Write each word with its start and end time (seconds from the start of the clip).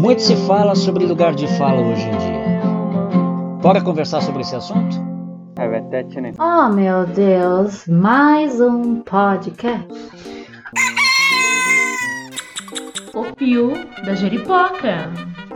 Muito 0.00 0.22
se 0.22 0.34
fala 0.34 0.74
sobre 0.74 1.06
lugar 1.06 1.34
de 1.34 1.46
fala 1.46 1.82
hoje 1.82 2.08
em 2.08 2.18
dia. 2.18 2.39
Bora 3.62 3.82
conversar 3.82 4.22
sobre 4.22 4.40
esse 4.40 4.56
assunto? 4.56 4.96
Oh 6.38 6.68
meu 6.70 7.06
Deus, 7.06 7.86
mais 7.86 8.58
um 8.60 9.02
podcast. 9.02 9.86
O 13.14 13.24
Pio 13.36 13.72
da 14.04 14.14
Jeripoca. 14.14 15.10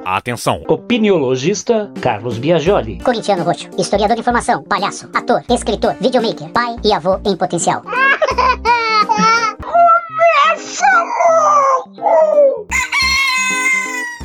Atenção! 0.05 0.63
Opiniologista 0.69 1.91
Carlos 2.03 2.37
Biagioli. 2.37 2.99
Corintiano 3.03 3.43
Roxo, 3.43 3.71
historiador 3.79 4.17
de 4.17 4.21
informação, 4.21 4.63
palhaço, 4.65 5.09
ator, 5.15 5.43
escritor, 5.49 5.95
videomaker, 5.99 6.51
pai 6.51 6.77
e 6.85 6.93
avô 6.93 7.19
em 7.25 7.37
potencial. 7.37 7.83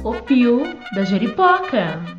O 0.04 0.14
Pio 0.14 0.64
da 0.96 1.04
Jeripoca. 1.04 2.19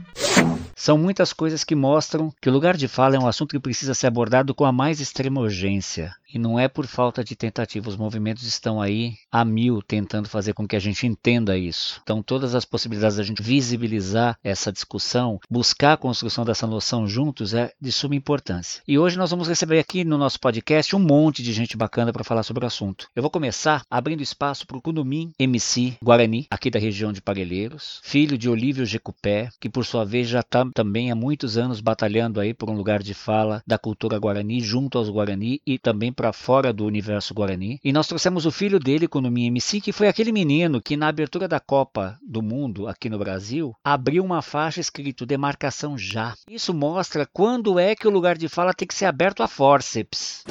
São 0.80 0.96
muitas 0.96 1.34
coisas 1.34 1.62
que 1.62 1.74
mostram 1.74 2.32
que 2.40 2.48
o 2.48 2.52
lugar 2.52 2.74
de 2.74 2.88
fala 2.88 3.14
é 3.14 3.18
um 3.18 3.26
assunto 3.26 3.50
que 3.50 3.60
precisa 3.60 3.92
ser 3.92 4.06
abordado 4.06 4.54
com 4.54 4.64
a 4.64 4.72
mais 4.72 4.98
extrema 4.98 5.38
urgência. 5.38 6.16
E 6.32 6.38
não 6.38 6.58
é 6.58 6.68
por 6.68 6.86
falta 6.86 7.24
de 7.24 7.34
tentativa, 7.34 7.88
os 7.88 7.96
movimentos 7.96 8.44
estão 8.44 8.80
aí 8.80 9.14
a 9.30 9.44
mil 9.44 9.82
tentando 9.82 10.28
fazer 10.28 10.52
com 10.52 10.66
que 10.66 10.76
a 10.76 10.80
gente 10.80 11.06
entenda 11.06 11.58
isso. 11.58 12.00
Então, 12.02 12.22
todas 12.22 12.54
as 12.54 12.64
possibilidades 12.64 13.16
da 13.16 13.22
gente 13.22 13.42
visibilizar 13.42 14.38
essa 14.42 14.72
discussão, 14.72 15.40
buscar 15.50 15.94
a 15.94 15.96
construção 15.96 16.44
dessa 16.44 16.66
noção 16.66 17.06
juntos 17.06 17.52
é 17.54 17.72
de 17.80 17.90
suma 17.90 18.14
importância. 18.14 18.82
E 18.86 18.98
hoje 18.98 19.18
nós 19.18 19.30
vamos 19.30 19.48
receber 19.48 19.78
aqui 19.78 20.04
no 20.04 20.16
nosso 20.16 20.38
podcast 20.38 20.94
um 20.94 21.00
monte 21.00 21.42
de 21.42 21.52
gente 21.52 21.76
bacana 21.76 22.12
para 22.12 22.24
falar 22.24 22.42
sobre 22.42 22.64
o 22.64 22.66
assunto. 22.66 23.08
Eu 23.14 23.22
vou 23.22 23.30
começar 23.30 23.82
abrindo 23.90 24.22
espaço 24.22 24.66
para 24.66 24.76
o 24.76 24.82
Kunumim 24.82 25.32
MC 25.38 25.94
Guarani, 26.02 26.46
aqui 26.50 26.70
da 26.70 26.78
região 26.78 27.12
de 27.12 27.20
Parelheiros, 27.20 28.00
filho 28.02 28.38
de 28.38 28.48
Olívio 28.48 28.86
Jecupé, 28.86 29.50
que 29.58 29.68
por 29.68 29.84
sua 29.84 30.04
vez 30.04 30.28
já 30.28 30.40
está 30.40 30.64
também 30.74 31.10
há 31.10 31.14
muitos 31.14 31.58
anos 31.58 31.80
batalhando 31.80 32.40
aí 32.40 32.54
por 32.54 32.70
um 32.70 32.76
lugar 32.76 33.02
de 33.02 33.14
fala 33.14 33.62
da 33.66 33.78
cultura 33.78 34.18
guarani 34.18 34.60
junto 34.60 34.98
aos 34.98 35.08
Guarani 35.08 35.60
e 35.66 35.78
também 35.78 36.12
para 36.20 36.34
fora 36.34 36.70
do 36.70 36.84
universo 36.84 37.32
Guarani. 37.32 37.80
E 37.82 37.94
nós 37.94 38.06
trouxemos 38.06 38.44
o 38.44 38.50
filho 38.50 38.78
dele, 38.78 39.08
Kunumi 39.08 39.46
MC, 39.46 39.80
que 39.80 39.90
foi 39.90 40.06
aquele 40.06 40.32
menino 40.32 40.78
que 40.78 40.94
na 40.94 41.08
abertura 41.08 41.48
da 41.48 41.58
Copa 41.58 42.18
do 42.22 42.42
Mundo 42.42 42.86
aqui 42.86 43.08
no 43.08 43.18
Brasil 43.18 43.74
abriu 43.82 44.22
uma 44.22 44.42
faixa 44.42 44.82
escrito 44.82 45.24
demarcação 45.24 45.96
já. 45.96 46.34
Isso 46.46 46.74
mostra 46.74 47.26
quando 47.32 47.78
é 47.78 47.96
que 47.96 48.06
o 48.06 48.10
lugar 48.10 48.36
de 48.36 48.50
fala 48.50 48.74
tem 48.74 48.86
que 48.86 48.94
ser 48.94 49.06
aberto 49.06 49.42
a 49.42 49.48
forceps 49.48 50.44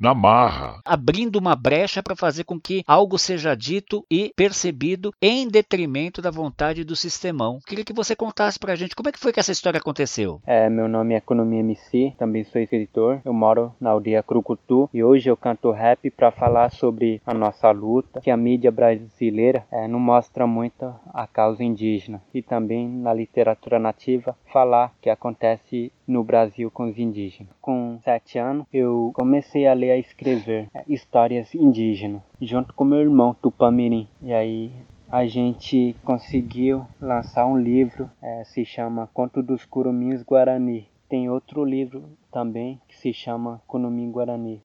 na 0.00 0.14
marra. 0.14 0.80
Abrindo 0.84 1.36
uma 1.36 1.56
brecha 1.56 2.02
para 2.02 2.16
fazer 2.16 2.44
com 2.44 2.60
que 2.60 2.82
algo 2.86 3.18
seja 3.18 3.54
dito 3.54 4.04
e 4.10 4.32
percebido 4.36 5.12
em 5.20 5.48
detrimento 5.48 6.22
da 6.22 6.30
vontade 6.30 6.84
do 6.84 6.96
sistemão. 6.96 7.58
Queria 7.66 7.84
que 7.84 7.92
você 7.92 8.14
contasse 8.14 8.58
para 8.58 8.72
a 8.72 8.76
gente 8.76 8.94
como 8.94 9.08
é 9.08 9.12
que 9.12 9.18
foi 9.18 9.32
que 9.32 9.40
essa 9.40 9.52
história 9.52 9.78
aconteceu. 9.78 10.40
É, 10.46 10.68
meu 10.68 10.88
nome 10.88 11.14
é 11.14 11.18
Economia 11.18 11.60
MC, 11.60 12.14
também 12.18 12.44
sou 12.44 12.60
escritor. 12.60 13.20
Eu 13.24 13.32
moro 13.32 13.74
na 13.80 13.90
aldeia 13.90 14.22
Crucutu 14.22 14.88
e 14.92 15.02
hoje 15.02 15.28
eu 15.28 15.36
canto 15.36 15.70
rap 15.70 16.10
para 16.10 16.30
falar 16.30 16.70
sobre 16.70 17.20
a 17.26 17.34
nossa 17.34 17.70
luta, 17.70 18.20
que 18.20 18.30
a 18.30 18.36
mídia 18.36 18.70
brasileira 18.70 19.64
é, 19.70 19.88
não 19.88 19.98
mostra 19.98 20.46
muito 20.46 20.94
a 21.12 21.26
causa 21.26 21.64
indígena 21.64 22.22
e 22.32 22.42
também 22.42 22.88
na 22.88 23.12
literatura 23.12 23.78
nativa 23.78 24.36
falar 24.52 24.92
que 25.00 25.10
acontece 25.10 25.92
no 26.06 26.22
Brasil 26.22 26.70
com 26.70 26.88
os 26.88 26.98
indígenas. 26.98 27.52
Com 27.60 27.98
sete 28.04 28.38
anos, 28.38 28.66
eu 28.72 29.10
comecei 29.14 29.66
a 29.66 29.74
ler 29.74 29.85
e 29.86 29.90
a 29.90 29.96
escrever 29.96 30.68
histórias 30.88 31.54
indígenas, 31.54 32.22
junto 32.40 32.74
com 32.74 32.84
meu 32.84 33.00
irmão 33.00 33.34
Tupamirim. 33.34 34.08
E 34.20 34.32
aí 34.32 34.72
a 35.08 35.26
gente 35.26 35.94
conseguiu 36.04 36.84
lançar 37.00 37.46
um 37.46 37.56
livro, 37.56 38.10
é, 38.20 38.42
se 38.44 38.64
chama 38.64 39.08
Conto 39.14 39.42
dos 39.42 39.64
Curumins 39.64 40.22
Guarani. 40.22 40.88
Tem 41.08 41.30
outro 41.30 41.64
livro 41.64 42.02
também 42.32 42.80
que 42.88 42.96
se 42.96 43.12
chama 43.12 43.62
Kunumim 43.68 44.10
Guarani. 44.10 44.60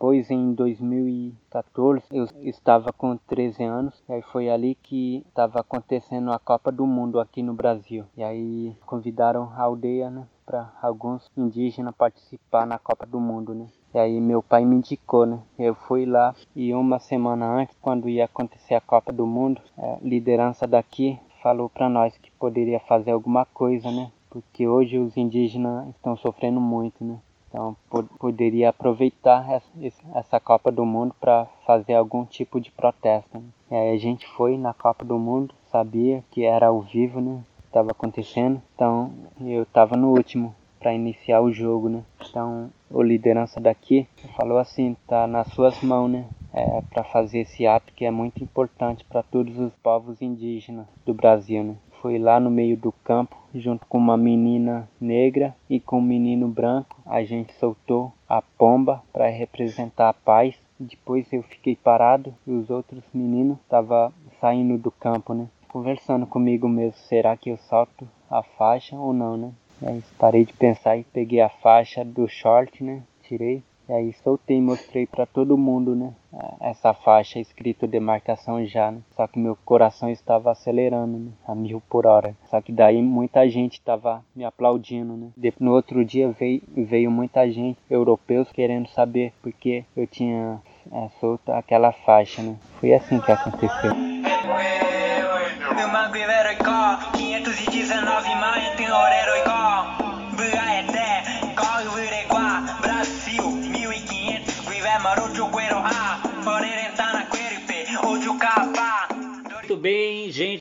Depois, 0.00 0.30
em 0.30 0.54
2014, 0.54 2.04
eu 2.10 2.26
estava 2.42 2.92
com 2.92 3.16
13 3.16 3.62
anos, 3.62 4.02
e 4.08 4.12
aí 4.12 4.22
foi 4.22 4.48
ali 4.48 4.74
que 4.74 5.24
estava 5.28 5.60
acontecendo 5.60 6.32
a 6.32 6.38
Copa 6.38 6.72
do 6.72 6.86
Mundo 6.86 7.20
aqui 7.20 7.42
no 7.42 7.54
Brasil. 7.54 8.04
E 8.16 8.22
aí 8.22 8.74
convidaram 8.86 9.52
a 9.54 9.62
aldeia, 9.62 10.10
né, 10.10 10.26
para 10.50 10.72
alguns 10.82 11.30
indígenas 11.36 11.94
participar 11.94 12.66
na 12.66 12.76
Copa 12.76 13.06
do 13.06 13.20
Mundo, 13.20 13.54
né. 13.54 13.68
E 13.94 13.98
aí 13.98 14.20
meu 14.20 14.42
pai 14.42 14.64
me 14.64 14.74
indicou, 14.74 15.24
né? 15.24 15.38
Eu 15.56 15.76
fui 15.76 16.04
lá 16.04 16.34
e 16.56 16.74
uma 16.74 16.98
semana 16.98 17.46
antes, 17.46 17.76
quando 17.80 18.08
ia 18.08 18.24
acontecer 18.24 18.74
a 18.74 18.80
Copa 18.80 19.12
do 19.12 19.24
Mundo, 19.24 19.62
a 19.78 19.98
liderança 20.02 20.66
daqui 20.66 21.20
falou 21.40 21.68
para 21.68 21.88
nós 21.88 22.16
que 22.18 22.32
poderia 22.32 22.80
fazer 22.80 23.12
alguma 23.12 23.44
coisa, 23.44 23.92
né? 23.92 24.10
Porque 24.28 24.66
hoje 24.66 24.98
os 24.98 25.16
indígenas 25.16 25.88
estão 25.90 26.16
sofrendo 26.16 26.60
muito, 26.60 27.04
né? 27.04 27.18
Então 27.48 27.76
pod 27.88 28.08
poderia 28.18 28.70
aproveitar 28.70 29.48
essa, 29.50 30.08
essa 30.14 30.40
Copa 30.40 30.70
do 30.70 30.84
Mundo 30.84 31.14
para 31.20 31.46
fazer 31.66 31.94
algum 31.94 32.24
tipo 32.24 32.60
de 32.60 32.70
protesto. 32.70 33.38
Né? 33.38 33.44
E 33.70 33.74
aí 33.74 33.94
a 33.94 33.98
gente 33.98 34.26
foi 34.36 34.56
na 34.56 34.72
Copa 34.72 35.04
do 35.04 35.18
Mundo, 35.18 35.54
sabia 35.70 36.24
que 36.30 36.44
era 36.44 36.68
ao 36.68 36.80
vivo, 36.80 37.20
né? 37.20 37.42
Estava 37.70 37.92
acontecendo. 37.92 38.60
Então 38.74 39.12
eu 39.40 39.62
estava 39.62 39.96
no 39.96 40.08
último 40.08 40.52
para 40.80 40.92
iniciar 40.92 41.40
o 41.40 41.52
jogo, 41.52 41.88
né? 41.88 42.02
Então 42.28 42.68
o 42.90 43.00
liderança 43.00 43.60
daqui 43.60 44.08
falou 44.36 44.58
assim, 44.58 44.96
tá 45.06 45.26
nas 45.28 45.46
suas 45.52 45.80
mãos, 45.80 46.10
né? 46.10 46.26
É, 46.52 46.80
para 46.90 47.04
fazer 47.04 47.42
esse 47.42 47.64
ato 47.64 47.92
que 47.94 48.04
é 48.04 48.10
muito 48.10 48.42
importante 48.42 49.04
para 49.04 49.22
todos 49.22 49.56
os 49.56 49.72
povos 49.74 50.20
indígenas 50.20 50.86
do 51.06 51.14
Brasil, 51.14 51.62
né? 51.62 51.76
foi 52.00 52.18
lá 52.18 52.40
no 52.40 52.50
meio 52.50 52.76
do 52.76 52.92
campo, 53.04 53.36
junto 53.54 53.86
com 53.86 53.98
uma 53.98 54.16
menina 54.16 54.88
negra 55.00 55.54
e 55.68 55.78
com 55.78 55.98
um 55.98 56.02
menino 56.02 56.48
branco. 56.48 56.96
A 57.04 57.22
gente 57.22 57.52
soltou 57.54 58.12
a 58.28 58.42
pomba 58.42 59.02
para 59.12 59.28
representar 59.28 60.08
a 60.08 60.14
paz. 60.14 60.56
Depois 60.78 61.30
eu 61.32 61.42
fiquei 61.42 61.76
parado 61.76 62.34
e 62.46 62.52
os 62.52 62.70
outros 62.70 63.04
meninos 63.12 63.58
estavam 63.60 64.12
saindo 64.40 64.78
do 64.78 64.90
campo, 64.90 65.34
né? 65.34 65.46
Conversando 65.70 66.26
comigo 66.26 66.68
mesmo, 66.68 66.98
será 66.98 67.36
que 67.36 67.50
eu 67.50 67.56
salto 67.56 68.08
a 68.28 68.42
faixa 68.42 68.96
ou 68.96 69.12
não, 69.12 69.36
né? 69.36 69.52
Aí 69.86 70.02
parei 70.18 70.44
de 70.44 70.52
pensar 70.52 70.96
e 70.96 71.04
peguei 71.04 71.40
a 71.40 71.48
faixa 71.48 72.04
do 72.04 72.26
short, 72.28 72.82
né? 72.82 73.02
Tirei 73.22 73.62
e 73.88 73.92
aí 73.92 74.12
soltei 74.12 74.58
e 74.58 74.60
mostrei 74.60 75.06
para 75.06 75.26
todo 75.26 75.56
mundo, 75.58 75.96
né? 75.96 76.12
Essa 76.60 76.94
faixa 76.94 77.40
escrito 77.40 77.86
demarcação 77.86 78.64
já, 78.64 78.90
né? 78.90 79.00
Só 79.16 79.26
que 79.26 79.38
meu 79.38 79.56
coração 79.64 80.08
estava 80.08 80.50
acelerando, 80.50 81.18
né? 81.18 81.30
A 81.46 81.54
mil 81.54 81.80
por 81.88 82.06
hora. 82.06 82.34
Só 82.48 82.60
que 82.60 82.72
daí 82.72 83.02
muita 83.02 83.48
gente 83.48 83.74
estava 83.74 84.24
me 84.34 84.44
aplaudindo, 84.44 85.16
né? 85.16 85.52
No 85.58 85.72
outro 85.72 86.04
dia 86.04 86.30
veio, 86.30 86.62
veio 86.68 87.10
muita 87.10 87.50
gente, 87.50 87.78
europeus, 87.88 88.50
querendo 88.52 88.88
saber 88.88 89.32
porque 89.42 89.84
eu 89.96 90.06
tinha 90.06 90.60
é, 90.92 91.08
solto 91.20 91.50
aquela 91.50 91.92
faixa, 91.92 92.42
né? 92.42 92.56
Foi 92.78 92.92
assim 92.92 93.20
que 93.20 93.32
aconteceu. 93.32 94.29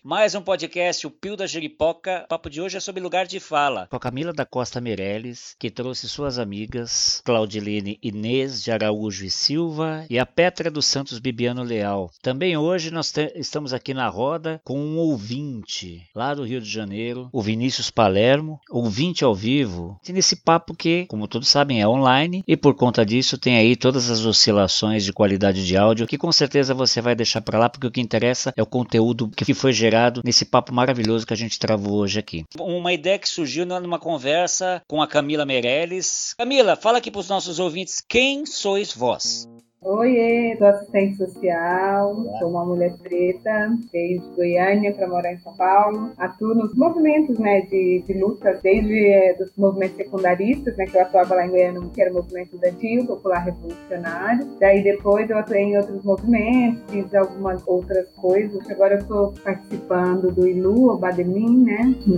Mais 0.09 0.33
um 0.33 0.41
podcast, 0.41 1.05
o 1.05 1.11
Pio 1.11 1.37
da 1.37 1.45
Jeripoca. 1.45 2.23
O 2.25 2.29
papo 2.29 2.49
de 2.49 2.59
hoje 2.59 2.75
é 2.75 2.79
sobre 2.79 2.99
lugar 2.99 3.27
de 3.27 3.39
fala. 3.39 3.85
Com 3.91 3.95
a 3.95 3.99
Camila 3.99 4.33
da 4.33 4.43
Costa 4.43 4.81
Meirelles, 4.81 5.55
que 5.59 5.69
trouxe 5.69 6.09
suas 6.09 6.39
amigas 6.39 7.21
Claudiline 7.23 7.99
Inês 8.01 8.63
de 8.63 8.71
Araújo 8.71 9.23
e 9.23 9.29
Silva 9.29 10.07
e 10.09 10.17
a 10.17 10.25
Petra 10.25 10.71
dos 10.71 10.87
Santos 10.87 11.19
Bibiano 11.19 11.61
Leal. 11.61 12.09
Também 12.23 12.57
hoje 12.57 12.89
nós 12.89 13.13
estamos 13.35 13.71
aqui 13.71 13.93
na 13.93 14.07
roda 14.07 14.59
com 14.63 14.79
um 14.79 14.97
ouvinte 14.97 16.09
lá 16.15 16.33
do 16.33 16.43
Rio 16.43 16.59
de 16.59 16.67
Janeiro, 16.67 17.29
o 17.31 17.39
Vinícius 17.39 17.91
Palermo, 17.91 18.59
ouvinte 18.67 19.23
ao 19.23 19.35
vivo. 19.35 19.99
E 20.09 20.11
nesse 20.11 20.37
papo 20.37 20.73
que, 20.73 21.05
como 21.05 21.27
todos 21.27 21.49
sabem, 21.49 21.83
é 21.83 21.87
online 21.87 22.43
e 22.47 22.57
por 22.57 22.73
conta 22.73 23.05
disso 23.05 23.37
tem 23.37 23.57
aí 23.57 23.75
todas 23.75 24.09
as 24.09 24.25
oscilações 24.25 25.05
de 25.05 25.13
qualidade 25.13 25.63
de 25.67 25.77
áudio 25.77 26.07
que 26.07 26.17
com 26.17 26.31
certeza 26.31 26.73
você 26.73 26.99
vai 26.99 27.13
deixar 27.13 27.41
para 27.41 27.59
lá 27.59 27.69
porque 27.69 27.85
o 27.85 27.91
que 27.91 28.01
interessa 28.01 28.51
é 28.57 28.63
o 28.63 28.65
conteúdo 28.65 29.27
conteúdo 29.27 29.29
que 29.29 29.53
foi 29.53 29.71
gerado 29.71 29.98
nesse 30.23 30.45
papo 30.45 30.73
maravilhoso 30.73 31.25
que 31.25 31.33
a 31.33 31.37
gente 31.37 31.59
travou 31.59 31.99
hoje 31.99 32.19
aqui. 32.19 32.45
Uma 32.59 32.93
ideia 32.93 33.19
que 33.19 33.29
surgiu 33.29 33.65
numa 33.65 33.99
conversa 33.99 34.81
com 34.87 35.01
a 35.01 35.07
Camila 35.07 35.45
Meirelles. 35.45 36.33
Camila, 36.37 36.75
fala 36.75 36.97
aqui 36.97 37.11
para 37.11 37.21
os 37.21 37.29
nossos 37.29 37.59
ouvintes 37.59 38.01
quem 38.07 38.45
sois 38.45 38.93
vós. 38.93 39.47
Oi, 39.81 40.57
sou 40.57 40.67
assistente 40.67 41.15
social, 41.15 42.13
sou 42.37 42.49
uma 42.49 42.65
mulher 42.65 42.97
preta, 42.97 43.77
veio 43.93 44.19
de 44.19 44.35
Goiânia 44.35 44.93
para 44.93 45.07
morar 45.07 45.31
em 45.31 45.39
São 45.39 45.55
Paulo. 45.55 46.11
Atuo 46.17 46.53
nos 46.53 46.75
movimentos 46.75 47.39
né, 47.39 47.61
de, 47.61 48.03
de 48.05 48.13
luta, 48.19 48.59
desde 48.61 49.07
é, 49.07 49.35
dos 49.35 49.55
movimentos 49.55 49.95
secundaristas, 49.95 50.75
né, 50.75 50.85
que 50.85 50.97
eu 50.97 51.01
atuava 51.01 51.33
lá 51.35 51.45
em 51.45 51.51
Goiânia, 51.51 51.89
que 51.93 52.01
era 52.01 52.11
o 52.11 52.15
movimento 52.15 52.57
da 52.57 52.69
DIL, 52.71 53.07
Popular 53.07 53.45
Revolucionário. 53.45 54.47
Daí 54.59 54.83
depois 54.83 55.29
eu 55.29 55.37
atuei 55.37 55.61
em 55.61 55.77
outros 55.77 56.03
movimentos, 56.03 56.83
fiz 56.91 57.15
algumas 57.15 57.65
outras 57.65 58.09
coisas. 58.17 58.69
Agora 58.69 58.95
eu 58.95 58.99
estou 58.99 59.33
participando 59.45 60.29
do 60.29 60.45
ILU, 60.45 60.91
o 60.91 60.97
Bademin, 60.97 61.63
né, 61.63 61.95
no, 62.05 62.15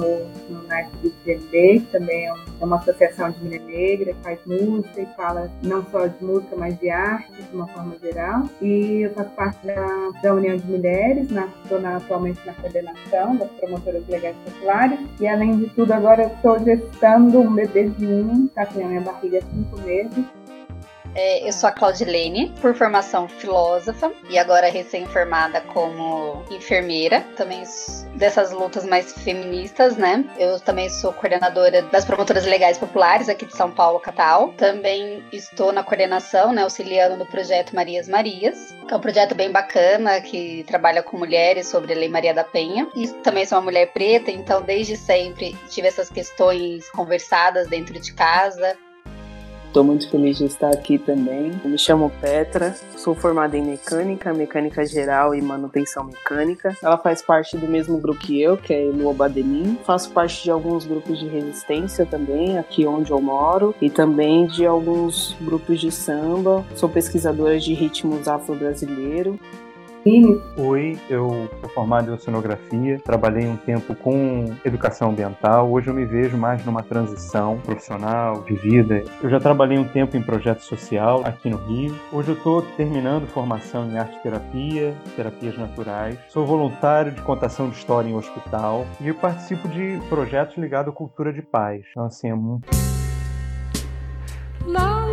no 0.49 0.67
Norte 0.67 0.97
do 1.03 1.11
que 1.11 1.79
também 1.91 2.27
é, 2.27 2.33
é 2.59 2.65
uma 2.65 2.77
associação 2.77 3.29
de 3.29 3.43
mulher 3.43 3.61
negra 3.61 4.13
que 4.15 4.23
faz 4.23 4.39
música 4.47 4.99
e 4.99 5.05
fala 5.15 5.51
não 5.61 5.85
só 5.91 6.07
de 6.07 6.25
música, 6.25 6.55
mas 6.55 6.79
de 6.79 6.89
arte 6.89 7.50
de 7.51 7.57
uma 7.57 7.67
forma 7.67 7.95
geral. 8.01 8.49
E 8.61 9.01
eu 9.01 9.13
faço 9.13 9.29
parte 9.31 9.67
da, 9.67 10.09
da 10.23 10.33
União 10.33 10.57
de 10.57 10.65
Mulheres, 10.65 11.27
estou 11.29 11.85
atualmente 11.85 12.39
na 12.45 12.53
coordenação 12.53 13.35
das 13.35 13.49
promotoras 13.51 14.07
legais 14.07 14.35
populares. 14.45 14.99
E 15.19 15.27
além 15.27 15.57
de 15.57 15.67
tudo, 15.67 15.91
agora 15.91 16.23
estou 16.23 16.57
gestando 16.59 17.39
um 17.39 17.53
bebezinho, 17.53 18.45
está 18.45 18.63
aqui 18.63 18.79
na 18.79 18.87
minha 18.87 19.01
barriga 19.01 19.39
há 19.39 19.41
cinco 19.41 19.79
meses. 19.81 20.40
É, 21.13 21.47
eu 21.47 21.51
sou 21.51 21.67
a 21.67 21.71
Claudilene, 21.71 22.53
por 22.61 22.73
formação 22.73 23.27
filósofa 23.27 24.11
e 24.29 24.37
agora 24.37 24.69
recém-formada 24.69 25.61
como 25.61 26.43
enfermeira. 26.49 27.21
Também 27.35 27.63
dessas 28.15 28.51
lutas 28.51 28.85
mais 28.85 29.11
feministas, 29.11 29.97
né? 29.97 30.23
Eu 30.37 30.59
também 30.59 30.89
sou 30.89 31.11
coordenadora 31.11 31.81
das 31.83 32.05
promotoras 32.05 32.45
legais 32.45 32.77
populares 32.77 33.27
aqui 33.27 33.45
de 33.45 33.55
São 33.55 33.71
Paulo, 33.71 33.99
Catal. 33.99 34.53
Também 34.57 35.23
estou 35.31 35.71
na 35.71 35.83
coordenação, 35.83 36.53
né, 36.53 36.63
auxiliando 36.63 37.17
no 37.17 37.25
projeto 37.25 37.75
Marias 37.75 38.07
Marias, 38.07 38.73
que 38.87 38.93
é 38.93 38.97
um 38.97 39.01
projeto 39.01 39.35
bem 39.35 39.51
bacana 39.51 40.21
que 40.21 40.63
trabalha 40.65 41.03
com 41.03 41.17
mulheres 41.17 41.67
sobre 41.67 41.93
a 41.93 41.95
Lei 41.95 42.09
Maria 42.09 42.33
da 42.33 42.43
Penha. 42.43 42.87
E 42.95 43.07
também 43.07 43.45
sou 43.45 43.57
uma 43.57 43.65
mulher 43.65 43.91
preta, 43.91 44.31
então 44.31 44.61
desde 44.61 44.95
sempre 44.95 45.57
tive 45.69 45.87
essas 45.87 46.09
questões 46.09 46.89
conversadas 46.91 47.67
dentro 47.67 47.99
de 47.99 48.13
casa. 48.13 48.77
Estou 49.71 49.85
muito 49.85 50.09
feliz 50.09 50.37
de 50.37 50.43
estar 50.43 50.69
aqui 50.69 50.97
também. 50.97 51.53
Me 51.63 51.77
chamo 51.77 52.11
Petra, 52.19 52.75
sou 52.97 53.15
formada 53.15 53.57
em 53.57 53.63
mecânica, 53.63 54.33
mecânica 54.33 54.85
geral 54.85 55.33
e 55.33 55.41
manutenção 55.41 56.03
mecânica. 56.03 56.75
Ela 56.83 56.97
faz 56.97 57.21
parte 57.21 57.55
do 57.55 57.65
mesmo 57.69 57.97
grupo 57.97 58.19
que 58.19 58.41
eu, 58.41 58.57
que 58.57 58.73
é 58.73 58.83
Elua 58.83 59.13
Badenin. 59.13 59.79
Faço 59.85 60.11
parte 60.11 60.43
de 60.43 60.51
alguns 60.51 60.85
grupos 60.85 61.17
de 61.17 61.25
resistência 61.25 62.05
também, 62.05 62.57
aqui 62.57 62.85
onde 62.85 63.11
eu 63.11 63.21
moro, 63.21 63.73
e 63.81 63.89
também 63.89 64.45
de 64.45 64.65
alguns 64.65 65.37
grupos 65.39 65.79
de 65.79 65.89
samba. 65.89 66.65
Sou 66.75 66.89
pesquisadora 66.89 67.57
de 67.57 67.73
ritmos 67.73 68.27
afro-brasileiro. 68.27 69.39
Oi, 70.03 70.97
eu 71.07 71.47
sou 71.59 71.69
formado 71.69 72.09
em 72.09 72.13
oceanografia, 72.15 72.99
trabalhei 73.05 73.47
um 73.47 73.55
tempo 73.55 73.93
com 73.93 74.45
educação 74.65 75.11
ambiental. 75.11 75.71
Hoje 75.71 75.89
eu 75.89 75.93
me 75.93 76.05
vejo 76.05 76.35
mais 76.35 76.65
numa 76.65 76.81
transição 76.81 77.59
profissional, 77.59 78.41
de 78.41 78.55
vida. 78.55 79.03
Eu 79.21 79.29
já 79.29 79.39
trabalhei 79.39 79.77
um 79.77 79.87
tempo 79.87 80.17
em 80.17 80.23
projeto 80.23 80.61
social 80.61 81.21
aqui 81.23 81.51
no 81.51 81.57
Rio. 81.57 81.95
Hoje 82.11 82.29
eu 82.29 82.35
estou 82.35 82.63
terminando 82.63 83.27
formação 83.27 83.87
em 83.91 83.99
arte 83.99 84.17
terapia, 84.23 84.95
terapias 85.15 85.55
naturais. 85.55 86.17
Sou 86.29 86.47
voluntário 86.47 87.11
de 87.11 87.21
contação 87.21 87.69
de 87.69 87.75
história 87.75 88.09
em 88.09 88.15
hospital 88.15 88.87
e 88.99 89.07
eu 89.07 89.13
participo 89.13 89.67
de 89.67 90.01
projetos 90.09 90.57
ligados 90.57 90.91
à 90.91 90.95
cultura 90.95 91.31
de 91.31 91.43
paz. 91.43 91.85
Então, 91.91 92.05
assim, 92.05 92.27
é 92.27 92.33
muito. 92.33 92.67
Lá, 94.65 95.10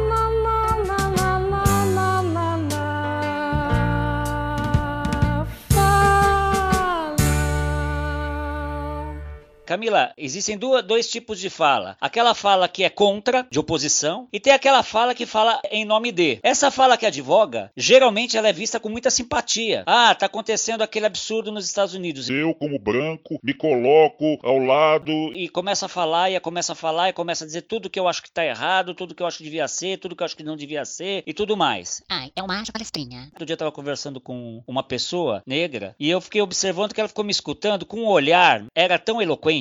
Camila, 9.69 10.15
existem 10.17 10.56
duas, 10.56 10.82
dois 10.82 11.11
tipos 11.11 11.38
de 11.38 11.50
fala. 11.50 11.94
Aquela 12.00 12.35
fala 12.35 12.67
que 12.67 12.85
é 12.85 12.88
contra, 12.88 13.47
de 13.50 13.59
oposição, 13.59 14.26
e 14.32 14.41
tem 14.41 14.50
aquela 14.50 14.82
fala 14.82 15.15
que 15.15 15.26
fala 15.26 15.61
em 15.70 15.85
nome 15.85 16.11
de. 16.11 16.38
Essa 16.43 16.70
fala 16.70 16.97
que 16.97 17.05
advoga, 17.05 17.70
geralmente 17.76 18.38
ela 18.38 18.49
é 18.49 18.53
vista 18.55 18.81
com 18.81 18.88
muita 18.88 19.11
simpatia. 19.11 19.85
Ah, 19.87 20.15
tá 20.15 20.25
acontecendo 20.25 20.81
aquele 20.81 21.05
absurdo 21.05 21.53
nos 21.53 21.67
Estados 21.67 21.93
Unidos. 21.93 22.31
Eu, 22.31 22.55
como 22.55 22.79
branco, 22.79 23.38
me 23.43 23.53
coloco 23.53 24.38
ao 24.43 24.56
lado. 24.56 25.12
E 25.35 25.50
começa 25.50 25.85
a 25.85 25.88
falar, 25.88 26.31
e 26.31 26.41
começa 26.41 26.73
a 26.73 26.75
falar, 26.75 27.11
e 27.11 27.12
começa 27.12 27.44
a 27.44 27.47
dizer 27.47 27.61
tudo 27.61 27.91
que 27.91 28.00
eu 28.00 28.09
acho 28.09 28.23
que 28.23 28.31
tá 28.31 28.47
errado, 28.47 28.94
tudo 28.94 29.15
que 29.15 29.23
eu 29.23 29.26
acho 29.26 29.37
que 29.37 29.44
devia 29.44 29.69
ser, 29.69 29.99
tudo 29.99 30.17
que 30.17 30.23
eu 30.23 30.25
acho 30.25 30.37
que 30.38 30.43
não 30.43 30.56
devia 30.56 30.87
ser, 30.87 31.23
e 31.26 31.35
tudo 31.35 31.59
mais. 31.59 32.03
Ai, 32.09 32.32
é 32.35 32.43
uma 32.43 32.59
acha 32.59 32.73
palestrinha. 32.73 33.29
Outro 33.32 33.44
dia 33.44 33.53
eu 33.53 33.59
tava 33.59 33.70
conversando 33.70 34.19
com 34.19 34.62
uma 34.67 34.82
pessoa 34.82 35.43
negra, 35.47 35.94
e 36.00 36.09
eu 36.09 36.23
fiquei 36.23 36.41
observando 36.41 36.94
que 36.94 37.00
ela 37.00 37.09
ficou 37.09 37.23
me 37.23 37.32
escutando 37.32 37.85
com 37.85 37.99
um 37.99 38.06
olhar, 38.06 38.65
era 38.75 38.99
tão 38.99 39.20
eloquente 39.20 39.57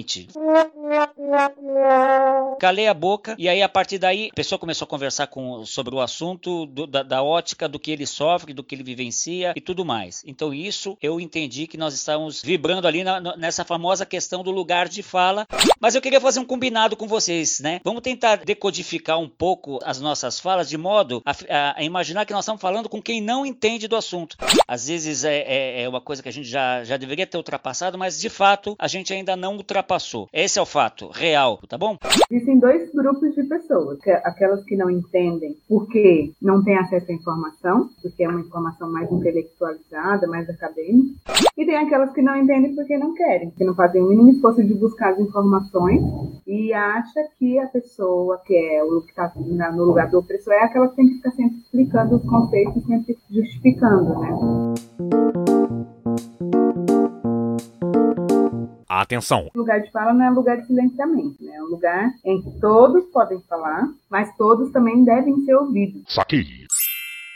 Calei 2.59 2.87
a 2.87 2.93
boca 2.93 3.35
e 3.37 3.49
aí 3.49 3.61
a 3.61 3.69
partir 3.69 3.97
daí 3.97 4.29
a 4.31 4.35
pessoa 4.35 4.57
começou 4.57 4.85
a 4.85 4.89
conversar 4.89 5.27
com, 5.27 5.65
sobre 5.65 5.93
o 5.93 5.99
assunto 5.99 6.65
do, 6.65 6.87
da, 6.87 7.03
da, 7.03 7.21
ótica 7.21 7.67
do 7.67 7.79
que 7.79 7.91
ele 7.91 8.05
sofre, 8.05 8.53
do 8.53 8.63
que 8.63 8.75
ele 8.75 8.83
vivencia 8.83 9.53
e 9.55 9.61
tudo 9.61 9.83
mais. 9.83 10.23
Então 10.25 10.53
isso 10.53 10.97
eu 11.01 11.19
entendi 11.19 11.67
que 11.67 11.77
nós 11.77 11.93
estamos 11.93 12.41
vibrando 12.41 12.87
ali 12.87 13.03
na, 13.03 13.35
nessa 13.35 13.65
famosa 13.65 14.05
questão 14.05 14.43
do 14.43 14.51
lugar 14.51 14.87
de 14.87 15.03
fala. 15.03 15.47
Mas 15.79 15.95
eu 15.95 16.01
queria 16.01 16.21
fazer 16.21 16.39
um 16.39 16.45
combinado 16.45 16.95
com 16.95 17.07
vocês, 17.07 17.59
né? 17.59 17.81
Vamos 17.83 18.01
tentar 18.01 18.37
decodificar 18.37 19.19
um 19.19 19.29
pouco 19.29 19.79
as 19.83 19.99
nossas 19.99 20.39
falas 20.39 20.69
de 20.69 20.77
modo 20.77 21.21
a, 21.25 21.31
a, 21.31 21.79
a 21.79 21.83
imaginar 21.83 22.25
que 22.25 22.33
nós 22.33 22.45
estamos 22.45 22.61
falando 22.61 22.89
com 22.89 23.01
quem 23.01 23.21
não 23.21 23.45
entende 23.45 23.87
do 23.87 23.95
assunto. 23.95 24.37
Às 24.67 24.87
vezes 24.87 25.23
é, 25.23 25.37
é, 25.39 25.83
é 25.83 25.89
uma 25.89 26.01
coisa 26.01 26.23
que 26.23 26.29
a 26.29 26.33
gente 26.33 26.47
já, 26.47 26.83
já 26.83 26.97
deveria 26.97 27.27
ter 27.27 27.37
ultrapassado, 27.37 27.97
mas 27.97 28.19
de 28.19 28.29
fato 28.29 28.75
a 28.79 28.87
gente 28.87 29.13
ainda 29.13 29.35
não 29.35 29.55
ultrapassou 29.57 29.86
passou. 29.87 30.27
Esse 30.33 30.59
é 30.59 30.61
o 30.61 30.65
fato 30.65 31.07
real, 31.07 31.59
tá 31.67 31.77
bom? 31.77 31.97
Existem 32.29 32.59
dois 32.59 32.91
grupos 32.93 33.33
de 33.33 33.43
pessoas, 33.43 33.99
é 34.05 34.15
aquelas 34.25 34.63
que 34.65 34.75
não 34.75 34.89
entendem 34.89 35.55
porque 35.67 36.31
não 36.41 36.63
têm 36.63 36.77
acesso 36.77 37.11
à 37.11 37.15
informação, 37.15 37.89
porque 38.01 38.23
é 38.23 38.29
uma 38.29 38.41
informação 38.41 38.91
mais 38.91 39.11
intelectualizada, 39.11 40.27
mais 40.27 40.49
acadêmica, 40.49 41.15
e 41.57 41.65
tem 41.65 41.77
aquelas 41.77 42.11
que 42.13 42.21
não 42.21 42.35
entendem 42.35 42.75
porque 42.75 42.97
não 42.97 43.13
querem, 43.13 43.51
que 43.51 43.63
não 43.63 43.73
fazem 43.73 44.01
o 44.01 44.09
mínimo 44.09 44.29
esforço 44.29 44.63
de 44.63 44.73
buscar 44.73 45.13
as 45.13 45.19
informações 45.19 46.01
e 46.45 46.73
acha 46.73 47.27
que 47.39 47.57
a 47.59 47.67
pessoa 47.67 48.41
que 48.45 48.55
é 48.55 48.83
o 48.83 49.01
que 49.01 49.09
está 49.09 49.31
no 49.71 49.83
lugar 49.83 50.09
do 50.09 50.19
opressor 50.19 50.53
é 50.53 50.63
aquela 50.63 50.87
que 50.89 50.95
tem 50.95 51.07
que 51.07 51.15
ficar 51.15 51.31
sempre 51.31 51.57
explicando 51.57 52.17
os 52.17 52.23
conceitos, 52.23 52.83
sempre 52.85 53.17
justificando, 53.29 54.19
né? 54.19 54.29
Atenção! 58.89 59.49
O 59.53 59.59
lugar 59.59 59.81
de 59.81 59.91
fala 59.91 60.13
não 60.13 60.25
é 60.25 60.29
lugar 60.29 60.57
de 60.57 60.65
silenciamento, 60.65 61.43
né? 61.43 61.55
é 61.55 61.61
um 61.61 61.67
lugar 61.67 62.09
em 62.23 62.41
que 62.41 62.57
todos 62.61 63.03
podem 63.07 63.39
falar, 63.41 63.89
mas 64.09 64.33
todos 64.37 64.71
também 64.71 65.03
devem 65.03 65.43
ser 65.43 65.55
ouvidos. 65.55 66.03
Saquei! 66.07 66.45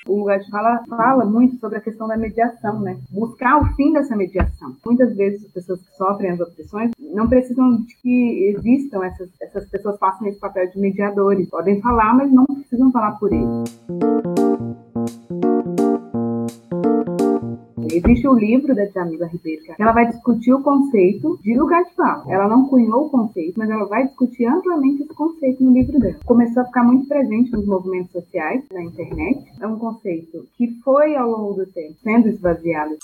O 0.08 0.20
lugar 0.20 0.39
de 0.39 0.50
fala 0.50 0.81
fala 0.88 1.25
muito 1.25 1.58
sobre 1.60 1.77
a 1.77 1.81
questão 1.81 2.08
da 2.08 2.17
mediação, 2.17 2.79
né? 2.79 2.98
Buscar 3.12 3.62
o 3.62 3.65
fim 3.75 3.93
dessa 3.93 4.15
mediação. 4.15 4.75
Muitas 4.84 5.15
vezes 5.15 5.46
as 5.46 5.51
pessoas 5.51 5.79
que 5.81 5.96
sofrem 5.96 6.31
as 6.31 6.39
opressões 6.39 6.91
não 6.98 7.27
precisam 7.27 7.81
de 7.81 7.96
que 8.01 8.55
existam 8.55 9.05
essas, 9.05 9.29
essas 9.39 9.70
pessoas 9.70 10.00
façam 10.00 10.27
esse 10.27 10.39
papel 10.39 10.72
de 10.72 10.79
mediadores. 10.79 11.50
Podem 11.50 11.79
falar, 11.81 12.15
mas 12.15 12.31
não 12.31 12.46
precisam 12.46 12.91
falar 12.91 13.12
por 13.20 13.31
eles. 13.31 13.77
Existe 17.91 18.27
o 18.27 18.34
livro 18.34 18.75
da 18.75 18.86
Jamila 18.86 19.27
Ribeiro, 19.27 19.63
que 19.63 19.81
ela 19.81 19.91
vai 19.91 20.08
discutir 20.08 20.53
o 20.53 20.62
conceito 20.62 21.39
de 21.41 21.58
lugar 21.58 21.84
de 21.84 21.96
fala. 21.96 22.24
Ela 22.31 22.48
não 22.48 22.67
cunhou 22.67 23.05
o 23.05 23.10
conceito, 23.10 23.58
mas 23.58 23.70
ela 23.70 23.86
vai 23.86 24.08
discutir 24.08 24.46
amplamente 24.46 25.03
esse 25.03 25.13
conceito 25.13 25.63
no 25.63 25.74
livro 25.74 26.00
dela. 26.00 26.15
Começou 26.25 26.63
a 26.63 26.65
ficar 26.65 26.84
muito 26.84 27.08
presente 27.08 27.51
nos 27.51 27.65
movimentos 27.65 28.12
sociais, 28.12 28.63
na 28.72 28.84
internet. 28.84 29.43
É 29.60 29.67
um 29.67 29.77
conceito 29.77 30.46
que 30.58 30.67
foi, 30.84 31.15
ao 31.15 31.29
longo 31.29 31.53
do 31.53 31.65
tempo, 31.65 31.96
sendo 32.03 32.27
esvaziado. 32.27 32.96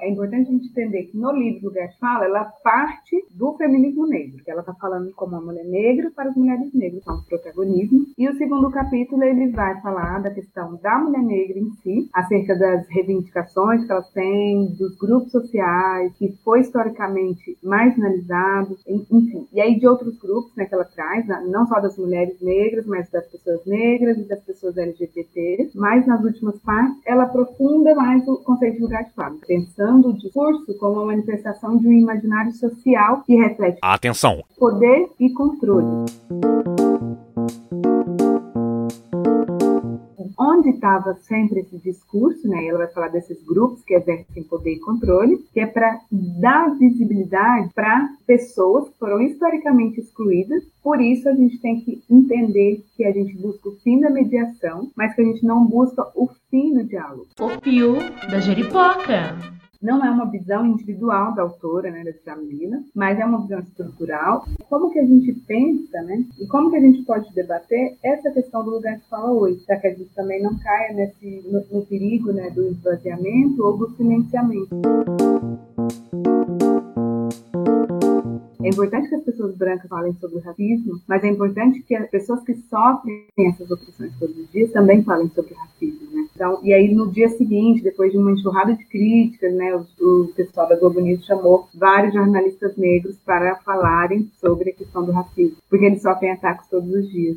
É 0.00 0.08
importante 0.08 0.48
a 0.48 0.52
gente 0.52 0.68
entender 0.68 1.04
que 1.04 1.16
no 1.16 1.32
livro 1.32 1.68
Lugar 1.68 1.88
de 1.88 1.98
Fala, 1.98 2.24
ela 2.24 2.44
parte 2.44 3.24
do 3.32 3.54
feminismo 3.56 4.06
negro, 4.06 4.42
que 4.44 4.50
ela 4.50 4.60
está 4.60 4.72
falando 4.74 5.12
como 5.14 5.32
uma 5.32 5.44
mulher 5.44 5.64
negra 5.64 6.10
para 6.14 6.30
as 6.30 6.36
mulheres 6.36 6.72
negras, 6.72 7.02
são 7.02 7.16
os 7.16 7.26
protagonismos. 7.26 8.12
E 8.16 8.28
o 8.28 8.36
segundo 8.36 8.70
capítulo, 8.70 9.22
ele 9.24 9.50
vai 9.50 9.80
falar 9.80 10.20
da 10.20 10.30
questão 10.30 10.76
da 10.76 10.98
mulher 10.98 11.22
negra 11.22 11.58
em 11.58 11.70
si, 11.82 12.08
acerca 12.12 12.56
das 12.56 12.86
reivindicações 12.88 13.84
que 13.84 13.92
elas 13.92 14.10
têm, 14.10 14.66
dos 14.78 14.96
grupos 14.96 15.32
sociais, 15.32 16.12
que 16.16 16.32
foi 16.44 16.60
historicamente 16.60 17.56
marginalizado, 17.62 18.76
enfim. 18.86 19.48
E 19.52 19.60
aí 19.60 19.78
de 19.78 19.86
outros 19.86 20.16
grupos 20.18 20.54
né, 20.56 20.64
que 20.64 20.74
ela 20.74 20.84
traz, 20.84 21.26
não 21.48 21.66
só 21.66 21.80
das 21.80 21.96
mulheres 21.98 22.40
negras, 22.40 22.86
mas 22.86 23.10
das 23.10 23.26
pessoas 23.26 23.64
negras 23.66 24.18
e 24.18 24.28
das 24.28 24.40
pessoas 24.42 24.76
LGBT. 24.76 25.70
Mas 25.74 26.06
nas 26.06 26.22
últimas 26.22 26.58
partes, 26.60 27.00
ela 27.04 27.24
aprofunda 27.24 27.94
mais 27.94 28.26
o 28.28 28.36
conceito 28.38 28.76
de 28.76 28.82
lugar 28.82 29.04
de 29.04 29.12
fala, 29.12 29.36
pensando 29.46 29.87
usando 29.88 30.08
o 30.10 30.12
discurso 30.12 30.76
como 30.78 30.94
uma 30.94 31.06
manifestação 31.06 31.78
de 31.78 31.88
um 31.88 31.92
imaginário 31.92 32.52
social 32.52 33.22
que 33.26 33.34
reflete 33.34 33.78
Atenção! 33.82 34.44
poder 34.58 35.08
e 35.18 35.30
controle. 35.32 36.06
onde 40.40 40.70
estava 40.70 41.14
sempre 41.14 41.60
esse 41.60 41.78
discurso, 41.78 42.46
né? 42.46 42.66
Ela 42.66 42.78
vai 42.78 42.88
falar 42.88 43.08
desses 43.08 43.42
grupos 43.44 43.82
que 43.82 43.94
exercem 43.94 44.44
poder 44.44 44.74
e 44.74 44.80
controle, 44.80 45.38
que 45.52 45.60
é 45.60 45.66
para 45.66 46.00
dar 46.10 46.76
visibilidade 46.78 47.70
para 47.74 48.08
pessoas 48.26 48.88
que 48.88 48.98
foram 48.98 49.20
historicamente 49.20 50.00
excluídas. 50.00 50.62
Por 50.82 51.00
isso 51.00 51.28
a 51.28 51.34
gente 51.34 51.58
tem 51.60 51.80
que 51.80 52.02
entender 52.08 52.84
que 52.96 53.04
a 53.04 53.12
gente 53.12 53.36
busca 53.36 53.68
o 53.68 53.76
fim 53.76 54.00
da 54.00 54.10
mediação, 54.10 54.90
mas 54.96 55.12
que 55.14 55.22
a 55.22 55.24
gente 55.24 55.44
não 55.44 55.66
busca 55.66 56.06
o 56.14 56.28
fim 56.50 56.72
do 56.72 56.84
diálogo. 56.84 57.26
O 57.40 57.48
fio 57.60 57.96
da 58.30 58.38
jeripoca. 58.38 59.57
Não 59.80 60.04
é 60.04 60.10
uma 60.10 60.28
visão 60.28 60.66
individual 60.66 61.32
da 61.36 61.42
autora, 61.42 61.88
né, 61.88 62.02
da 62.02 62.10
Jamila, 62.26 62.82
mas 62.92 63.16
é 63.16 63.24
uma 63.24 63.42
visão 63.42 63.60
estrutural. 63.60 64.44
Como 64.68 64.90
que 64.90 64.98
a 64.98 65.04
gente 65.04 65.32
pensa, 65.46 66.02
né, 66.02 66.24
e 66.40 66.48
como 66.48 66.68
que 66.68 66.76
a 66.76 66.80
gente 66.80 67.04
pode 67.04 67.32
debater 67.32 67.96
essa 68.02 68.28
questão 68.32 68.64
do 68.64 68.70
lugar 68.70 68.96
de 68.96 69.04
fala 69.08 69.30
hoje, 69.30 69.62
para 69.64 69.76
que 69.76 69.86
a 69.86 69.94
gente 69.94 70.10
também 70.16 70.42
não 70.42 70.58
caia 70.58 70.94
nesse, 70.94 71.44
no, 71.48 71.64
no 71.70 71.86
perigo, 71.86 72.32
né, 72.32 72.50
do 72.50 72.66
esvaziamento 72.66 73.64
ou 73.64 73.78
do 73.78 73.90
silenciamento. 73.96 74.68
É 78.60 78.68
importante 78.68 79.08
que 79.08 79.14
as 79.14 79.22
pessoas 79.22 79.54
brancas 79.54 79.88
falem 79.88 80.12
sobre 80.14 80.38
o 80.38 80.40
racismo, 80.40 81.00
mas 81.06 81.22
é 81.22 81.28
importante 81.28 81.80
que 81.84 81.94
as 81.94 82.10
pessoas 82.10 82.42
que 82.42 82.54
sofrem 82.68 83.26
essas 83.38 83.70
opressões 83.70 84.12
todos 84.18 84.36
os 84.36 84.50
dias 84.50 84.72
também 84.72 85.04
falem 85.04 85.28
sobre 85.28 85.54
racismo, 85.54 86.07
né? 86.18 86.28
Então, 86.34 86.60
e 86.62 86.72
aí 86.72 86.92
no 86.92 87.10
dia 87.10 87.28
seguinte, 87.30 87.82
depois 87.82 88.12
de 88.12 88.18
uma 88.18 88.32
enxurrada 88.32 88.74
de 88.74 88.84
críticas, 88.84 89.52
né, 89.54 89.74
o, 89.74 90.04
o 90.04 90.28
pessoal 90.28 90.68
da 90.68 90.76
Globo 90.76 91.00
News 91.00 91.24
chamou 91.24 91.68
vários 91.74 92.14
jornalistas 92.14 92.76
negros 92.76 93.16
para 93.24 93.56
falarem 93.56 94.28
sobre 94.40 94.70
a 94.70 94.74
questão 94.74 95.04
do 95.04 95.12
racismo, 95.12 95.56
porque 95.68 95.84
eles 95.84 96.02
sofrem 96.02 96.32
ataques 96.32 96.68
todos 96.68 96.92
os 96.92 97.10
dias. 97.10 97.36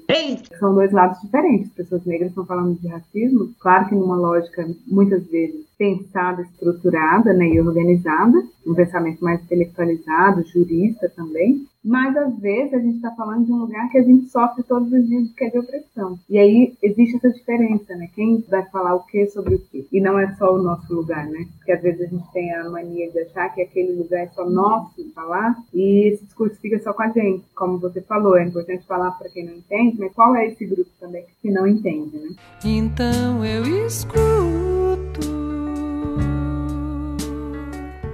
São 0.59 0.73
dois 0.73 0.91
lados 0.91 1.21
diferentes. 1.21 1.71
Pessoas 1.71 2.05
negras 2.05 2.29
estão 2.29 2.45
falando 2.45 2.79
de 2.79 2.87
racismo, 2.87 3.49
claro 3.59 3.87
que 3.87 3.95
numa 3.95 4.15
lógica 4.15 4.67
muitas 4.87 5.25
vezes 5.27 5.65
pensada, 5.77 6.43
estruturada, 6.43 7.33
né, 7.33 7.47
e 7.47 7.59
organizada, 7.59 8.43
um 8.65 8.75
pensamento 8.75 9.23
mais 9.23 9.41
intelectualizado, 9.41 10.43
jurista 10.45 11.11
também, 11.15 11.65
mas 11.83 12.15
às 12.15 12.37
vezes 12.39 12.73
a 12.73 12.79
gente 12.79 12.97
está 12.97 13.11
falando 13.11 13.45
de 13.45 13.51
um 13.51 13.57
lugar 13.57 13.89
que 13.89 13.97
a 13.97 14.03
gente 14.03 14.27
sofre 14.27 14.63
todos 14.63 14.91
os 14.91 15.07
dias 15.07 15.31
que 15.31 15.43
é 15.43 15.49
de 15.49 15.59
opressão. 15.59 16.19
E 16.29 16.37
aí 16.37 16.75
existe 16.81 17.17
essa 17.17 17.31
diferença, 17.31 17.95
né? 17.95 18.09
Quem 18.13 18.43
vai 18.49 18.63
falar 18.69 18.95
o 18.95 19.03
que 19.03 19.27
sobre 19.27 19.55
o 19.55 19.59
que? 19.59 19.87
E 19.91 19.99
não 19.99 20.19
é 20.19 20.33
só 20.35 20.53
o 20.53 20.61
nosso 20.61 20.93
lugar, 20.93 21.25
né? 21.27 21.47
Porque 21.57 21.71
às 21.71 21.81
vezes 21.81 22.01
a 22.01 22.05
gente 22.05 22.31
tem 22.31 22.53
a 22.53 22.69
mania 22.69 23.09
de 23.09 23.19
achar 23.19 23.49
que 23.49 23.61
aquele 23.61 23.93
lugar 23.93 24.23
é 24.23 24.27
só 24.27 24.47
nosso 24.47 25.03
falar 25.13 25.55
e 25.73 26.09
esse 26.09 26.25
discurso 26.25 26.59
fica 26.59 26.79
só 26.79 26.93
com 26.93 27.03
a 27.03 27.09
gente. 27.09 27.43
Como 27.55 27.79
você 27.79 28.01
falou, 28.01 28.37
é 28.37 28.45
importante 28.45 28.85
falar 28.85 29.11
para 29.11 29.29
quem 29.29 29.45
não 29.45 29.53
entende, 29.53 29.97
mas 29.99 30.13
qual 30.13 30.35
é 30.35 30.47
esse 30.47 30.65
grupo 30.65 30.89
também 30.99 31.25
que 31.41 31.49
não 31.49 31.67
entende, 31.67 32.17
né? 32.17 32.29
Então 32.63 33.43
eu 33.43 33.85
escuto. 33.85 35.40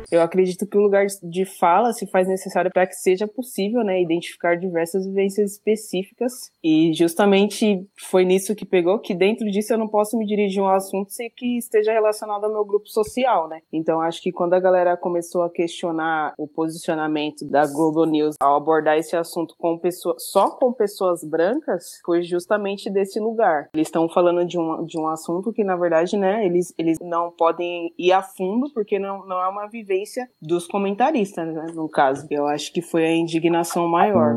Eu 0.09 0.21
acredito 0.21 0.65
que 0.65 0.77
o 0.77 0.81
lugar 0.81 1.05
de 1.21 1.45
fala 1.45 1.91
se 1.91 2.07
faz 2.07 2.27
necessário 2.27 2.71
para 2.71 2.87
que 2.87 2.95
seja 2.95 3.27
possível, 3.27 3.83
né, 3.83 4.01
identificar 4.01 4.55
diversas 4.55 5.05
vivências 5.05 5.53
específicas. 5.53 6.49
E 6.63 6.93
justamente 6.93 7.85
foi 8.09 8.23
nisso 8.23 8.55
que 8.55 8.65
pegou, 8.65 8.99
que 8.99 9.13
dentro 9.13 9.49
disso 9.51 9.73
eu 9.73 9.77
não 9.77 9.87
posso 9.87 10.17
me 10.17 10.25
dirigir 10.25 10.61
a 10.61 10.65
um 10.65 10.69
assunto 10.69 11.11
sem 11.11 11.29
que 11.29 11.57
esteja 11.57 11.91
relacionado 11.91 12.45
ao 12.45 12.51
meu 12.51 12.63
grupo 12.63 12.87
social, 12.87 13.49
né? 13.49 13.59
Então 13.71 13.99
acho 13.99 14.21
que 14.21 14.31
quando 14.31 14.53
a 14.53 14.59
galera 14.59 14.95
começou 14.95 15.43
a 15.43 15.49
questionar 15.49 16.33
o 16.37 16.47
posicionamento 16.47 17.45
da 17.45 17.65
Globo 17.67 18.05
News 18.05 18.35
ao 18.39 18.55
abordar 18.55 18.97
esse 18.97 19.15
assunto 19.15 19.55
com 19.57 19.77
pessoas, 19.77 20.23
só 20.31 20.51
com 20.51 20.71
pessoas 20.71 21.21
brancas, 21.23 21.99
foi 22.05 22.21
justamente 22.21 22.89
desse 22.89 23.19
lugar. 23.19 23.69
Eles 23.73 23.87
estão 23.87 24.07
falando 24.07 24.45
de 24.45 24.57
um, 24.57 24.85
de 24.85 24.97
um 24.97 25.07
assunto 25.07 25.51
que, 25.51 25.63
na 25.63 25.75
verdade, 25.75 26.15
né, 26.15 26.45
eles, 26.45 26.73
eles 26.77 26.97
não 27.01 27.31
podem 27.31 27.93
ir 27.97 28.13
a 28.13 28.21
fundo 28.21 28.71
porque 28.73 28.97
não, 28.97 29.25
não 29.25 29.41
é 29.41 29.47
uma 29.47 29.67
vivência 29.67 29.96
dos 30.41 30.67
comentaristas, 30.67 31.53
né, 31.53 31.67
no 31.73 31.89
caso. 31.89 32.27
Eu 32.29 32.47
acho 32.47 32.71
que 32.71 32.81
foi 32.81 33.05
a 33.05 33.15
indignação 33.15 33.87
maior. 33.87 34.35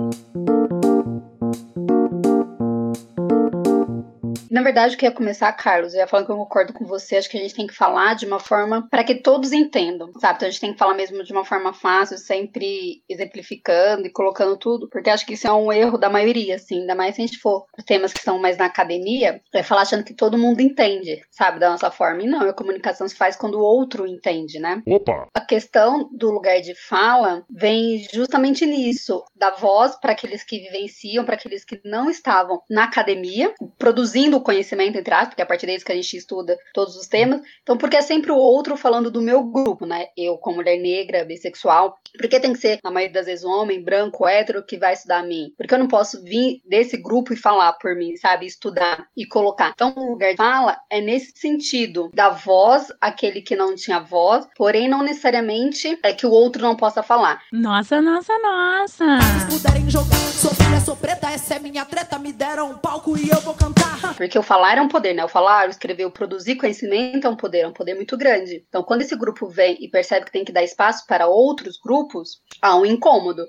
Na 4.50 4.62
verdade, 4.62 4.94
eu 4.94 4.98
queria 4.98 5.14
começar, 5.14 5.52
Carlos, 5.52 5.94
eu 5.94 6.00
ia 6.00 6.08
falando 6.08 6.26
que 6.26 6.32
eu 6.32 6.36
concordo 6.36 6.72
com 6.72 6.84
você, 6.84 7.16
acho 7.16 7.30
que 7.30 7.38
a 7.38 7.40
gente 7.40 7.54
tem 7.54 7.68
que 7.68 7.74
falar 7.74 8.14
de 8.14 8.26
uma 8.26 8.40
forma 8.40 8.88
para 8.90 9.04
que 9.04 9.14
todos 9.14 9.52
entendam, 9.52 10.10
sabe? 10.18 10.36
Então 10.36 10.48
a 10.48 10.50
gente 10.50 10.60
tem 10.60 10.72
que 10.72 10.78
falar 10.78 10.94
mesmo 10.94 11.22
de 11.22 11.32
uma 11.32 11.44
forma 11.44 11.72
fácil, 11.72 12.18
sempre 12.18 13.00
exemplificando 13.08 14.06
e 14.06 14.12
colocando 14.12 14.56
tudo, 14.56 14.88
porque 14.90 15.08
acho 15.08 15.24
que 15.24 15.34
isso 15.34 15.46
é 15.46 15.52
um 15.52 15.72
erro 15.72 15.96
da 15.96 16.10
maioria, 16.10 16.56
assim, 16.56 16.80
ainda 16.80 16.96
mais 16.96 17.14
se 17.14 17.22
a 17.22 17.26
gente 17.26 17.38
for 17.38 17.64
temas 17.86 18.12
que 18.12 18.18
estão 18.18 18.40
mais 18.40 18.58
na 18.58 18.64
academia, 18.64 19.40
é 19.54 19.62
falar 19.62 19.82
achando 19.82 20.02
que 20.02 20.14
todo 20.14 20.36
mundo 20.36 20.60
entende, 20.60 21.22
sabe, 21.30 21.60
da 21.60 21.70
nossa 21.70 21.90
forma. 21.90 22.22
E 22.22 22.26
não, 22.26 22.40
a 22.40 22.52
comunicação 22.52 23.06
se 23.06 23.14
faz 23.14 23.36
quando 23.36 23.54
o 23.54 23.62
outro 23.62 24.04
entende, 24.04 24.58
né? 24.58 24.82
Opa! 24.84 25.28
A 25.32 25.40
questão 25.40 26.10
do 26.12 26.28
lugar 26.30 26.60
de 26.60 26.74
fala 26.74 27.44
vem 27.48 28.04
justamente 28.12 28.66
nisso, 28.66 29.22
da 29.36 29.50
voz 29.50 29.94
para 30.00 30.10
aqueles 30.10 30.42
que 30.42 30.58
vivenciam, 30.58 31.24
para 31.24 31.36
aqueles 31.36 31.64
que 31.64 31.80
não 31.84 32.10
estavam 32.10 32.60
na 32.68 32.84
academia, 32.84 33.54
produzindo 33.78 34.39
conhecimento, 34.42 34.98
entre 34.98 35.12
aspas, 35.12 35.30
porque 35.30 35.42
é 35.42 35.44
a 35.44 35.48
partir 35.48 35.66
deles 35.66 35.82
que 35.82 35.92
a 35.92 35.94
gente 35.94 36.16
estuda 36.16 36.56
todos 36.72 36.96
os 36.96 37.06
temas. 37.06 37.40
Então, 37.62 37.76
porque 37.76 37.96
é 37.96 38.02
sempre 38.02 38.32
o 38.32 38.36
outro 38.36 38.76
falando 38.76 39.10
do 39.10 39.22
meu 39.22 39.42
grupo, 39.44 39.86
né? 39.86 40.06
Eu, 40.16 40.36
como 40.38 40.56
mulher 40.56 40.78
negra, 40.78 41.24
bissexual, 41.24 41.96
porque 42.18 42.40
tem 42.40 42.52
que 42.52 42.58
ser, 42.58 42.78
na 42.82 42.90
maioria 42.90 43.14
das 43.14 43.26
vezes, 43.26 43.44
um 43.44 43.50
homem 43.50 43.82
branco, 43.82 44.26
hétero, 44.26 44.64
que 44.64 44.78
vai 44.78 44.92
estudar 44.92 45.20
a 45.20 45.22
mim? 45.22 45.52
Porque 45.56 45.74
eu 45.74 45.78
não 45.78 45.88
posso 45.88 46.22
vir 46.22 46.60
desse 46.66 46.96
grupo 46.96 47.32
e 47.32 47.36
falar 47.36 47.72
por 47.74 47.94
mim, 47.96 48.16
sabe? 48.16 48.46
Estudar 48.46 49.06
e 49.16 49.26
colocar. 49.26 49.72
Então, 49.74 49.94
o 49.96 50.12
lugar 50.12 50.30
de 50.32 50.36
fala 50.36 50.78
é 50.90 51.00
nesse 51.00 51.32
sentido, 51.36 52.10
da 52.14 52.30
voz, 52.30 52.88
aquele 53.00 53.40
que 53.40 53.56
não 53.56 53.74
tinha 53.74 54.00
voz, 54.00 54.46
porém 54.56 54.88
não 54.88 55.02
necessariamente 55.02 55.98
é 56.02 56.12
que 56.12 56.26
o 56.26 56.30
outro 56.30 56.62
não 56.62 56.76
possa 56.76 57.02
falar. 57.02 57.40
Nossa, 57.52 58.00
nossa, 58.00 58.32
nossa! 58.38 59.04
Se 59.20 59.58
puderem 59.58 59.88
jogar, 59.88 60.16
sou 60.16 60.54
filha, 60.54 60.80
sou 60.80 60.96
preta, 60.96 61.30
essa 61.30 61.54
é 61.54 61.58
minha 61.58 61.84
treta, 61.84 62.18
me 62.18 62.32
deram 62.32 62.72
um 62.72 62.78
palco 62.78 63.16
e 63.16 63.28
eu 63.28 63.40
vou 63.40 63.54
cantar. 63.54 64.14
Porque 64.16 64.29
o 64.38 64.42
falar 64.42 64.78
é 64.78 64.80
um 64.80 64.88
poder, 64.88 65.14
né? 65.14 65.24
O 65.24 65.28
falar, 65.28 65.68
o 65.68 65.70
escrever, 65.70 66.04
o 66.04 66.10
produzir 66.10 66.56
conhecimento 66.56 67.26
é 67.26 67.30
um 67.30 67.36
poder, 67.36 67.60
é 67.60 67.68
um 67.68 67.72
poder 67.72 67.94
muito 67.94 68.16
grande. 68.16 68.64
Então, 68.68 68.82
quando 68.82 69.02
esse 69.02 69.16
grupo 69.16 69.48
vem 69.48 69.76
e 69.80 69.88
percebe 69.88 70.26
que 70.26 70.32
tem 70.32 70.44
que 70.44 70.52
dar 70.52 70.62
espaço 70.62 71.06
para 71.06 71.26
outros 71.26 71.78
grupos, 71.82 72.40
há 72.60 72.76
um 72.76 72.84
incômodo. 72.86 73.44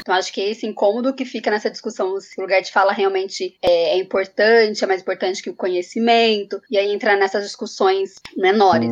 Então, 0.00 0.14
acho 0.14 0.32
que 0.32 0.40
é 0.40 0.48
esse 0.48 0.66
incômodo 0.66 1.12
que 1.12 1.26
fica 1.26 1.50
nessa 1.50 1.70
discussão 1.70 2.18
se 2.18 2.40
o 2.40 2.42
lugar 2.42 2.62
de 2.62 2.72
fala 2.72 2.92
realmente 2.92 3.58
é, 3.62 3.90
é 3.90 3.98
importante, 3.98 4.82
é 4.82 4.86
mais 4.86 5.02
importante 5.02 5.42
que 5.42 5.50
o 5.50 5.54
conhecimento, 5.54 6.60
e 6.70 6.78
aí 6.78 6.90
entrar 6.90 7.16
nessas 7.16 7.44
discussões 7.44 8.14
menores. 8.34 8.90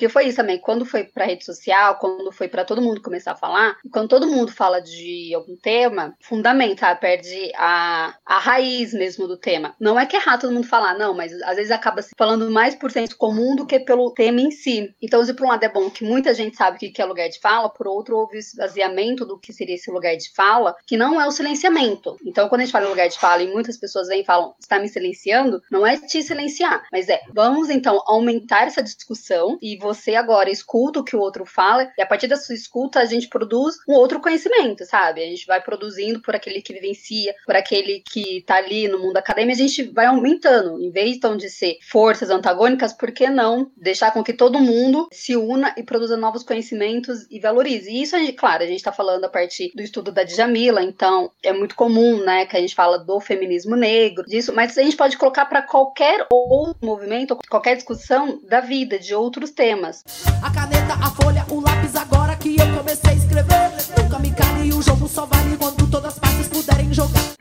Porque 0.00 0.08
foi 0.08 0.28
isso 0.28 0.38
também, 0.38 0.56
quando 0.56 0.86
foi 0.86 1.04
pra 1.04 1.26
rede 1.26 1.44
social, 1.44 1.98
quando 1.98 2.32
foi 2.32 2.48
para 2.48 2.64
todo 2.64 2.80
mundo 2.80 3.02
começar 3.02 3.32
a 3.32 3.36
falar, 3.36 3.76
quando 3.92 4.08
todo 4.08 4.26
mundo 4.26 4.50
fala 4.50 4.80
de 4.80 5.34
algum 5.34 5.54
tema, 5.56 6.16
fundamenta, 6.22 6.96
perde 6.96 7.52
a, 7.54 8.14
a 8.24 8.38
raiz 8.38 8.94
mesmo 8.94 9.28
do 9.28 9.36
tema. 9.36 9.76
Não 9.78 10.00
é 10.00 10.06
que 10.06 10.16
é 10.16 10.18
errado 10.18 10.40
todo 10.40 10.54
mundo 10.54 10.66
falar, 10.66 10.96
não, 10.96 11.12
mas 11.12 11.34
às 11.42 11.56
vezes 11.56 11.70
acaba 11.70 12.00
se 12.00 12.14
falando 12.16 12.50
mais 12.50 12.74
por 12.74 12.90
senso 12.90 13.14
comum 13.18 13.54
do 13.54 13.66
que 13.66 13.78
pelo 13.78 14.10
tema 14.14 14.40
em 14.40 14.50
si. 14.50 14.88
Então, 15.02 15.22
se 15.22 15.34
por 15.34 15.44
um 15.44 15.50
lado 15.50 15.64
é 15.64 15.68
bom 15.68 15.90
que 15.90 16.02
muita 16.02 16.32
gente 16.32 16.56
sabe 16.56 16.78
o 16.78 16.80
que 16.80 17.02
é 17.02 17.04
lugar 17.04 17.28
de 17.28 17.38
fala, 17.38 17.68
por 17.68 17.86
outro 17.86 18.16
houve 18.16 18.38
o 18.38 18.40
esvaziamento 18.40 19.26
do 19.26 19.38
que 19.38 19.52
seria 19.52 19.74
esse 19.74 19.90
lugar 19.90 20.16
de 20.16 20.32
fala, 20.32 20.74
que 20.86 20.96
não 20.96 21.20
é 21.20 21.26
o 21.26 21.30
silenciamento. 21.30 22.16
Então, 22.24 22.48
quando 22.48 22.62
a 22.62 22.64
gente 22.64 22.72
fala 22.72 22.86
em 22.86 22.88
lugar 22.88 23.08
de 23.10 23.18
fala 23.18 23.42
e 23.42 23.52
muitas 23.52 23.76
pessoas 23.76 24.08
vêm 24.08 24.22
e 24.22 24.24
falam, 24.24 24.54
está 24.58 24.78
me 24.78 24.88
silenciando, 24.88 25.60
não 25.70 25.86
é 25.86 25.98
te 25.98 26.22
silenciar, 26.22 26.86
mas 26.90 27.06
é, 27.10 27.20
vamos 27.34 27.68
então 27.68 28.02
aumentar 28.06 28.66
essa 28.66 28.82
discussão 28.82 29.58
e 29.60 29.76
você 29.76 29.89
agora 30.14 30.50
escuta 30.50 31.00
o 31.00 31.04
que 31.04 31.16
o 31.16 31.20
outro 31.20 31.44
fala, 31.44 31.90
e 31.96 32.02
a 32.02 32.06
partir 32.06 32.26
da 32.26 32.36
sua 32.36 32.54
escuta 32.54 33.00
a 33.00 33.04
gente 33.04 33.28
produz 33.28 33.76
um 33.88 33.94
outro 33.94 34.20
conhecimento, 34.20 34.84
sabe? 34.84 35.22
A 35.22 35.26
gente 35.26 35.46
vai 35.46 35.60
produzindo 35.60 36.20
por 36.20 36.34
aquele 36.34 36.62
que 36.62 36.72
vivencia, 36.72 37.34
por 37.46 37.56
aquele 37.56 38.02
que 38.10 38.42
tá 38.46 38.56
ali 38.56 38.88
no 38.88 38.98
mundo 38.98 39.16
acadêmico, 39.16 39.54
a 39.54 39.66
gente 39.66 39.82
vai 39.90 40.06
aumentando. 40.06 40.80
Em 40.80 40.90
vez 40.90 41.16
então 41.16 41.36
de 41.36 41.48
ser 41.48 41.78
forças 41.88 42.30
antagônicas, 42.30 42.92
por 42.92 43.10
que 43.12 43.28
não 43.28 43.70
deixar 43.76 44.12
com 44.12 44.22
que 44.22 44.32
todo 44.32 44.58
mundo 44.58 45.08
se 45.12 45.36
una 45.36 45.74
e 45.76 45.82
produza 45.82 46.16
novos 46.16 46.42
conhecimentos 46.42 47.26
e 47.30 47.40
valorize? 47.40 47.90
E 47.90 48.02
isso, 48.02 48.16
a 48.16 48.18
gente, 48.18 48.32
claro, 48.32 48.62
a 48.62 48.66
gente 48.66 48.82
tá 48.82 48.92
falando 48.92 49.24
a 49.24 49.28
partir 49.28 49.70
do 49.74 49.82
estudo 49.82 50.12
da 50.12 50.22
Djamila, 50.22 50.82
então 50.82 51.30
é 51.42 51.52
muito 51.52 51.74
comum, 51.74 52.22
né, 52.24 52.46
que 52.46 52.56
a 52.56 52.60
gente 52.60 52.74
fala 52.74 52.98
do 52.98 53.20
feminismo 53.20 53.76
negro, 53.76 54.24
disso, 54.26 54.52
mas 54.54 54.76
a 54.76 54.82
gente 54.82 54.96
pode 54.96 55.16
colocar 55.16 55.46
para 55.46 55.62
qualquer 55.62 56.26
outro 56.30 56.76
movimento, 56.82 57.36
qualquer 57.48 57.76
discussão 57.76 58.40
da 58.48 58.60
vida, 58.60 58.98
de 58.98 59.14
outros 59.14 59.50
temas. 59.50 59.79
A 59.82 60.50
caneta, 60.50 60.92
a 60.92 61.10
folha, 61.10 61.46
o 61.48 61.58
lápis 61.58 61.96
agora 61.96 62.36
que 62.36 62.54
eu 62.60 62.76
comecei 62.76 63.12
a 63.12 63.14
escrever. 63.14 63.70
Nunca 63.96 64.18
me 64.18 64.30
cale, 64.30 64.74
o 64.74 64.82
jogo 64.82 65.08
só 65.08 65.24
vale 65.24 65.39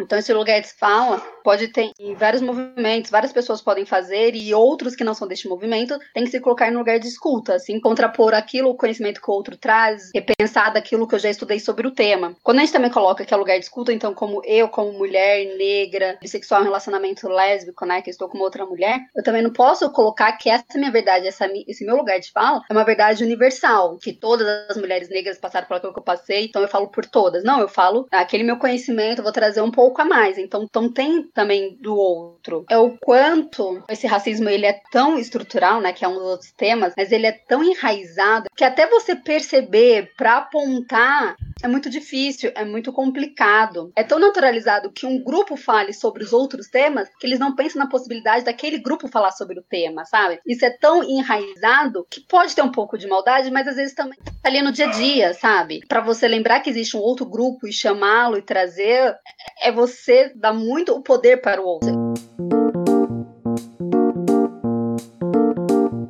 Então, 0.09 0.17
esse 0.17 0.33
lugar 0.33 0.59
de 0.59 0.73
fala 0.73 1.19
pode 1.43 1.67
ter 1.67 1.91
vários 2.17 2.41
movimentos, 2.41 3.11
várias 3.11 3.31
pessoas 3.31 3.61
podem 3.61 3.85
fazer 3.85 4.33
e 4.33 4.55
outros 4.55 4.95
que 4.95 5.03
não 5.03 5.13
são 5.13 5.27
deste 5.27 5.47
movimento 5.47 5.99
têm 6.15 6.23
que 6.23 6.31
se 6.31 6.39
colocar 6.39 6.71
no 6.71 6.79
lugar 6.79 6.97
de 6.97 7.07
escuta, 7.07 7.53
assim, 7.53 7.79
contrapor 7.79 8.33
aquilo, 8.33 8.71
o 8.71 8.75
conhecimento 8.75 9.21
que 9.21 9.29
o 9.29 9.33
outro 9.35 9.55
traz, 9.55 10.09
repensar 10.11 10.73
daquilo 10.73 11.07
que 11.07 11.13
eu 11.13 11.19
já 11.19 11.29
estudei 11.29 11.59
sobre 11.59 11.87
o 11.87 11.91
tema. 11.91 12.35
Quando 12.41 12.57
a 12.57 12.61
gente 12.61 12.73
também 12.73 12.89
coloca 12.89 13.23
que 13.23 13.31
é 13.31 13.37
lugar 13.37 13.59
de 13.59 13.65
escuta, 13.65 13.93
então, 13.93 14.11
como 14.11 14.41
eu, 14.45 14.67
como 14.67 14.91
mulher 14.93 15.55
negra, 15.55 16.17
bissexual, 16.19 16.63
relacionamento 16.63 17.29
lésbico, 17.29 17.85
né, 17.85 18.01
que 18.01 18.09
estou 18.09 18.27
com 18.27 18.39
outra 18.39 18.65
mulher, 18.65 18.99
eu 19.15 19.23
também 19.23 19.43
não 19.43 19.53
posso 19.53 19.91
colocar 19.91 20.31
que 20.37 20.49
essa 20.49 20.65
minha 20.73 20.91
verdade, 20.91 21.27
essa, 21.27 21.47
esse 21.67 21.85
meu 21.85 21.95
lugar 21.95 22.19
de 22.19 22.31
fala, 22.31 22.63
é 22.67 22.73
uma 22.73 22.83
verdade 22.83 23.23
universal, 23.23 23.99
que 23.99 24.11
todas 24.11 24.47
as 24.71 24.77
mulheres 24.77 25.07
negras 25.07 25.37
passaram 25.37 25.67
por 25.67 25.77
aquilo 25.77 25.93
que 25.93 25.99
eu 25.99 26.03
passei, 26.03 26.45
então 26.45 26.63
eu 26.63 26.67
falo 26.67 26.87
por 26.87 27.05
todas. 27.05 27.43
Não, 27.43 27.59
eu 27.59 27.69
falo 27.69 28.07
aquele 28.11 28.43
meu 28.43 28.57
conhecimento, 28.57 29.21
vou 29.21 29.31
trazer 29.31 29.61
um 29.61 29.69
pouco 29.69 29.98
a 30.01 30.05
mais. 30.05 30.37
Então, 30.37 30.63
então 30.63 30.91
tem 30.91 31.23
também 31.23 31.77
do 31.79 31.95
outro. 31.95 32.65
É 32.69 32.77
o 32.77 32.97
quanto 32.97 33.83
esse 33.89 34.07
racismo 34.07 34.49
ele 34.49 34.65
é 34.65 34.81
tão 34.91 35.17
estrutural, 35.17 35.81
né, 35.81 35.93
que 35.93 36.03
é 36.03 36.07
um 36.07 36.13
dos 36.13 36.23
outros 36.23 36.51
temas, 36.51 36.93
mas 36.97 37.11
ele 37.11 37.27
é 37.27 37.31
tão 37.31 37.63
enraizado 37.63 38.49
que 38.55 38.63
até 38.63 38.87
você 38.87 39.15
perceber 39.15 40.11
para 40.17 40.37
apontar 40.37 41.35
é 41.61 41.67
muito 41.67 41.89
difícil, 41.89 42.51
é 42.55 42.63
muito 42.63 42.91
complicado. 42.93 43.91
É 43.95 44.03
tão 44.03 44.17
naturalizado 44.17 44.91
que 44.91 45.05
um 45.05 45.21
grupo 45.21 45.57
fale 45.57 45.93
sobre 45.93 46.23
os 46.23 46.31
outros 46.31 46.67
temas 46.67 47.09
que 47.19 47.27
eles 47.27 47.39
não 47.39 47.55
pensam 47.55 47.79
na 47.79 47.89
possibilidade 47.89 48.45
daquele 48.45 48.77
grupo 48.77 49.07
falar 49.07 49.31
sobre 49.31 49.59
o 49.59 49.63
tema, 49.63 50.05
sabe? 50.05 50.39
Isso 50.45 50.63
é 50.65 50.69
tão 50.69 51.03
enraizado 51.03 52.05
que 52.09 52.21
pode 52.21 52.55
ter 52.55 52.61
um 52.61 52.71
pouco 52.71 52.97
de 52.97 53.07
maldade, 53.07 53.51
mas 53.51 53.67
às 53.67 53.75
vezes 53.75 53.93
também 53.93 54.17
tá 54.17 54.49
ali 54.49 54.61
no 54.61 54.71
dia 54.71 54.87
a 54.87 54.91
dia, 54.91 55.33
sabe? 55.33 55.81
Para 55.87 56.01
você 56.01 56.27
lembrar 56.27 56.61
que 56.61 56.69
existe 56.69 56.95
um 56.95 57.01
outro 57.01 57.25
grupo 57.25 57.67
e 57.67 57.73
chamá-lo 57.73 58.37
e 58.37 58.41
trazer, 58.41 59.15
é 59.61 59.71
você 59.71 59.88
dar 60.35 60.53
muito 60.53 60.93
o 60.93 61.01
poder 61.01 61.41
para 61.41 61.61
o 61.61 61.65
outro. 61.65 62.68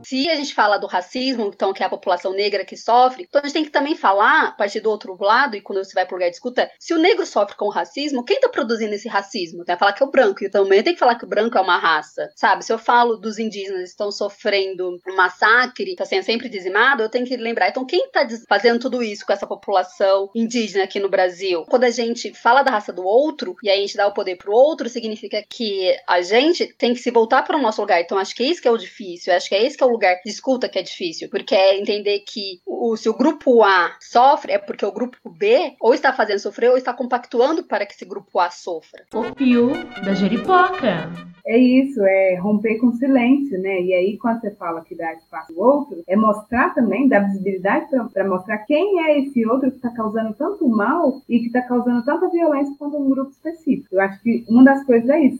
Se 0.10 0.28
a 0.28 0.34
gente 0.34 0.56
fala 0.56 0.80
do 0.80 0.88
racismo, 0.88 1.52
então, 1.54 1.72
que 1.72 1.84
é 1.84 1.86
a 1.86 1.90
população 1.90 2.34
negra 2.34 2.66
que 2.66 2.76
sofre, 2.76 3.28
então 3.30 3.40
a 3.40 3.46
gente 3.46 3.54
tem 3.54 3.64
que 3.64 3.70
também 3.70 3.96
falar, 3.96 4.48
a 4.48 4.52
partir 4.52 4.80
do 4.80 4.90
outro 4.90 5.16
lado, 5.22 5.56
e 5.56 5.62
quando 5.62 5.84
você 5.84 5.94
vai 5.94 6.04
pro 6.04 6.16
lugar 6.16 6.30
de 6.30 6.36
escuta, 6.36 6.68
se 6.80 6.96
o 6.96 6.98
negro 6.98 7.28
sofre 7.28 7.56
com 7.56 7.66
o 7.66 7.70
racismo, 7.70 8.26
quem 8.26 8.40
tá 8.40 8.50
produzindo 8.50 8.96
esse 8.96 9.08
racismo? 9.08 9.64
Tem 9.64 9.76
que 9.76 9.80
falar 9.80 9.94
que 9.94 10.02
é 10.02 10.06
o 10.08 10.10
branco, 10.10 10.44
e 10.44 10.50
também 10.50 10.82
tem 10.82 10.94
que 10.94 11.00
falar 11.00 11.14
que 11.14 11.26
o 11.26 11.28
branco 11.28 11.60
é 11.60 11.62
uma 11.62 11.78
raça, 11.78 12.28
sabe? 12.36 12.66
Se 12.66 12.74
eu 12.74 12.80
falo 12.80 13.18
dos 13.18 13.38
indígenas 13.38 13.92
estão 13.92 14.12
sofrendo 14.12 15.00
um 15.08 15.16
massacre, 15.16 15.96
tá 15.96 16.06
sendo 16.06 16.24
sempre 16.24 16.50
dizimado, 16.50 17.04
eu 17.04 17.10
tenho 17.10 17.28
que 17.28 17.38
lembrar, 17.38 17.70
então 17.70 17.86
quem 17.86 18.10
tá 18.10 18.28
fazendo 18.48 18.80
tudo 18.80 19.04
isso 19.04 19.24
com 19.24 19.34
essa 19.34 19.46
população 19.46 20.32
indígena 20.34 20.86
aqui 20.86 21.00
no 21.00 21.10
Brasil? 21.10 21.66
Quando 21.70 21.84
a 21.84 21.92
gente 21.92 22.34
fala 22.34 22.64
da 22.64 22.72
raça 22.72 22.92
do 22.92 23.04
outro, 23.04 23.56
e 23.62 23.70
aí 23.70 23.78
a 23.78 23.82
gente 23.82 23.98
dá 23.98 24.08
o 24.08 24.14
poder 24.14 24.38
pro 24.38 24.52
outro, 24.52 24.90
significa 24.90 25.44
que 25.48 25.96
a 26.08 26.20
gente 26.24 26.66
tem 26.80 26.96
que 26.96 27.00
se 27.00 27.12
voltar 27.12 27.44
para 27.44 27.56
o 27.56 27.62
nosso 27.62 27.80
lugar. 27.80 28.02
Então 28.02 28.18
acho 28.18 28.34
que 28.36 28.42
é 28.42 28.48
isso 28.48 28.60
que 28.60 28.68
é 28.68 28.72
o 28.72 28.78
difícil, 28.78 29.36
acho 29.36 29.48
que 29.48 29.54
é 29.54 29.64
isso 29.64 29.78
que 29.78 29.84
é 29.84 29.86
o 29.86 29.99
lugar 30.00 30.22
de 30.24 30.32
escuta 30.32 30.70
que 30.70 30.80
é 30.80 30.82
difícil, 30.82 31.30
porque 31.30 31.54
é 31.54 31.78
entender 31.78 32.20
que 32.20 32.62
o, 32.66 32.96
se 32.96 33.10
o 33.10 33.14
grupo 33.14 33.62
A 33.64 33.98
sofre, 34.00 34.54
é 34.54 34.58
porque 34.58 34.86
o 34.86 34.92
grupo 34.92 35.18
B 35.30 35.76
ou 35.82 35.94
está 35.94 36.14
fazendo 36.14 36.40
sofrer 36.40 36.70
ou 36.70 36.78
está 36.78 36.94
compactuando 36.94 37.64
para 37.64 37.86
que 37.86 37.94
esse 37.94 38.06
grupo 38.06 38.40
A 38.40 38.50
sofra. 38.50 39.06
O 39.14 39.24
fio 39.36 39.72
da 40.04 40.14
jeripoca. 40.14 41.12
É 41.50 41.58
isso, 41.58 42.00
é 42.04 42.36
romper 42.36 42.78
com 42.78 42.92
silêncio, 42.92 43.60
né? 43.60 43.82
E 43.82 43.92
aí, 43.92 44.18
quando 44.20 44.40
você 44.40 44.52
fala 44.52 44.82
que 44.82 44.94
dá 44.94 45.12
espaço 45.16 45.52
ao 45.52 45.68
outro, 45.68 46.04
é 46.08 46.16
mostrar 46.16 46.76
também, 46.76 47.08
dar 47.08 47.22
visibilidade 47.22 47.88
para 48.14 48.30
mostrar 48.30 48.60
quem 48.60 49.04
é 49.04 49.20
esse 49.20 49.44
outro 49.48 49.72
que 49.72 49.78
está 49.78 49.90
causando 49.90 50.36
tanto 50.36 50.70
mal 50.70 51.24
e 51.28 51.40
que 51.40 51.48
está 51.48 51.64
causando 51.64 52.06
tanta 52.06 52.30
violência 52.30 52.76
contra 52.78 53.00
um 53.00 53.10
grupo 53.10 53.32
específico. 53.32 53.88
Eu 53.92 54.00
acho 54.00 54.22
que 54.22 54.46
uma 54.48 54.64
das 54.64 54.84
coisas 54.84 55.10
é 55.10 55.22
isso. 55.22 55.40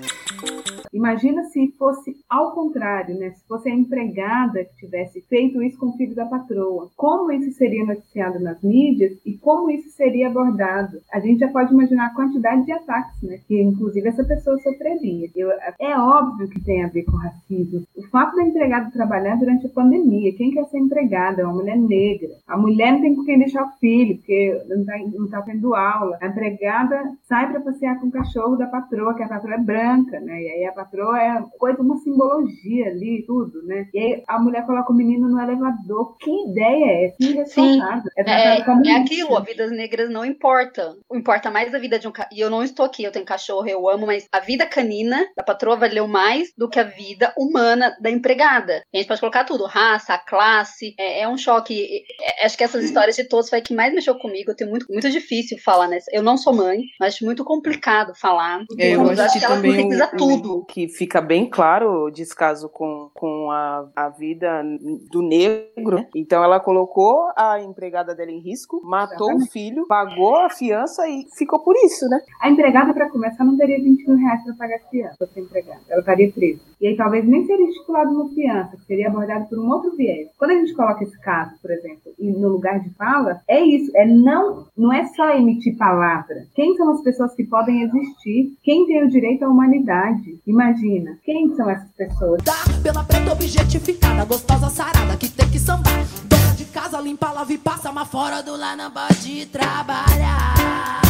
Imagina 0.92 1.44
se 1.44 1.68
fosse 1.78 2.18
ao 2.28 2.54
contrário, 2.54 3.16
né? 3.16 3.30
Se 3.30 3.48
fosse 3.48 3.70
a 3.70 3.76
empregada 3.76 4.66
que 4.66 4.78
tivesse 4.78 5.22
feito 5.30 5.62
isso 5.62 5.78
com 5.78 5.90
o 5.90 5.94
filho 5.98 6.16
da 6.16 6.26
patroa. 6.26 6.90
Como 6.96 7.32
isso 7.32 7.56
seria 7.56 7.86
noticiado 7.86 8.40
nas 8.40 8.60
mídias 8.64 9.16
e 9.24 9.34
como 9.38 9.70
isso 9.70 9.90
seria 9.92 10.28
abordado? 10.28 11.00
A 11.14 11.20
gente 11.20 11.42
já 11.42 11.48
pode 11.50 11.72
imaginar 11.72 12.08
a 12.08 12.16
quantidade 12.16 12.66
de 12.66 12.72
ataques, 12.72 13.22
né? 13.22 13.40
Que 13.48 13.62
inclusive 13.62 14.08
essa 14.08 14.24
pessoa 14.24 14.58
sofreria. 14.58 15.30
Eu, 15.36 15.52
é 15.80 15.99
óbvio 16.00 16.50
que 16.50 16.64
tem 16.64 16.84
a 16.84 16.88
ver 16.88 17.04
com 17.04 17.18
racismo. 17.18 17.84
O 17.96 18.04
fato 18.10 18.36
da 18.36 18.44
empregada 18.44 18.92
trabalhar 18.92 19.36
durante 19.36 19.66
a 19.66 19.70
pandemia, 19.70 20.36
quem 20.36 20.52
quer 20.52 20.66
ser 20.66 20.80
empregada? 20.80 21.42
É 21.42 21.46
uma 21.46 21.54
mulher 21.54 21.78
negra. 21.78 22.30
A 22.48 22.58
mulher 22.58 22.94
não 22.94 23.02
tem 23.02 23.16
com 23.16 23.24
quem 23.24 23.40
deixar 23.40 23.64
o 23.64 23.72
filho, 23.80 24.18
porque 24.18 24.62
não 24.68 24.82
está 24.82 24.98
não 24.98 25.30
tá 25.30 25.42
tendo 25.42 25.76
aula. 25.76 26.18
A 26.22 26.28
empregada 26.28 27.02
sai 27.28 27.50
para 27.52 27.62
passear 27.62 28.00
com 28.00 28.08
o 28.08 28.12
cachorro 28.12 28.56
da 28.56 28.68
patroa, 28.68 29.16
que 29.16 29.24
a 29.24 29.28
patroa 29.28 29.56
é 29.56 29.60
branca, 29.60 30.20
né? 30.20 30.42
E 30.42 30.50
aí 30.50 30.66
a 30.66 30.72
patroa 30.72 31.22
é 31.22 31.44
coisa, 31.58 31.82
uma 31.82 31.98
simbologia 31.98 32.88
ali, 32.88 33.24
tudo, 33.26 33.64
né? 33.64 33.88
E 33.94 34.00
aí 34.00 34.24
a 34.28 34.40
mulher 34.40 34.66
coloca 34.66 34.92
o 34.92 34.96
menino 34.96 35.28
no 35.30 35.40
elevador. 35.40 36.18
Que 36.18 36.32
ideia 36.50 36.86
é 36.86 37.06
essa? 37.06 37.16
Irresponsável. 37.20 38.12
É, 38.18 38.32
é, 38.32 38.60
é 38.60 38.96
aquilo, 38.96 39.38
a 39.38 39.42
vida 39.42 39.68
negras 39.68 40.10
não 40.10 40.26
importa. 40.26 40.96
Importa 41.14 41.52
mais 41.52 41.74
a 41.74 41.80
vida 41.80 42.00
de 42.00 42.08
um 42.08 42.12
E 42.32 42.40
eu 42.40 42.50
não 42.50 42.64
estou 42.64 42.86
aqui, 42.86 43.04
eu 43.04 43.12
tenho 43.12 43.26
cachorro, 43.26 43.68
eu 43.68 43.90
amo, 43.90 44.06
mas 44.06 44.28
a 44.32 44.40
vida 44.40 44.66
canina 44.66 45.26
da 45.36 45.44
patroa 45.44 45.78
valeu 45.80 46.08
mais 46.08 46.52
do 46.58 46.70
que 46.70 46.80
a 46.80 46.84
vida 46.84 47.34
humana 47.38 47.96
da 48.02 48.10
empregada. 48.10 48.84
A 48.94 48.98
gente 48.98 49.08
pode 49.08 49.20
colocar 49.20 49.44
tudo, 49.44 49.66
raça, 49.66 50.18
classe. 50.18 50.94
É, 50.98 51.22
é 51.22 51.28
um 51.28 51.38
choque. 51.38 52.04
É, 52.22 52.46
acho 52.46 52.58
que 52.58 52.64
essas 52.64 52.84
histórias 52.84 53.16
de 53.16 53.24
todos 53.24 53.50
foi 53.50 53.60
a 53.60 53.62
que 53.62 53.74
mais 53.74 53.94
mexeu 53.94 54.16
comigo. 54.16 54.52
Eu 54.52 54.56
tenho 54.56 54.70
muito, 54.70 54.86
muito 54.90 55.10
difícil 55.10 55.58
falar 55.64 55.88
nessa. 55.88 56.10
Eu 56.14 56.22
não 56.22 56.38
sou 56.38 56.54
mãe, 56.54 56.82
mas 57.00 57.16
acho 57.16 57.26
muito 57.26 57.44
complicado 57.44 58.14
falar. 58.16 58.64
É, 58.78 58.96
eu 58.96 59.10
acho, 59.10 59.22
acho 59.22 59.40
que, 59.40 59.46
ela 59.46 59.56
também 59.56 59.90
tudo. 60.18 60.66
Que 60.66 60.88
fica 60.88 61.22
bem 61.22 61.50
claro 61.50 62.06
o 62.06 62.12
descaso 62.12 62.70
com, 62.70 63.10
com 63.14 63.52
a, 63.52 63.90
a 63.96 64.10
vida 64.10 64.64
do 65.12 65.22
negro. 65.22 65.98
Né? 65.98 66.08
Então 66.16 66.44
ela 66.44 66.60
colocou 66.60 67.32
a 67.36 67.62
empregada 67.62 68.14
dela 68.14 68.32
em 68.32 68.40
risco, 68.40 68.82
matou 68.84 69.30
Exatamente. 69.30 69.48
o 69.48 69.52
filho, 69.52 69.88
pagou 69.88 70.36
a 70.36 70.50
fiança 70.50 71.08
e 71.08 71.26
ficou 71.38 71.60
por 71.64 71.76
isso, 71.86 72.08
né? 72.08 72.20
A 72.42 72.50
empregada, 72.50 72.94
para 72.94 73.10
começar, 73.10 73.44
não 73.44 73.58
teria 73.58 73.78
20 73.78 74.08
mil 74.08 74.18
reais 74.18 74.44
para 74.44 74.54
pagar 74.56 74.76
a 74.78 74.90
fiança, 74.90 75.30
ser 75.34 75.40
empregada. 75.42 75.69
Ela 75.90 76.00
estaria 76.00 76.32
presa. 76.32 76.60
E 76.82 76.88
aí 76.88 76.96
talvez 76.96 77.26
nem 77.26 77.46
seria 77.46 77.68
estipulado 77.68 78.12
uma 78.12 78.30
fiança, 78.30 78.78
que 78.78 78.86
seria 78.86 79.08
abordado 79.08 79.48
por 79.48 79.60
um 79.60 79.70
outro 79.70 79.96
viés. 79.98 80.30
Quando 80.38 80.52
a 80.52 80.56
gente 80.56 80.74
coloca 80.74 81.04
esse 81.04 81.20
caso, 81.20 81.52
por 81.62 81.72
exemplo, 81.72 82.14
e 82.18 82.32
no 82.32 82.48
lugar 82.48 82.80
de 82.80 82.90
fala, 82.92 83.42
é 83.48 83.60
isso, 83.60 83.92
é 83.96 84.06
não, 84.06 84.66
não 84.78 84.94
é 84.94 85.06
só 85.08 85.30
emitir 85.32 85.78
palavra. 85.78 86.46
Quem 86.56 86.76
são 86.78 86.90
as 86.92 87.02
pessoas 87.02 87.36
que 87.36 87.44
podem 87.44 87.84
existir? 87.84 88.54
Quem 88.64 88.86
tem 88.86 89.04
o 89.04 89.10
direito 89.10 89.44
à 89.44 89.50
humanidade? 89.50 90.40
Imagina, 90.48 91.18
quem 91.24 91.54
são 91.56 91.70
essas 91.70 91.92
pessoas? 91.92 92.42
Dá 92.44 92.54
pela 92.82 93.04
preta 93.04 93.34
objetificada, 93.34 94.24
gostosa 94.24 94.70
sarada, 94.70 95.18
que 95.18 95.30
tem 95.30 95.50
que 95.50 95.60
sambar. 95.60 96.29
Casa, 96.82 97.02
limpa, 97.02 97.34
lava 97.34 97.52
e 97.52 97.58
passa, 97.58 97.92
mas 97.92 98.08
fora 98.08 98.42
do 98.42 98.56
lá 98.56 98.74
não 98.74 98.90
pode 98.90 99.46
trabalhar. 99.48 101.02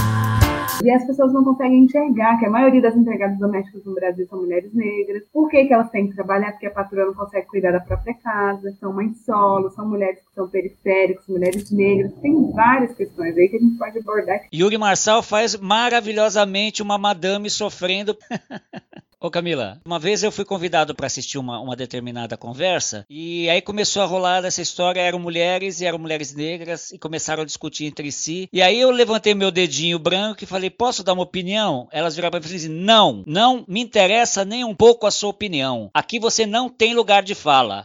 E 0.83 0.89
as 0.89 1.05
pessoas 1.05 1.31
não 1.31 1.43
conseguem 1.43 1.83
enxergar 1.83 2.39
que 2.39 2.45
a 2.47 2.49
maioria 2.49 2.81
das 2.81 2.95
empregadas 2.95 3.37
domésticas 3.37 3.85
no 3.85 3.93
Brasil 3.93 4.25
são 4.27 4.41
mulheres 4.41 4.73
negras. 4.73 5.21
Por 5.31 5.47
que, 5.47 5.65
que 5.65 5.73
elas 5.73 5.91
têm 5.91 6.09
que 6.09 6.15
trabalhar? 6.15 6.53
Porque 6.53 6.65
a 6.65 6.71
patroa 6.71 7.05
não 7.05 7.13
consegue 7.13 7.45
cuidar 7.45 7.71
da 7.71 7.81
própria 7.81 8.15
casa, 8.15 8.71
são 8.79 8.91
mães 8.91 9.23
solo, 9.23 9.69
são 9.69 9.87
mulheres 9.87 10.17
que 10.17 10.33
são 10.33 10.49
periféricas, 10.49 11.27
mulheres 11.27 11.69
negras. 11.69 12.13
Tem 12.13 12.51
várias 12.51 12.95
questões 12.95 13.37
aí 13.37 13.47
que 13.47 13.57
a 13.57 13.59
gente 13.59 13.77
pode 13.77 13.99
abordar. 13.99 14.39
Yuri 14.51 14.77
Marçal 14.79 15.21
faz 15.21 15.55
maravilhosamente 15.55 16.81
uma 16.81 16.97
madame 16.97 17.47
sofrendo. 17.47 18.17
Ô 19.21 19.29
Camila, 19.29 19.81
uma 19.83 19.99
vez 19.99 20.23
eu 20.23 20.31
fui 20.31 20.45
convidado 20.45 20.95
para 20.95 21.05
assistir 21.05 21.37
uma, 21.37 21.59
uma, 21.59 21.75
determinada 21.75 22.37
conversa 22.37 23.05
e 23.09 23.49
aí 23.49 23.61
começou 23.61 24.01
a 24.01 24.05
rolar 24.05 24.45
essa 24.45 24.61
história, 24.61 25.01
eram 25.01 25.19
mulheres 25.19 25.81
e 25.81 25.85
eram 25.85 25.99
mulheres 25.99 26.33
negras 26.33 26.89
e 26.93 26.97
começaram 26.97 27.43
a 27.43 27.45
discutir 27.45 27.83
entre 27.83 28.13
si. 28.13 28.47
E 28.53 28.61
aí 28.61 28.79
eu 28.79 28.89
levantei 28.91 29.35
meu 29.35 29.51
dedinho 29.51 29.99
branco 29.99 30.41
e 30.41 30.47
falei, 30.47 30.69
posso 30.69 31.03
dar 31.03 31.11
uma 31.11 31.23
opinião? 31.23 31.89
Elas 31.91 32.15
viraram 32.15 32.31
para 32.31 32.39
mim 32.39 32.45
e 32.45 32.59
falaram 32.59 32.65
assim, 32.65 32.85
não, 32.85 33.23
não 33.27 33.65
me 33.67 33.81
interessa 33.81 34.45
nem 34.45 34.63
um 34.63 34.73
pouco 34.73 35.05
a 35.05 35.11
sua 35.11 35.31
opinião. 35.31 35.91
Aqui 35.93 36.17
você 36.17 36.45
não 36.45 36.69
tem 36.69 36.93
lugar 36.93 37.21
de 37.21 37.35
fala. 37.35 37.83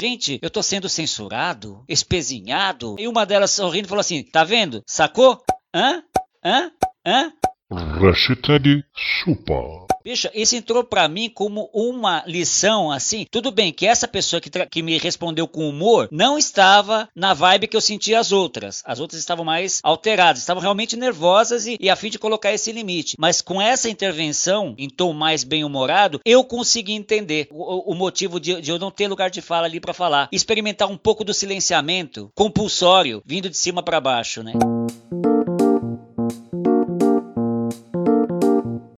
Gente, 0.00 0.40
eu 0.42 0.50
tô 0.50 0.60
sendo 0.60 0.88
censurado, 0.88 1.84
espezinhado. 1.88 2.96
E 2.98 3.06
uma 3.06 3.24
delas 3.24 3.52
sorrindo 3.52 3.86
falou 3.86 4.00
assim, 4.00 4.24
tá 4.24 4.42
vendo? 4.42 4.82
Sacou? 4.88 5.40
Hã? 5.72 6.02
Hã? 6.44 6.72
Hã? 7.06 7.32
Hashtag 7.72 8.84
chupa. 8.96 9.86
Bicho, 10.02 10.28
isso 10.34 10.56
entrou 10.56 10.82
para 10.82 11.06
mim 11.08 11.30
como 11.32 11.70
uma 11.72 12.24
lição 12.26 12.90
assim. 12.90 13.26
Tudo 13.30 13.52
bem 13.52 13.72
que 13.72 13.86
essa 13.86 14.08
pessoa 14.08 14.40
que, 14.40 14.50
que 14.66 14.82
me 14.82 14.98
respondeu 14.98 15.46
com 15.46 15.68
humor 15.68 16.08
não 16.10 16.36
estava 16.36 17.08
na 17.14 17.32
vibe 17.32 17.68
que 17.68 17.76
eu 17.76 17.80
senti 17.80 18.12
as 18.14 18.32
outras. 18.32 18.82
As 18.84 18.98
outras 18.98 19.20
estavam 19.20 19.44
mais 19.44 19.78
alteradas, 19.84 20.40
estavam 20.40 20.60
realmente 20.62 20.96
nervosas 20.96 21.66
e, 21.66 21.76
e 21.78 21.88
a 21.88 21.94
fim 21.94 22.10
de 22.10 22.18
colocar 22.18 22.52
esse 22.52 22.72
limite. 22.72 23.14
Mas 23.18 23.40
com 23.40 23.62
essa 23.62 23.88
intervenção, 23.88 24.74
em 24.76 24.88
tom 24.88 25.12
mais 25.12 25.44
bem-humorado, 25.44 26.20
eu 26.24 26.42
consegui 26.42 26.94
entender 26.94 27.46
o, 27.52 27.92
o 27.92 27.94
motivo 27.94 28.40
de, 28.40 28.60
de, 28.60 28.70
eu 28.70 28.78
não 28.78 28.90
ter 28.90 29.06
lugar 29.06 29.30
de 29.30 29.40
fala 29.40 29.66
ali 29.66 29.78
para 29.78 29.94
falar. 29.94 30.28
Experimentar 30.32 30.90
um 30.90 30.96
pouco 30.96 31.22
do 31.22 31.32
silenciamento 31.32 32.32
compulsório, 32.34 33.22
vindo 33.24 33.48
de 33.48 33.56
cima 33.56 33.82
para 33.82 34.00
baixo, 34.00 34.42
né? 34.42 34.54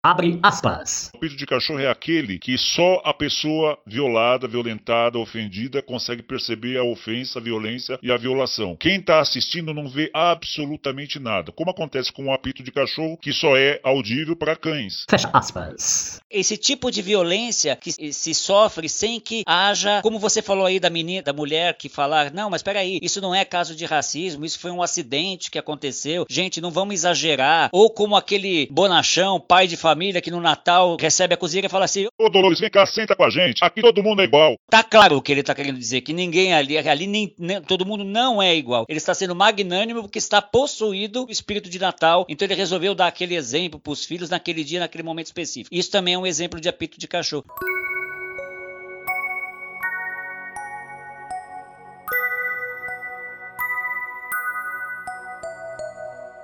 Abre 0.05 0.41
aspas. 0.43 1.13
O 1.15 1.19
apito 1.19 1.37
de 1.37 1.47
cachorro 1.47 1.79
é 1.79 1.89
aquele 1.89 2.37
que 2.37 2.59
só 2.59 3.01
a 3.05 3.15
pessoa 3.15 3.79
violada, 3.87 4.49
violentada, 4.49 5.17
ofendida 5.17 5.81
consegue 5.81 6.25
perceber 6.25 6.77
a 6.77 6.83
ofensa, 6.83 7.39
a 7.39 7.43
violência 7.43 8.01
e 8.03 8.11
a 8.11 8.17
violação. 8.17 8.75
Quem 8.75 8.97
está 8.97 9.21
assistindo 9.21 9.73
não 9.73 9.89
vê 9.89 10.11
absolutamente 10.13 11.21
nada, 11.21 11.53
como 11.53 11.71
acontece 11.71 12.13
com 12.13 12.25
o 12.25 12.33
apito 12.33 12.65
de 12.65 12.73
cachorro 12.73 13.17
que 13.17 13.33
só 13.33 13.57
é 13.57 13.79
audível 13.85 14.35
para 14.35 14.57
cães. 14.57 15.05
Fecha 15.09 15.31
aspas. 15.33 16.21
Esse 16.29 16.57
tipo 16.57 16.91
de 16.91 17.01
violência 17.01 17.77
que 17.77 17.93
se 17.93 18.35
sofre 18.35 18.89
sem 18.89 19.21
que 19.21 19.45
haja, 19.47 20.03
como 20.03 20.19
você 20.19 20.43
falou 20.43 20.67
aí 20.67 20.81
da 20.81 20.91
menina, 20.91 21.23
da 21.23 21.33
mulher 21.33 21.79
que 21.79 21.89
falar, 21.89 22.33
não, 22.33 22.51
mas 22.51 22.59
espera 22.59 22.81
aí, 22.81 22.99
isso 23.01 23.21
não 23.21 23.33
é 23.33 23.45
caso 23.45 23.77
de 23.77 23.85
racismo, 23.85 24.45
isso 24.45 24.59
foi 24.59 24.73
um 24.73 24.83
acidente 24.83 25.49
que 25.49 25.61
aconteceu. 25.61 26.27
Gente, 26.29 26.61
não 26.61 26.73
vamos 26.73 26.95
exagerar. 26.95 27.71
Ou 27.71 27.89
como 27.89 28.17
aquele 28.17 28.67
bonachão, 28.69 29.39
pai 29.39 29.69
de 29.69 29.77
família 29.77 29.92
que 30.21 30.31
no 30.31 30.41
Natal 30.41 30.97
recebe 31.01 31.35
a 31.35 31.37
cozinha 31.37 31.67
e 31.67 31.69
fala 31.69 31.85
assim: 31.85 32.07
Ô 32.19 32.29
Dolores, 32.29 32.61
vem 32.61 32.71
cá, 32.71 32.85
senta 32.87 33.15
com 33.15 33.25
a 33.25 33.31
gente. 33.31 33.65
Aqui 33.65 33.81
todo 33.81 34.03
mundo 34.03 34.23
é 34.23 34.25
igual. 34.25 34.57
Tá 34.71 34.83
claro 34.83 35.17
o 35.17 35.23
que 35.23 35.33
ele 35.33 35.43
tá 35.43 35.55
querendo 35.55 35.79
dizer, 35.79 36.01
que 36.01 36.13
ninguém 36.13 36.55
ali, 36.55 36.77
ali 36.79 37.07
nem, 37.07 37.35
nem, 37.39 37.61
todo 37.63 37.87
mundo 37.87 38.05
não 38.05 38.43
é 38.43 38.55
igual. 38.55 38.85
Ele 38.89 38.99
está 38.99 39.15
sendo 39.15 39.35
magnânimo 39.35 40.03
porque 40.03 40.19
está 40.19 40.41
possuído 40.41 41.27
o 41.27 41.31
espírito 41.31 41.69
de 41.69 41.79
Natal. 41.79 42.27
Então 42.29 42.47
ele 42.47 42.55
resolveu 42.55 42.95
dar 42.95 43.07
aquele 43.07 43.35
exemplo 43.35 43.79
para 43.79 43.93
os 43.93 44.05
filhos 44.05 44.31
naquele 44.31 44.65
dia, 44.65 44.81
naquele 44.81 45.03
momento 45.03 45.27
específico. 45.27 45.75
Isso 45.75 45.91
também 45.91 46.15
é 46.15 46.19
um 46.19 46.27
exemplo 46.27 46.61
de 46.61 46.69
apito 46.69 46.99
de 46.99 47.09
cachorro. 47.09 47.45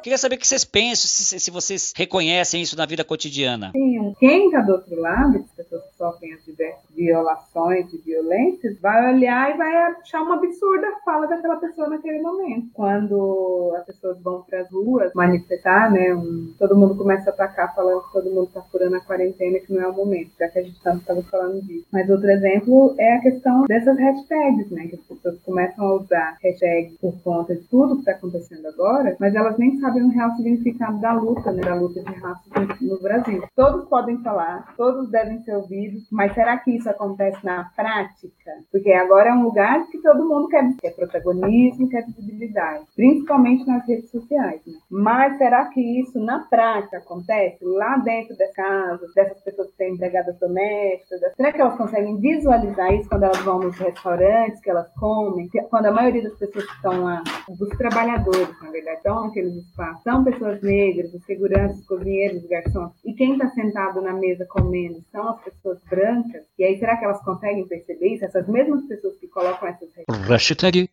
Queria 0.09 0.17
saber 0.17 0.37
o 0.37 0.39
que 0.39 0.47
vocês 0.47 0.65
pensam, 0.65 1.07
se, 1.07 1.39
se 1.39 1.51
vocês 1.51 1.93
reconhecem 1.95 2.63
isso 2.63 2.75
na 2.79 2.87
vida 2.87 3.05
cotidiana. 3.05 3.73
Sim, 3.73 4.15
quem 4.19 4.47
está 4.47 4.63
do 4.63 4.73
outro 4.73 4.99
lado, 4.99 5.37
as 5.37 5.51
pessoas 5.51 5.83
que 5.85 5.99
sofrem 5.99 6.33
as 6.33 6.43
diversas 6.47 6.89
violações 6.97 7.93
e 7.93 7.99
violências, 7.99 8.81
vai 8.81 9.15
olhar 9.15 9.55
e 9.55 9.59
vai 9.59 9.77
achar 9.77 10.23
uma 10.23 10.37
absurda 10.37 10.87
fala 11.05 11.27
daquela 11.27 11.57
pessoa 11.57 11.91
naquele 11.91 12.23
momento. 12.23 12.69
Quando 12.73 13.75
as 13.77 13.85
pessoas 13.85 14.19
vão 14.23 14.41
para 14.49 14.63
as 14.63 14.71
ruas 14.71 15.13
manifestar, 15.13 15.93
né, 15.93 16.15
um, 16.15 16.55
todo 16.59 16.75
mundo 16.75 16.97
começa 16.97 17.29
a 17.29 17.33
atacar 17.35 17.75
falando 17.75 18.05
que 18.05 18.13
todo 18.15 18.31
mundo 18.31 18.49
está 18.49 18.63
furando 18.63 18.97
a 18.97 19.01
quarentena, 19.01 19.59
que 19.59 19.75
não 19.75 19.83
é 19.83 19.89
o 19.89 19.93
momento, 19.95 20.31
já 20.39 20.49
que 20.49 20.59
a 20.59 20.63
gente 20.63 20.77
estava 20.77 21.23
falando 21.31 21.61
disso. 21.67 21.85
Mas 21.93 22.09
outro 22.09 22.31
exemplo 22.31 22.95
é 22.99 23.17
a 23.17 23.21
questão 23.21 23.67
dessas 23.67 23.99
hashtags, 23.99 24.71
né, 24.71 24.87
que 24.87 24.95
as 24.95 25.03
pessoas 25.03 25.39
começam 25.43 25.85
a 25.85 25.95
usar 25.97 26.39
hashtags 26.43 26.97
por 26.99 27.13
conta 27.23 27.55
de 27.55 27.63
tudo 27.65 27.97
que 27.97 28.01
está 28.01 28.13
acontecendo 28.13 28.67
agora, 28.69 29.15
mas 29.21 29.35
elas 29.35 29.59
nem 29.59 29.79
sabem 29.79 29.98
o 30.07 30.11
real 30.11 30.31
significado 30.37 31.01
da 31.01 31.13
luta, 31.13 31.53
né, 31.53 31.63
da 31.63 31.75
luta 31.75 32.01
de 32.01 32.13
raça 32.15 32.43
no 32.81 33.01
Brasil. 33.01 33.43
Todos 33.55 33.89
podem 33.89 34.19
falar, 34.23 34.75
todos 34.77 35.11
devem 35.11 35.41
ser 35.43 35.57
ouvidos, 35.57 36.07
mas 36.11 36.33
será 36.35 36.59
que 36.59 36.77
isso 36.77 36.89
acontece 36.89 37.45
na 37.45 37.71
prática? 37.77 38.53
Porque 38.71 38.93
agora 38.93 39.31
é 39.31 39.33
um 39.33 39.43
lugar 39.43 39.87
que 39.89 39.99
todo 39.99 40.29
mundo 40.29 40.49
quer, 40.49 40.73
quer 40.81 40.95
protagonismo, 40.95 41.89
quer 41.89 42.05
visibilidade, 42.07 42.85
principalmente 42.95 43.67
nas 43.67 43.87
redes 43.87 44.11
sociais. 44.11 44.61
Né? 44.67 44.75
Mas 44.91 45.39
será 45.39 45.67
que 45.67 45.81
isso 46.01 46.19
na 46.19 46.41
prática 46.41 46.99
acontece 46.99 47.65
lá 47.65 47.97
dentro 47.99 48.37
das 48.37 48.53
casas, 48.53 49.13
dessas 49.15 49.41
pessoas 49.43 49.71
que 49.71 49.77
têm 49.77 49.95
empregadas 49.95 50.39
domésticas? 50.39 51.21
Será 51.37 51.53
que 51.53 51.61
elas 51.61 51.77
conseguem 51.77 52.17
visualizar 52.19 52.93
isso 52.95 53.09
quando 53.09 53.25
elas 53.25 53.41
vão 53.41 53.61
nos 53.61 53.77
restaurantes, 53.79 54.61
que 54.61 54.71
elas 54.71 54.89
comem? 54.95 55.49
Quando 55.71 55.87
a 55.87 55.93
maioria 55.93 56.23
das 56.23 56.39
pessoas 56.39 56.67
que 56.67 56.75
estão 56.75 57.05
lá, 57.05 57.23
dos 57.49 57.69
trabalhadores, 57.71 58.63
na 58.63 58.71
verdade, 58.71 58.97
estão 58.99 59.25
naqueles 59.25 59.57
são 60.03 60.25
pessoas 60.25 60.61
negras, 60.63 61.13
os 61.15 61.25
seguranças, 61.25 61.81
os 61.81 61.87
cozinheiros, 61.87 62.43
os 62.43 62.49
garçons. 62.49 62.93
E 63.05 63.13
quem 63.15 63.33
está 63.33 63.49
sentado 63.51 64.01
na 64.01 64.13
mesa 64.13 64.47
comendo 64.47 65.03
são 65.11 65.29
as 65.29 65.41
pessoas 65.43 65.79
brancas. 65.89 66.43
E 66.59 66.65
aí, 66.65 66.79
será 66.79 66.97
que 66.97 67.05
elas 67.05 67.23
conseguem 67.23 67.67
perceber 67.67 68.15
isso? 68.15 68.25
Essas 68.25 68.49
mesmas 68.49 68.85
pessoas 68.87 69.17
que 69.19 69.29
colocam 69.29 69.69
essas 69.69 69.89
Hashtag. 70.27 70.91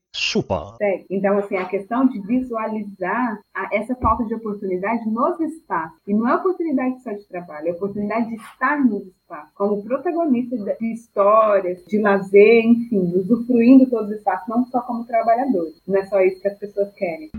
Então, 1.10 1.38
assim, 1.38 1.58
a 1.58 1.66
questão 1.66 2.08
de 2.08 2.20
visualizar 2.22 3.40
a, 3.54 3.70
essa 3.76 3.96
falta 3.96 4.26
de 4.26 4.34
oportunidade 4.34 5.10
nos 5.10 5.40
espaços. 5.40 6.00
E 6.08 6.14
não 6.14 6.28
é 6.28 6.36
oportunidade 6.36 7.02
só 7.02 7.12
de 7.12 7.28
trabalho, 7.28 7.70
é 7.70 7.72
oportunidade 7.72 8.30
de 8.30 8.36
estar 8.36 8.84
nos 8.84 9.06
espaços, 9.08 9.54
como 9.56 9.84
protagonista 9.84 10.56
de 10.58 10.94
histórias, 10.94 11.84
de 11.86 12.00
lazer, 12.00 12.66
enfim, 12.66 13.14
usufruindo 13.16 13.90
todos 13.90 14.10
os 14.10 14.18
espaços, 14.18 14.48
não 14.48 14.66
só 14.66 14.82
como 14.82 15.06
trabalhadores. 15.06 15.82
Não 15.88 15.98
é 15.98 16.06
só 16.06 16.22
isso 16.22 16.42
que 16.42 16.48
as 16.48 16.58
pessoas 16.58 16.94
querem. 16.94 17.30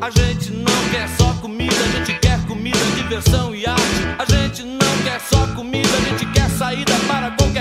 A 0.00 0.10
gente 0.10 0.50
não 0.52 0.90
quer 0.90 1.08
só 1.16 1.32
comida, 1.40 1.74
a 1.74 1.98
gente 1.98 2.18
quer 2.18 2.44
comida, 2.46 2.78
diversão 2.96 3.54
e 3.54 3.66
arte. 3.66 3.82
A 4.18 4.24
gente 4.24 4.62
não 4.64 4.98
quer 5.04 5.20
só 5.20 5.46
comida, 5.54 5.88
a 5.88 6.00
gente 6.00 6.26
quer 6.32 6.48
saída 6.50 6.92
para 7.06 7.30
parte. 7.30 7.51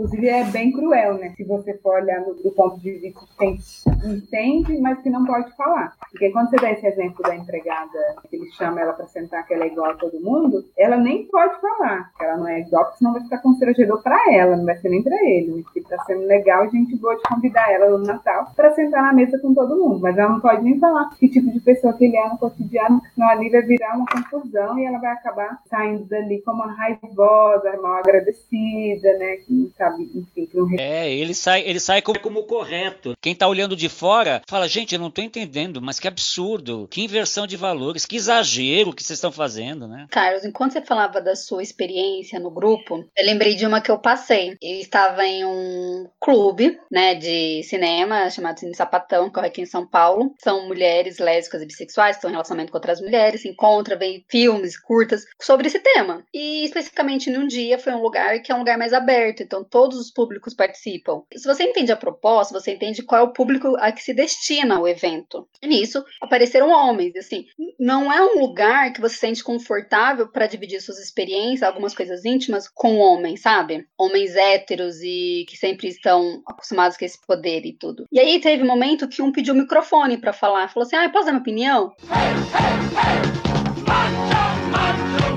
Inclusive 0.00 0.28
é 0.28 0.44
bem 0.44 0.72
cruel, 0.72 1.18
né? 1.18 1.34
Se 1.36 1.44
você 1.44 1.74
for 1.74 2.00
olhar 2.00 2.24
do 2.24 2.50
ponto 2.52 2.80
de 2.80 2.90
vista 2.92 3.20
de 3.20 3.36
quem 3.38 3.58
entende, 4.02 4.80
mas 4.80 4.98
que 5.02 5.10
não 5.10 5.26
pode 5.26 5.54
falar. 5.54 5.92
Porque 6.10 6.30
quando 6.30 6.48
você 6.48 6.56
dá 6.56 6.72
esse 6.72 6.86
exemplo 6.86 7.22
da 7.22 7.36
empregada, 7.36 7.98
que 8.28 8.36
ele 8.36 8.50
chama 8.52 8.80
ela 8.80 8.94
para 8.94 9.06
sentar 9.08 9.46
que 9.46 9.52
ela 9.52 9.64
é 9.64 9.66
igual 9.66 9.90
a 9.90 9.94
todo 9.94 10.18
mundo, 10.20 10.64
ela 10.78 10.96
nem 10.96 11.26
pode 11.26 11.60
falar 11.60 12.10
que 12.16 12.24
ela 12.24 12.38
não 12.38 12.48
é 12.48 12.60
igual, 12.60 12.84
porque 12.84 12.98
senão 12.98 13.12
vai 13.12 13.22
ficar 13.22 13.42
constrangedor 13.42 14.02
para 14.02 14.18
ela, 14.32 14.56
não 14.56 14.64
vai 14.64 14.76
ser 14.78 14.88
nem 14.88 15.02
para 15.02 15.16
ele. 15.22 15.52
Né? 15.52 15.62
Que 15.74 15.82
tá 15.82 16.02
sendo 16.04 16.24
legal 16.26 16.62
a 16.62 16.68
gente 16.68 16.96
boa 16.96 17.14
de 17.16 17.22
convidar 17.22 17.70
ela 17.70 17.90
no 17.90 17.98
Natal 17.98 18.52
para 18.56 18.72
sentar 18.72 19.02
na 19.02 19.12
mesa 19.12 19.38
com 19.38 19.52
todo 19.52 19.76
mundo, 19.76 20.00
mas 20.00 20.16
ela 20.16 20.30
não 20.30 20.40
pode 20.40 20.62
nem 20.62 20.78
falar 20.78 21.10
que 21.10 21.28
tipo 21.28 21.50
de 21.50 21.60
pessoa 21.60 21.92
que 21.92 22.06
ele 22.06 22.16
é 22.16 22.26
no 22.26 22.38
cotidiano, 22.38 23.02
senão 23.14 23.28
ali 23.28 23.50
vai 23.50 23.60
virar 23.62 23.96
uma 23.96 24.06
confusão 24.06 24.78
e 24.78 24.86
ela 24.86 24.98
vai 24.98 25.12
acabar 25.12 25.60
saindo 25.68 26.06
dali 26.06 26.40
como 26.40 26.62
uma 26.62 26.72
raivosa, 26.72 27.76
mal 27.82 27.98
agradecida, 27.98 29.18
né? 29.18 29.36
Que 29.36 29.70
sabe, 29.76 29.89
enfim, 29.98 30.46
que 30.46 30.56
não 30.56 30.68
É, 30.78 31.10
ele 31.10 31.34
sai, 31.34 31.62
ele 31.62 31.80
sai 31.80 32.02
como, 32.02 32.20
como 32.20 32.44
correto. 32.44 33.14
Quem 33.20 33.34
tá 33.34 33.46
olhando 33.46 33.76
de 33.76 33.88
fora 33.88 34.42
fala, 34.48 34.68
gente, 34.68 34.94
eu 34.94 35.00
não 35.00 35.10
tô 35.10 35.22
entendendo, 35.22 35.80
mas 35.80 35.98
que 35.98 36.08
absurdo, 36.08 36.88
que 36.90 37.02
inversão 37.02 37.46
de 37.46 37.56
valores, 37.56 38.06
que 38.06 38.16
exagero 38.16 38.92
que 38.92 39.02
vocês 39.02 39.16
estão 39.16 39.32
fazendo, 39.32 39.86
né? 39.86 40.06
Carlos, 40.10 40.44
enquanto 40.44 40.72
você 40.72 40.80
falava 40.80 41.20
da 41.20 41.34
sua 41.34 41.62
experiência 41.62 42.38
no 42.38 42.50
grupo, 42.50 43.04
eu 43.16 43.26
lembrei 43.26 43.54
de 43.54 43.66
uma 43.66 43.80
que 43.80 43.90
eu 43.90 43.98
passei. 43.98 44.56
Eu 44.60 44.80
estava 44.80 45.24
em 45.24 45.44
um 45.44 46.08
clube, 46.20 46.78
né, 46.90 47.14
de 47.14 47.62
cinema 47.62 48.30
chamado 48.30 48.60
Cine 48.60 48.74
Sapatão, 48.74 49.30
que 49.30 49.40
é 49.40 49.46
aqui 49.46 49.62
em 49.62 49.66
São 49.66 49.86
Paulo. 49.86 50.34
São 50.42 50.66
mulheres 50.66 51.18
lésbicas 51.18 51.62
e 51.62 51.66
bissexuais 51.66 52.16
que 52.16 52.18
estão 52.18 52.30
em 52.30 52.34
relacionamento 52.34 52.72
com 52.72 52.78
outras 52.78 53.00
mulheres, 53.00 53.42
se 53.42 53.48
encontra, 53.48 53.96
vem 53.96 54.24
filmes, 54.28 54.78
curtas 54.78 55.24
sobre 55.40 55.66
esse 55.66 55.78
tema. 55.78 56.24
E 56.32 56.64
especificamente 56.64 57.30
num 57.30 57.46
dia 57.46 57.78
foi 57.78 57.92
um 57.92 58.02
lugar 58.02 58.40
que 58.40 58.52
é 58.52 58.54
um 58.54 58.58
lugar 58.58 58.78
mais 58.78 58.92
aberto, 58.92 59.42
então 59.42 59.64
todos 59.80 59.98
os 59.98 60.10
públicos 60.10 60.52
participam. 60.52 61.22
Se 61.34 61.48
você 61.48 61.64
entende 61.64 61.90
a 61.90 61.96
proposta, 61.96 62.52
você 62.52 62.72
entende 62.72 63.02
qual 63.02 63.22
é 63.22 63.24
o 63.24 63.32
público 63.32 63.76
a 63.78 63.90
que 63.90 64.02
se 64.02 64.12
destina 64.12 64.78
o 64.78 64.86
evento. 64.86 65.48
E 65.62 65.66
nisso 65.66 66.04
apareceram 66.20 66.68
homens, 66.68 67.16
assim, 67.16 67.46
não 67.78 68.12
é 68.12 68.20
um 68.20 68.40
lugar 68.40 68.92
que 68.92 69.00
você 69.00 69.14
se 69.14 69.20
sente 69.20 69.42
confortável 69.42 70.28
para 70.28 70.46
dividir 70.46 70.82
suas 70.82 70.98
experiências, 70.98 71.62
algumas 71.62 71.94
coisas 71.94 72.26
íntimas 72.26 72.68
com 72.68 72.98
homens, 72.98 73.40
sabe? 73.40 73.86
Homens 73.98 74.36
héteros 74.36 75.00
e 75.02 75.46
que 75.48 75.56
sempre 75.56 75.88
estão 75.88 76.42
acostumados 76.46 76.98
com 76.98 77.04
esse 77.06 77.18
poder 77.26 77.64
e 77.64 77.72
tudo. 77.72 78.04
E 78.12 78.20
aí 78.20 78.38
teve 78.38 78.62
um 78.62 78.66
momento 78.66 79.08
que 79.08 79.22
um 79.22 79.32
pediu 79.32 79.54
o 79.54 79.56
microfone 79.56 80.18
para 80.18 80.34
falar, 80.34 80.68
falou 80.68 80.86
assim: 80.86 80.96
"Ah, 80.96 81.08
posso 81.08 81.24
dar 81.24 81.32
minha 81.32 81.40
opinião?" 81.40 81.92
Hey, 82.02 82.18
hey, 82.52 83.24
hey! 83.24 83.40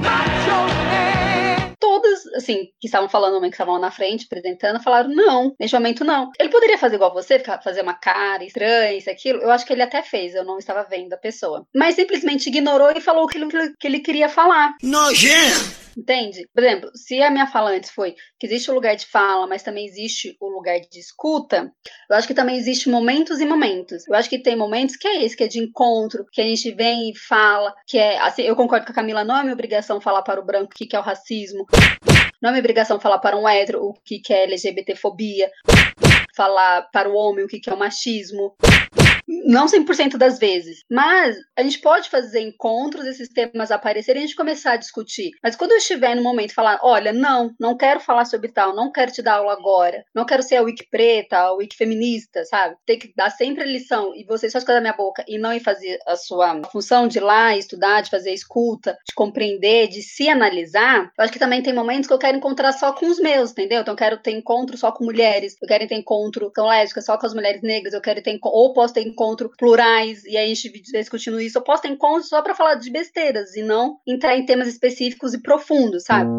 todas, 0.04 0.43
assim, 2.36 2.68
que 2.80 2.88
estavam 2.88 3.10
falando, 3.10 3.42
que 3.42 3.48
estavam 3.48 3.80
na 3.80 3.92
frente, 3.92 4.26
apresentando, 4.26 4.82
falaram 4.82 5.10
não, 5.10 5.54
neste 5.60 5.76
momento 5.76 6.04
não. 6.04 6.32
Ele 6.40 6.50
poderia 6.50 6.78
fazer 6.78 6.96
igual 6.96 7.14
você, 7.14 7.40
fazer 7.64 7.82
uma 7.82 7.94
cara 7.94 8.44
estranha, 8.44 8.94
isso, 8.94 9.10
aquilo. 9.10 9.42
Eu 9.42 9.52
acho 9.52 9.66
que 9.66 9.74
ele 9.74 9.82
até 9.82 10.02
fez, 10.02 10.34
eu 10.34 10.44
não 10.44 10.58
estava 10.58 10.84
vendo 10.84 11.14
a 11.14 11.18
pessoa. 11.18 11.66
Mas 11.76 11.96
simplesmente 11.96 12.48
ignorou 12.48 12.92
e 12.96 13.02
falou 13.02 13.26
o 13.26 13.28
que 13.28 13.38
ele, 13.38 13.74
que 13.80 14.00
queria 14.00 14.30
falar. 14.30 14.76
Nojento! 14.82 15.84
Entende? 15.98 16.48
Por 16.54 16.64
exemplo, 16.64 16.90
se 16.96 17.22
a 17.22 17.30
minha 17.30 17.48
fala 17.48 17.72
antes 17.72 17.92
foi 17.92 18.16
que 18.40 18.48
existe 18.48 18.70
o 18.70 18.74
lugar 18.74 18.96
de 18.96 19.06
fala, 19.06 19.48
mas 19.48 19.64
também 19.64 19.86
existe 19.86 20.36
o 20.40 20.50
lugar 20.50 20.80
de 20.80 21.00
escuta, 21.00 21.72
eu 22.10 22.16
acho 22.16 22.28
que 22.28 22.34
também 22.34 22.58
existe 22.58 22.90
momentos 22.90 23.40
e 23.40 23.46
momentos. 23.46 24.08
Eu 24.08 24.16
acho 24.16 24.30
que 24.30 24.40
tem 24.40 24.56
momentos 24.56 24.96
que 24.96 25.08
é 25.08 25.24
esse, 25.24 25.38
que 25.38 25.44
é 25.44 25.48
de 25.48 25.60
encontro, 25.60 26.26
que 26.32 26.42
a 26.42 26.46
gente 26.46 26.72
vem 26.72 27.12
e 27.12 27.18
fala, 27.18 27.74
que 27.88 27.98
é 27.98 28.20
assim, 28.20 28.42
eu 28.42 28.56
concordo 28.56 28.86
com 28.86 28.92
a 28.92 28.96
Camila, 28.96 29.24
não 29.24 29.38
é 29.38 29.44
minha 29.44 29.54
obrigação 29.54 30.02
falar 30.02 30.24
para 30.24 30.40
o 30.40 30.46
branco 30.46 30.72
o 30.74 30.76
que 30.76 30.96
é 30.96 31.00
o 31.00 31.04
racismo. 31.04 31.66
Não 32.44 32.50
é 32.50 32.52
minha 32.52 32.60
obrigação 32.60 33.00
falar 33.00 33.20
para 33.20 33.38
um 33.38 33.48
hétero 33.48 33.82
o 33.86 33.94
que 34.04 34.22
é 34.34 34.44
LGBTfobia, 34.44 35.50
falar 36.36 36.82
para 36.92 37.10
o 37.10 37.16
homem 37.16 37.46
o 37.46 37.48
que 37.48 37.70
é 37.70 37.74
o 37.74 37.80
machismo. 37.80 38.54
Não 39.44 39.66
100% 39.66 40.18
das 40.18 40.40
vezes, 40.40 40.84
mas 40.90 41.38
a 41.58 41.64
gente 41.64 41.80
pode 41.80 42.10
fazer 42.10 42.42
encontros, 42.42 43.06
esses 43.06 43.30
temas 43.30 43.72
aparecerem 43.72 44.22
e 44.22 44.24
a 44.24 44.28
gente 44.28 44.36
começar 44.36 44.74
a 44.74 44.78
discutir. 44.78 45.32
Mas 45.42 45.56
quando 45.56 45.72
eu 45.72 45.78
estiver 45.78 46.16
no 46.16 46.24
momento 46.24 46.54
falar, 46.54 46.80
olha, 46.82 47.12
não, 47.12 47.54
não 47.60 47.78
quero 47.78 48.00
falar 48.00 48.26
sobre 48.26 48.52
tal, 48.52 48.76
não 48.76 48.92
quero 48.92 49.12
te 49.12 49.22
dar 49.22 49.36
aula 49.36 49.54
agora, 49.54 50.04
não 50.14 50.26
quero 50.26 50.44
ser 50.44 50.58
a 50.58 50.62
wiki 50.62 50.88
preta, 50.90 51.38
a 51.38 51.54
wiki 51.54 51.76
feminista, 51.76 52.44
sabe? 52.46 52.76
Ter 52.86 52.98
que 52.98 53.14
dar 53.16 53.30
sempre 53.30 53.64
a 53.64 53.68
lição 53.68 54.14
e 54.16 54.24
você 54.26 54.50
só 54.50 54.58
escutar 54.58 54.76
da 54.76 54.82
minha 54.82 54.94
boca 54.94 55.24
e 55.28 55.38
não 55.38 55.54
ir 55.54 55.60
fazer 55.60 56.00
a 56.08 56.16
sua 56.16 56.62
função 56.72 57.08
de 57.08 57.18
ir 57.18 57.22
lá 57.22 57.56
estudar, 57.56 58.02
de 58.02 58.10
fazer 58.10 58.34
escuta, 58.34 58.98
de 59.08 59.14
compreender, 59.16 59.88
de 59.88 60.02
se 60.02 60.30
analisar, 60.30 61.12
eu 61.18 61.24
acho 61.24 61.34
que 61.34 61.40
também 61.40 61.62
tem 61.62 61.74
momentos 61.74 62.08
que 62.08 62.14
eu 62.14 62.20
quero 62.20 62.38
encontrar 62.38 62.72
só 62.74 62.94
com 62.94 63.06
os 63.08 63.20
meus, 63.20 63.52
entendeu? 63.52 63.82
Então 63.82 63.94
eu 63.94 63.98
quero 63.98 64.18
ter 64.18 64.32
encontro 64.32 64.78
só 64.78 64.92
com 64.92 65.04
mulheres, 65.04 65.56
eu 65.62 65.68
quero 65.68 65.88
ter 65.88 65.96
encontro 65.96 66.52
com 66.56 66.68
lésbicas, 66.68 67.06
só 67.06 67.18
com 67.18 67.26
as 67.26 67.34
mulheres 67.34 67.62
negras, 67.62 67.94
eu 67.94 68.02
quero 68.02 68.22
ter 68.22 68.40
ou 68.44 68.74
posso 68.74 68.94
ter 68.94 69.02
encontro 69.02 69.33
plurais 69.58 70.24
e 70.26 70.38
aí 70.38 70.52
a 70.52 70.54
gente 70.54 70.70
discutindo 70.70 71.40
isso, 71.40 71.58
eu 71.58 71.64
posso 71.64 71.84
ter 71.84 71.90
encontro 71.90 72.28
só 72.28 72.42
para 72.42 72.56
falar 72.56 72.76
de 72.76 72.90
besteiras 72.92 73.56
e 73.56 73.64
não 73.64 73.98
entrar 74.08 74.38
em 74.38 74.46
temas 74.46 74.68
específicos 74.68 75.34
e 75.34 75.42
profundos, 75.42 76.04
sabe? 76.04 76.30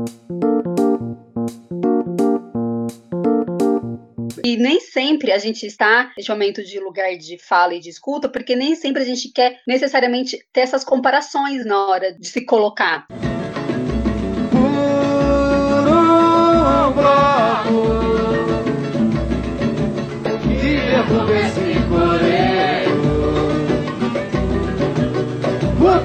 E 4.45 4.57
nem 4.57 4.79
sempre 4.79 5.33
a 5.33 5.39
gente 5.39 5.67
está 5.67 6.13
nesse 6.17 6.29
momento 6.29 6.63
de 6.63 6.79
lugar 6.79 7.17
de 7.17 7.39
fala 7.39 7.75
e 7.75 7.81
de 7.81 7.89
escuta, 7.89 8.29
porque 8.29 8.55
nem 8.55 8.75
sempre 8.75 9.03
a 9.03 9.05
gente 9.05 9.33
quer 9.33 9.61
necessariamente 9.67 10.39
ter 10.53 10.61
essas 10.61 10.85
comparações 10.85 11.65
na 11.65 11.87
hora 11.89 12.13
de 12.13 12.29
se 12.29 12.45
colocar. 12.45 13.07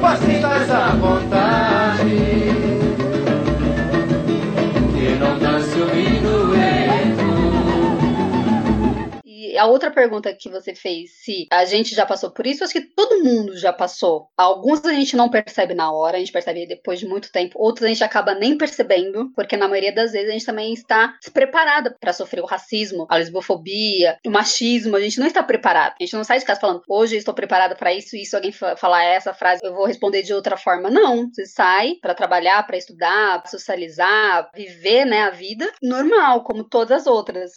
Por 0.09 0.68
a 9.59 9.65
outra 9.65 9.91
pergunta 9.91 10.33
que 10.33 10.49
você 10.49 10.73
fez, 10.73 11.11
se 11.23 11.47
a 11.51 11.65
gente 11.65 11.93
já 11.93 12.05
passou 12.05 12.31
por 12.31 12.47
isso, 12.47 12.63
acho 12.63 12.73
que 12.73 12.81
todo 12.81 13.23
mundo 13.23 13.57
já 13.57 13.73
passou. 13.73 14.29
Alguns 14.37 14.83
a 14.85 14.93
gente 14.93 15.15
não 15.15 15.29
percebe 15.29 15.73
na 15.73 15.91
hora, 15.91 16.17
a 16.17 16.19
gente 16.19 16.31
percebe 16.31 16.65
depois 16.65 16.99
de 16.99 17.07
muito 17.07 17.31
tempo. 17.31 17.59
Outros 17.59 17.85
a 17.85 17.89
gente 17.89 18.03
acaba 18.03 18.33
nem 18.33 18.57
percebendo, 18.57 19.31
porque 19.35 19.57
na 19.57 19.67
maioria 19.67 19.93
das 19.93 20.11
vezes 20.11 20.29
a 20.29 20.33
gente 20.33 20.45
também 20.45 20.73
está 20.73 21.15
despreparada 21.19 21.95
para 21.99 22.13
sofrer 22.13 22.41
o 22.41 22.45
racismo, 22.45 23.05
a 23.09 23.17
lesbofobia, 23.17 24.17
o 24.25 24.31
machismo. 24.31 24.95
A 24.95 25.01
gente 25.01 25.19
não 25.19 25.27
está 25.27 25.43
preparado. 25.43 25.95
A 25.99 26.03
gente 26.03 26.15
não 26.15 26.23
sai 26.23 26.39
de 26.39 26.45
casa 26.45 26.59
falando, 26.59 26.81
hoje 26.87 27.15
eu 27.15 27.19
estou 27.19 27.33
preparada 27.33 27.75
para 27.75 27.93
isso 27.93 28.15
e 28.15 28.25
se 28.25 28.35
alguém 28.35 28.51
falar 28.51 29.03
essa 29.03 29.33
frase, 29.33 29.61
eu 29.63 29.73
vou 29.73 29.85
responder 29.85 30.23
de 30.23 30.33
outra 30.33 30.57
forma. 30.57 30.89
Não, 30.89 31.29
você 31.29 31.45
sai 31.45 31.95
para 32.01 32.15
trabalhar, 32.15 32.65
para 32.65 32.77
estudar, 32.77 33.41
pra 33.41 33.51
socializar, 33.51 34.49
viver, 34.55 35.05
né, 35.05 35.23
a 35.23 35.29
vida 35.29 35.69
normal, 35.81 36.43
como 36.43 36.63
todas 36.63 37.01
as 37.01 37.07
outras. 37.07 37.51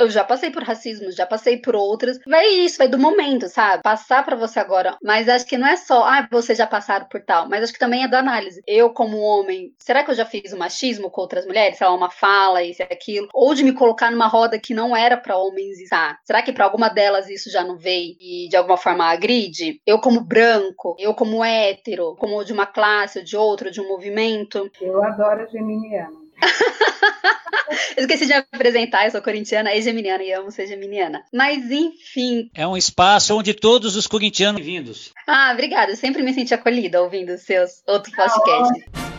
Eu 0.00 0.10
já 0.10 0.24
passei 0.24 0.50
por 0.50 0.62
racismo, 0.62 1.12
já 1.12 1.26
passei 1.26 1.41
por 1.60 1.76
outras. 1.76 2.18
Vai 2.26 2.46
isso, 2.46 2.78
vai 2.78 2.88
do 2.88 2.98
momento, 2.98 3.48
sabe? 3.48 3.82
Passar 3.82 4.24
para 4.24 4.36
você 4.36 4.58
agora. 4.60 4.96
Mas 5.02 5.28
acho 5.28 5.46
que 5.46 5.58
não 5.58 5.66
é 5.66 5.76
só, 5.76 6.04
ah, 6.04 6.26
vocês 6.30 6.58
já 6.58 6.66
passaram 6.66 7.06
por 7.06 7.20
tal. 7.20 7.48
Mas 7.48 7.62
acho 7.62 7.72
que 7.72 7.78
também 7.78 8.04
é 8.04 8.08
da 8.08 8.18
análise. 8.18 8.62
Eu, 8.66 8.90
como 8.90 9.18
homem, 9.18 9.74
será 9.78 10.04
que 10.04 10.10
eu 10.10 10.14
já 10.14 10.24
fiz 10.24 10.52
o 10.52 10.58
machismo 10.58 11.10
com 11.10 11.20
outras 11.20 11.46
mulheres? 11.46 11.78
Sei 11.78 11.86
lá, 11.86 11.94
uma 11.94 12.10
fala, 12.10 12.62
isso 12.62 12.82
e 12.82 12.84
aquilo. 12.84 13.28
Ou 13.32 13.54
de 13.54 13.64
me 13.64 13.72
colocar 13.72 14.10
numa 14.10 14.26
roda 14.26 14.58
que 14.58 14.74
não 14.74 14.96
era 14.96 15.16
para 15.16 15.36
homens 15.36 15.78
estar. 15.80 16.18
Será 16.24 16.42
que 16.42 16.52
para 16.52 16.64
alguma 16.64 16.88
delas 16.88 17.28
isso 17.28 17.50
já 17.50 17.64
não 17.64 17.76
veio 17.76 18.16
e 18.20 18.48
de 18.48 18.56
alguma 18.56 18.76
forma 18.76 19.04
agride? 19.04 19.80
Eu, 19.86 19.98
como 19.98 20.20
branco, 20.20 20.96
eu, 20.98 21.14
como 21.14 21.44
hétero, 21.44 22.16
como 22.16 22.44
de 22.44 22.52
uma 22.52 22.66
classe 22.66 23.18
ou 23.18 23.24
de 23.24 23.36
outra, 23.36 23.70
de 23.70 23.80
um 23.80 23.88
movimento. 23.88 24.70
Eu 24.80 25.02
adoro 25.02 25.42
a 25.42 25.46
geminiana. 25.46 26.22
Esqueci 27.96 28.26
de 28.26 28.34
me 28.34 28.44
apresentar, 28.52 29.04
eu 29.04 29.10
sou 29.10 29.22
corintiana 29.22 29.74
e 29.74 29.82
geminiana 29.82 30.22
e 30.22 30.32
amo 30.32 30.50
ser 30.50 30.66
geminiana. 30.66 31.22
Mas 31.32 31.70
enfim. 31.70 32.50
É 32.54 32.66
um 32.66 32.76
espaço 32.76 33.36
onde 33.36 33.54
todos 33.54 33.96
os 33.96 34.06
corintianos 34.06 34.64
vindos. 34.64 35.12
Ah, 35.26 35.50
obrigada. 35.52 35.92
Eu 35.92 35.96
sempre 35.96 36.22
me 36.22 36.32
senti 36.32 36.54
acolhida 36.54 37.02
ouvindo 37.02 37.34
os 37.34 37.42
seus 37.42 37.82
outros 37.86 38.14
podcasts. 38.14 39.11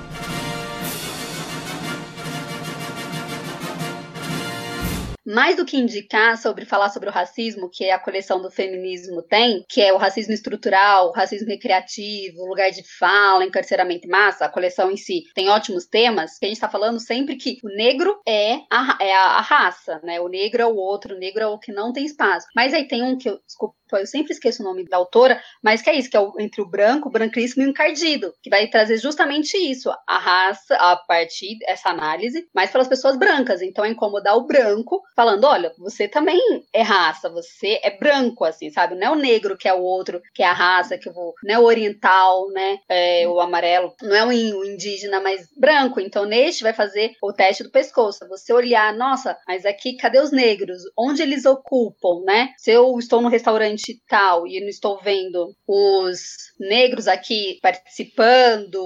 Mais 5.25 5.55
do 5.55 5.65
que 5.65 5.77
indicar 5.77 6.37
sobre 6.37 6.65
falar 6.65 6.89
sobre 6.89 7.09
o 7.09 7.11
racismo, 7.11 7.69
que 7.69 7.89
a 7.89 7.99
coleção 7.99 8.41
do 8.41 8.51
feminismo 8.51 9.21
tem, 9.21 9.65
que 9.69 9.81
é 9.81 9.93
o 9.93 9.97
racismo 9.97 10.33
estrutural, 10.33 11.09
o 11.09 11.11
racismo 11.11 11.47
recreativo, 11.47 12.45
lugar 12.45 12.71
de 12.71 12.83
fala, 12.97 13.45
encarceramento 13.45 14.07
em 14.07 14.09
massa, 14.09 14.45
a 14.45 14.49
coleção 14.49 14.91
em 14.91 14.97
si 14.97 15.23
tem 15.33 15.49
ótimos 15.49 15.85
temas, 15.85 16.37
que 16.37 16.45
a 16.45 16.47
gente 16.47 16.57
está 16.57 16.69
falando 16.69 16.99
sempre 16.99 17.35
que 17.35 17.59
o 17.63 17.69
negro 17.69 18.19
é 18.27 18.55
a, 18.71 18.97
é 18.99 19.13
a, 19.13 19.41
raça, 19.41 19.99
né? 20.03 20.19
O 20.19 20.27
negro 20.27 20.61
é 20.61 20.65
o 20.65 20.75
outro, 20.75 21.15
o 21.15 21.19
negro 21.19 21.41
é 21.41 21.47
o 21.47 21.59
que 21.59 21.71
não 21.71 21.91
tem 21.91 22.05
espaço. 22.05 22.47
Mas 22.55 22.73
aí 22.73 22.87
tem 22.87 23.03
um 23.03 23.17
que 23.17 23.29
eu, 23.29 23.39
desculpa, 23.45 23.75
eu 23.93 24.05
sempre 24.07 24.33
esqueço 24.33 24.61
o 24.61 24.65
nome 24.65 24.85
da 24.85 24.97
autora, 24.97 25.41
mas 25.61 25.81
que 25.81 25.89
é 25.89 25.95
isso, 25.95 26.09
que 26.09 26.17
é 26.17 26.19
o, 26.19 26.33
entre 26.39 26.61
o 26.61 26.69
branco, 26.69 27.09
o 27.09 27.11
branquíssimo 27.11 27.63
e 27.63 27.67
o 27.67 27.69
encardido, 27.69 28.33
que 28.41 28.49
vai 28.49 28.67
trazer 28.67 28.97
justamente 28.97 29.57
isso, 29.57 29.91
a 30.07 30.17
raça, 30.17 30.75
a 30.75 30.95
partir 30.95 31.57
dessa 31.59 31.89
análise, 31.89 32.47
mas 32.53 32.71
pelas 32.71 32.87
pessoas 32.87 33.17
brancas. 33.17 33.61
Então 33.61 33.85
é 33.85 33.89
incomodar 33.89 34.35
o 34.35 34.45
branco, 34.45 35.01
falando, 35.15 35.45
olha, 35.45 35.73
você 35.77 36.07
também 36.07 36.39
é 36.71 36.81
raça, 36.81 37.29
você 37.29 37.79
é 37.83 37.97
branco, 37.97 38.43
assim, 38.43 38.69
sabe? 38.69 38.95
Não 38.95 39.07
é 39.07 39.11
o 39.11 39.15
negro 39.15 39.57
que 39.57 39.67
é 39.67 39.73
o 39.73 39.81
outro, 39.81 40.21
que 40.33 40.43
é 40.43 40.45
a 40.45 40.53
raça, 40.53 40.97
que 40.97 41.09
eu 41.09 41.13
vou, 41.13 41.33
não 41.43 41.55
é 41.55 41.59
o 41.59 41.63
oriental, 41.63 42.49
né? 42.49 42.79
É, 42.89 43.27
o 43.27 43.39
amarelo, 43.39 43.93
não 44.01 44.15
é 44.15 44.25
o 44.25 44.65
indígena, 44.65 45.19
mas 45.19 45.47
branco. 45.57 45.99
Então 45.99 46.25
neste 46.25 46.63
vai 46.63 46.73
fazer 46.73 47.11
o 47.21 47.33
teste 47.33 47.63
do 47.63 47.71
pescoço. 47.71 48.27
Você 48.27 48.53
olhar, 48.53 48.93
nossa, 48.95 49.37
mas 49.47 49.65
aqui 49.65 49.95
cadê 49.97 50.19
os 50.19 50.31
negros? 50.31 50.81
Onde 50.97 51.21
eles 51.21 51.45
ocupam, 51.45 52.23
né? 52.25 52.49
Se 52.57 52.71
eu 52.71 52.97
estou 52.97 53.21
no 53.21 53.29
restaurante 53.29 54.01
tal 54.07 54.47
e 54.47 54.59
não 54.59 54.67
estou 54.67 54.99
vendo 55.01 55.55
os 55.67 56.19
negros 56.59 57.07
aqui 57.07 57.59
participando, 57.61 58.83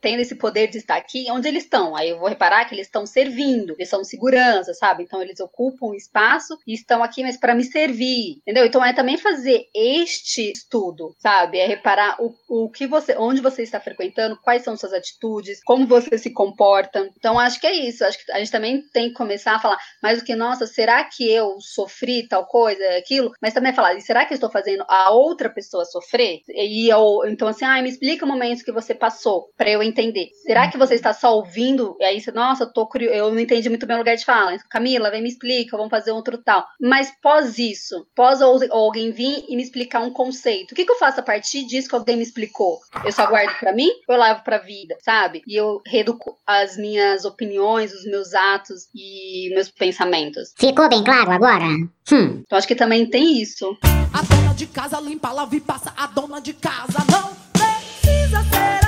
tendo 0.00 0.20
esse 0.20 0.34
poder 0.34 0.68
de 0.68 0.78
estar 0.78 0.96
aqui, 0.96 1.26
onde 1.30 1.48
eles 1.48 1.64
estão? 1.64 1.96
Aí 1.96 2.10
eu 2.10 2.18
vou 2.18 2.28
reparar 2.28 2.64
que 2.64 2.74
eles 2.74 2.86
estão 2.86 3.06
servindo, 3.06 3.74
eles 3.74 3.88
são 3.88 4.04
segurança, 4.04 4.72
sabe? 4.74 5.04
Então 5.04 5.22
eles 5.22 5.40
ocupam 5.40 5.65
espaço 5.94 6.58
e 6.66 6.74
estão 6.74 7.02
aqui, 7.02 7.22
mas 7.22 7.36
para 7.36 7.54
me 7.54 7.64
servir, 7.64 8.38
entendeu? 8.42 8.66
Então 8.66 8.84
é 8.84 8.92
também 8.92 9.16
fazer 9.16 9.66
este 9.74 10.52
estudo, 10.52 11.14
sabe? 11.18 11.58
É 11.58 11.66
reparar 11.66 12.16
o, 12.20 12.34
o 12.48 12.70
que 12.70 12.86
você, 12.86 13.16
onde 13.18 13.40
você 13.40 13.62
está 13.62 13.80
frequentando, 13.80 14.38
quais 14.42 14.62
são 14.62 14.76
suas 14.76 14.92
atitudes, 14.92 15.62
como 15.64 15.86
você 15.86 16.18
se 16.18 16.30
comporta. 16.30 17.10
Então 17.16 17.38
acho 17.38 17.60
que 17.60 17.66
é 17.66 17.74
isso. 17.74 18.04
Acho 18.04 18.24
que 18.24 18.32
a 18.32 18.38
gente 18.38 18.50
também 18.50 18.82
tem 18.92 19.08
que 19.08 19.14
começar 19.14 19.56
a 19.56 19.60
falar 19.60 19.78
mais 20.02 20.18
do 20.18 20.24
que, 20.24 20.34
nossa, 20.34 20.66
será 20.66 21.04
que 21.04 21.30
eu 21.30 21.56
sofri 21.60 22.26
tal 22.28 22.46
coisa, 22.46 22.82
aquilo? 22.98 23.32
Mas 23.40 23.54
também 23.54 23.72
falar, 23.72 23.98
será 24.00 24.24
que 24.24 24.34
estou 24.34 24.50
fazendo 24.50 24.84
a 24.88 25.10
outra 25.10 25.48
pessoa 25.48 25.84
sofrer? 25.84 26.40
E 26.48 26.88
eu, 26.88 27.22
então, 27.26 27.48
assim, 27.48 27.64
ah, 27.64 27.80
me 27.82 27.88
explica 27.88 28.24
o 28.24 28.28
momento 28.28 28.64
que 28.64 28.72
você 28.72 28.94
passou 28.94 29.48
para 29.56 29.70
eu 29.70 29.82
entender. 29.82 30.28
Será 30.44 30.68
que 30.70 30.78
você 30.78 30.94
está 30.94 31.12
só 31.12 31.36
ouvindo? 31.36 31.96
E 32.00 32.04
aí 32.04 32.20
você, 32.20 32.32
nossa, 32.32 32.66
tô 32.66 32.86
curioso, 32.86 33.14
eu 33.14 33.30
não 33.30 33.40
entendi 33.40 33.68
muito 33.68 33.86
bem 33.86 33.96
o 33.96 34.00
lugar 34.00 34.16
de 34.16 34.24
fala. 34.24 34.56
Camila, 34.70 35.10
vem 35.10 35.22
me 35.22 35.28
explica, 35.56 35.76
vamos 35.76 35.90
fazer 35.90 36.12
outro 36.12 36.38
tal. 36.38 36.66
Mas 36.80 37.10
pós 37.22 37.58
isso, 37.58 38.06
pós 38.14 38.40
alguém 38.42 39.10
vir 39.10 39.44
e 39.48 39.56
me 39.56 39.62
explicar 39.62 40.00
um 40.00 40.10
conceito, 40.10 40.72
o 40.72 40.74
que, 40.74 40.84
que 40.84 40.92
eu 40.92 40.98
faço 40.98 41.20
a 41.20 41.22
partir 41.22 41.64
disso 41.64 41.88
que 41.88 41.94
alguém 41.94 42.16
me 42.16 42.22
explicou? 42.22 42.78
Eu 43.04 43.12
só 43.12 43.26
guardo 43.26 43.58
para 43.58 43.72
mim 43.72 43.90
ou 44.08 44.14
eu 44.14 44.20
levo 44.20 44.42
pra 44.42 44.58
vida, 44.58 44.96
sabe? 45.02 45.42
E 45.46 45.56
eu 45.56 45.80
reduzo 45.86 46.06
as 46.46 46.76
minhas 46.76 47.24
opiniões, 47.24 47.92
os 47.92 48.04
meus 48.04 48.32
atos 48.34 48.88
e 48.94 49.50
meus 49.54 49.70
pensamentos. 49.70 50.52
Ficou 50.56 50.88
bem 50.88 51.02
claro 51.02 51.30
agora? 51.30 51.64
Hum. 51.64 52.42
Então 52.44 52.56
acho 52.56 52.68
que 52.68 52.74
também 52.74 53.06
tem 53.06 53.40
isso. 53.40 53.76
A 54.12 54.22
dona 54.22 54.54
de 54.54 54.66
casa 54.66 55.00
limpa, 55.00 55.32
lava 55.32 55.54
e 55.56 55.60
passa. 55.60 55.92
A 55.96 56.06
dona 56.06 56.40
de 56.40 56.52
casa 56.52 56.98
não 57.10 57.34
precisa 57.52 58.42
ser 58.44 58.85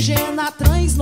indígena, 0.00 0.50
trans, 0.52 0.96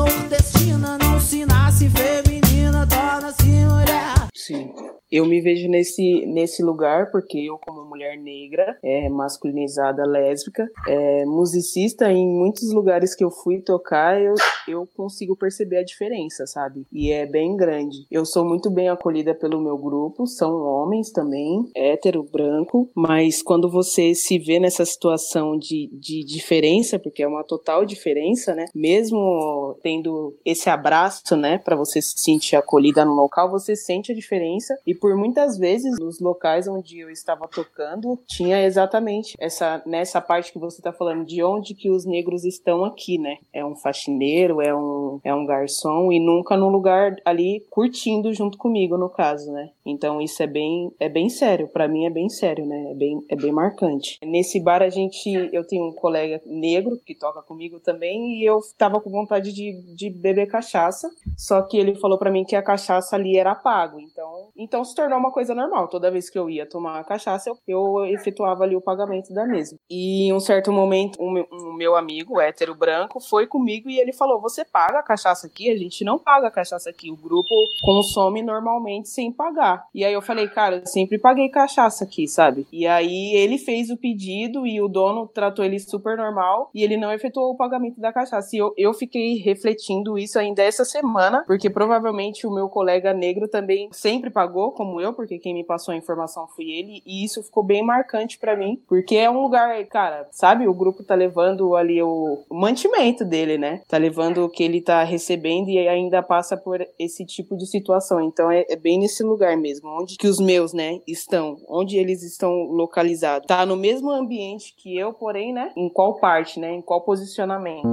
Eu 5.10 5.24
me 5.24 5.40
vejo 5.40 5.68
nesse, 5.68 6.26
nesse 6.26 6.62
lugar 6.62 7.10
porque 7.10 7.38
eu, 7.38 7.58
como 7.58 7.84
mulher 7.84 8.18
negra, 8.18 8.78
é, 8.82 9.08
masculinizada, 9.08 10.04
lésbica, 10.04 10.70
é, 10.86 11.24
musicista, 11.24 12.12
em 12.12 12.26
muitos 12.26 12.72
lugares 12.72 13.14
que 13.14 13.24
eu 13.24 13.30
fui 13.30 13.60
tocar, 13.60 14.20
eu, 14.20 14.34
eu 14.66 14.86
consigo 14.96 15.34
perceber 15.34 15.78
a 15.78 15.84
diferença, 15.84 16.46
sabe? 16.46 16.86
E 16.92 17.10
é 17.10 17.24
bem 17.24 17.56
grande. 17.56 18.06
Eu 18.10 18.24
sou 18.26 18.44
muito 18.44 18.70
bem 18.70 18.88
acolhida 18.88 19.34
pelo 19.34 19.60
meu 19.60 19.78
grupo, 19.78 20.26
são 20.26 20.54
homens 20.62 21.10
também, 21.10 21.64
hétero, 21.74 22.22
branco, 22.22 22.90
mas 22.94 23.42
quando 23.42 23.70
você 23.70 24.14
se 24.14 24.38
vê 24.38 24.60
nessa 24.60 24.84
situação 24.84 25.56
de, 25.56 25.88
de 25.92 26.22
diferença, 26.24 26.98
porque 26.98 27.22
é 27.22 27.28
uma 27.28 27.44
total 27.44 27.86
diferença, 27.86 28.54
né? 28.54 28.66
Mesmo 28.74 29.78
tendo 29.82 30.36
esse 30.44 30.68
abraço, 30.68 31.36
né, 31.36 31.58
para 31.58 31.76
você 31.76 32.02
se 32.02 32.18
sentir 32.18 32.56
acolhida 32.56 33.04
no 33.04 33.14
local, 33.14 33.50
você 33.50 33.74
sente 33.74 34.12
a 34.12 34.14
diferença 34.14 34.78
e 34.86 34.97
por 34.98 35.16
muitas 35.16 35.58
vezes 35.58 35.98
nos 35.98 36.20
locais 36.20 36.68
onde 36.68 36.98
eu 36.98 37.10
estava 37.10 37.46
tocando, 37.48 38.18
tinha 38.26 38.62
exatamente 38.64 39.34
essa 39.38 39.82
nessa 39.86 40.20
parte 40.20 40.52
que 40.52 40.58
você 40.58 40.78
está 40.80 40.92
falando 40.92 41.24
de 41.24 41.42
onde 41.42 41.74
que 41.74 41.90
os 41.90 42.04
negros 42.04 42.44
estão 42.44 42.84
aqui, 42.84 43.18
né? 43.18 43.36
É 43.52 43.64
um 43.64 43.74
faxineiro, 43.74 44.60
é 44.60 44.74
um 44.74 45.20
é 45.24 45.34
um 45.34 45.46
garçom 45.46 46.12
e 46.12 46.20
nunca 46.20 46.56
num 46.56 46.68
lugar 46.68 47.16
ali 47.24 47.64
curtindo 47.70 48.32
junto 48.32 48.58
comigo, 48.58 48.96
no 48.96 49.08
caso, 49.08 49.52
né? 49.52 49.70
Então 49.84 50.20
isso 50.20 50.42
é 50.42 50.46
bem 50.46 50.92
é 50.98 51.08
bem 51.08 51.28
sério, 51.28 51.68
para 51.68 51.88
mim 51.88 52.06
é 52.06 52.10
bem 52.10 52.28
sério, 52.28 52.66
né? 52.66 52.90
É 52.90 52.94
bem 52.94 53.24
é 53.28 53.36
bem 53.36 53.52
marcante. 53.52 54.18
Nesse 54.22 54.60
bar 54.60 54.82
a 54.82 54.88
gente 54.88 55.30
eu 55.52 55.66
tenho 55.66 55.86
um 55.86 55.92
colega 55.92 56.40
negro 56.46 56.98
que 57.04 57.14
toca 57.14 57.42
comigo 57.42 57.80
também 57.80 58.38
e 58.38 58.44
eu 58.44 58.60
tava 58.76 59.00
com 59.00 59.10
vontade 59.10 59.52
de, 59.52 59.72
de 59.94 60.10
beber 60.10 60.46
cachaça, 60.46 61.10
só 61.36 61.62
que 61.62 61.76
ele 61.76 61.94
falou 61.94 62.18
para 62.18 62.30
mim 62.30 62.44
que 62.44 62.56
a 62.56 62.62
cachaça 62.62 63.16
ali 63.16 63.36
era 63.36 63.54
pago, 63.54 64.00
então 64.00 64.48
então 64.56 64.84
se 64.88 64.94
tornou 64.94 65.18
uma 65.18 65.30
coisa 65.30 65.54
normal. 65.54 65.88
Toda 65.88 66.10
vez 66.10 66.28
que 66.28 66.38
eu 66.38 66.50
ia 66.50 66.66
tomar 66.66 67.04
cachaça, 67.04 67.50
eu, 67.50 67.58
eu 67.66 68.06
efetuava 68.06 68.64
ali 68.64 68.74
o 68.74 68.80
pagamento 68.80 69.32
da 69.32 69.46
mesma. 69.46 69.78
E 69.88 70.28
em 70.28 70.32
um 70.32 70.40
certo 70.40 70.72
momento, 70.72 71.22
um, 71.22 71.44
um 71.52 71.72
meu 71.74 71.94
amigo, 71.94 72.40
hétero 72.40 72.74
branco, 72.74 73.20
foi 73.20 73.46
comigo 73.46 73.88
e 73.88 73.98
ele 74.00 74.12
falou: 74.12 74.40
Você 74.40 74.64
paga 74.64 74.98
a 74.98 75.02
cachaça 75.02 75.46
aqui? 75.46 75.70
A 75.70 75.76
gente 75.76 76.04
não 76.04 76.18
paga 76.18 76.48
a 76.48 76.50
cachaça 76.50 76.90
aqui. 76.90 77.10
O 77.10 77.16
grupo 77.16 77.54
consome 77.82 78.42
normalmente 78.42 79.08
sem 79.08 79.32
pagar. 79.32 79.84
E 79.94 80.04
aí 80.04 80.12
eu 80.12 80.22
falei, 80.22 80.48
cara, 80.48 80.76
eu 80.76 80.86
sempre 80.86 81.18
paguei 81.18 81.48
cachaça 81.48 82.04
aqui, 82.04 82.26
sabe? 82.26 82.66
E 82.72 82.86
aí 82.86 83.34
ele 83.34 83.58
fez 83.58 83.90
o 83.90 83.96
pedido 83.96 84.66
e 84.66 84.80
o 84.80 84.88
dono 84.88 85.26
tratou 85.26 85.64
ele 85.64 85.78
super 85.78 86.16
normal 86.16 86.70
e 86.74 86.82
ele 86.82 86.96
não 86.96 87.12
efetuou 87.12 87.52
o 87.52 87.56
pagamento 87.56 88.00
da 88.00 88.12
cachaça. 88.12 88.54
E 88.54 88.58
eu, 88.58 88.72
eu 88.76 88.94
fiquei 88.94 89.36
refletindo 89.36 90.18
isso 90.18 90.38
ainda 90.38 90.62
essa 90.62 90.84
semana, 90.84 91.44
porque 91.46 91.70
provavelmente 91.70 92.46
o 92.46 92.54
meu 92.54 92.68
colega 92.68 93.12
negro 93.12 93.48
também 93.48 93.88
sempre 93.92 94.30
pagou, 94.30 94.72
como 94.78 95.00
eu, 95.00 95.12
porque 95.12 95.40
quem 95.40 95.52
me 95.52 95.64
passou 95.64 95.92
a 95.92 95.96
informação 95.96 96.46
foi 96.46 96.70
ele, 96.70 97.02
e 97.04 97.24
isso 97.24 97.42
ficou 97.42 97.64
bem 97.64 97.84
marcante 97.84 98.38
para 98.38 98.56
mim, 98.56 98.80
porque 98.86 99.16
é 99.16 99.28
um 99.28 99.42
lugar, 99.42 99.84
cara, 99.86 100.28
sabe? 100.30 100.68
O 100.68 100.72
grupo 100.72 101.02
tá 101.02 101.16
levando 101.16 101.74
ali 101.74 102.00
o, 102.00 102.44
mantimento 102.48 103.24
dele, 103.24 103.58
né? 103.58 103.82
Tá 103.88 103.98
levando 103.98 104.44
o 104.44 104.48
que 104.48 104.62
ele 104.62 104.80
tá 104.80 105.02
recebendo 105.02 105.68
e 105.68 105.88
ainda 105.88 106.22
passa 106.22 106.56
por 106.56 106.80
esse 106.96 107.26
tipo 107.26 107.56
de 107.56 107.66
situação. 107.66 108.20
Então 108.20 108.48
é, 108.48 108.64
é 108.68 108.76
bem 108.76 109.00
nesse 109.00 109.24
lugar 109.24 109.56
mesmo, 109.56 109.88
onde 110.00 110.16
que 110.16 110.28
os 110.28 110.38
meus, 110.38 110.72
né, 110.72 111.00
estão, 111.08 111.56
onde 111.68 111.96
eles 111.96 112.22
estão 112.22 112.52
localizados. 112.70 113.48
Tá 113.48 113.66
no 113.66 113.76
mesmo 113.76 114.12
ambiente 114.12 114.74
que 114.76 114.96
eu, 114.96 115.12
porém, 115.12 115.52
né, 115.52 115.72
em 115.76 115.88
qual 115.88 116.14
parte, 116.20 116.60
né, 116.60 116.72
em 116.72 116.80
qual 116.80 117.00
posicionamento. 117.00 117.88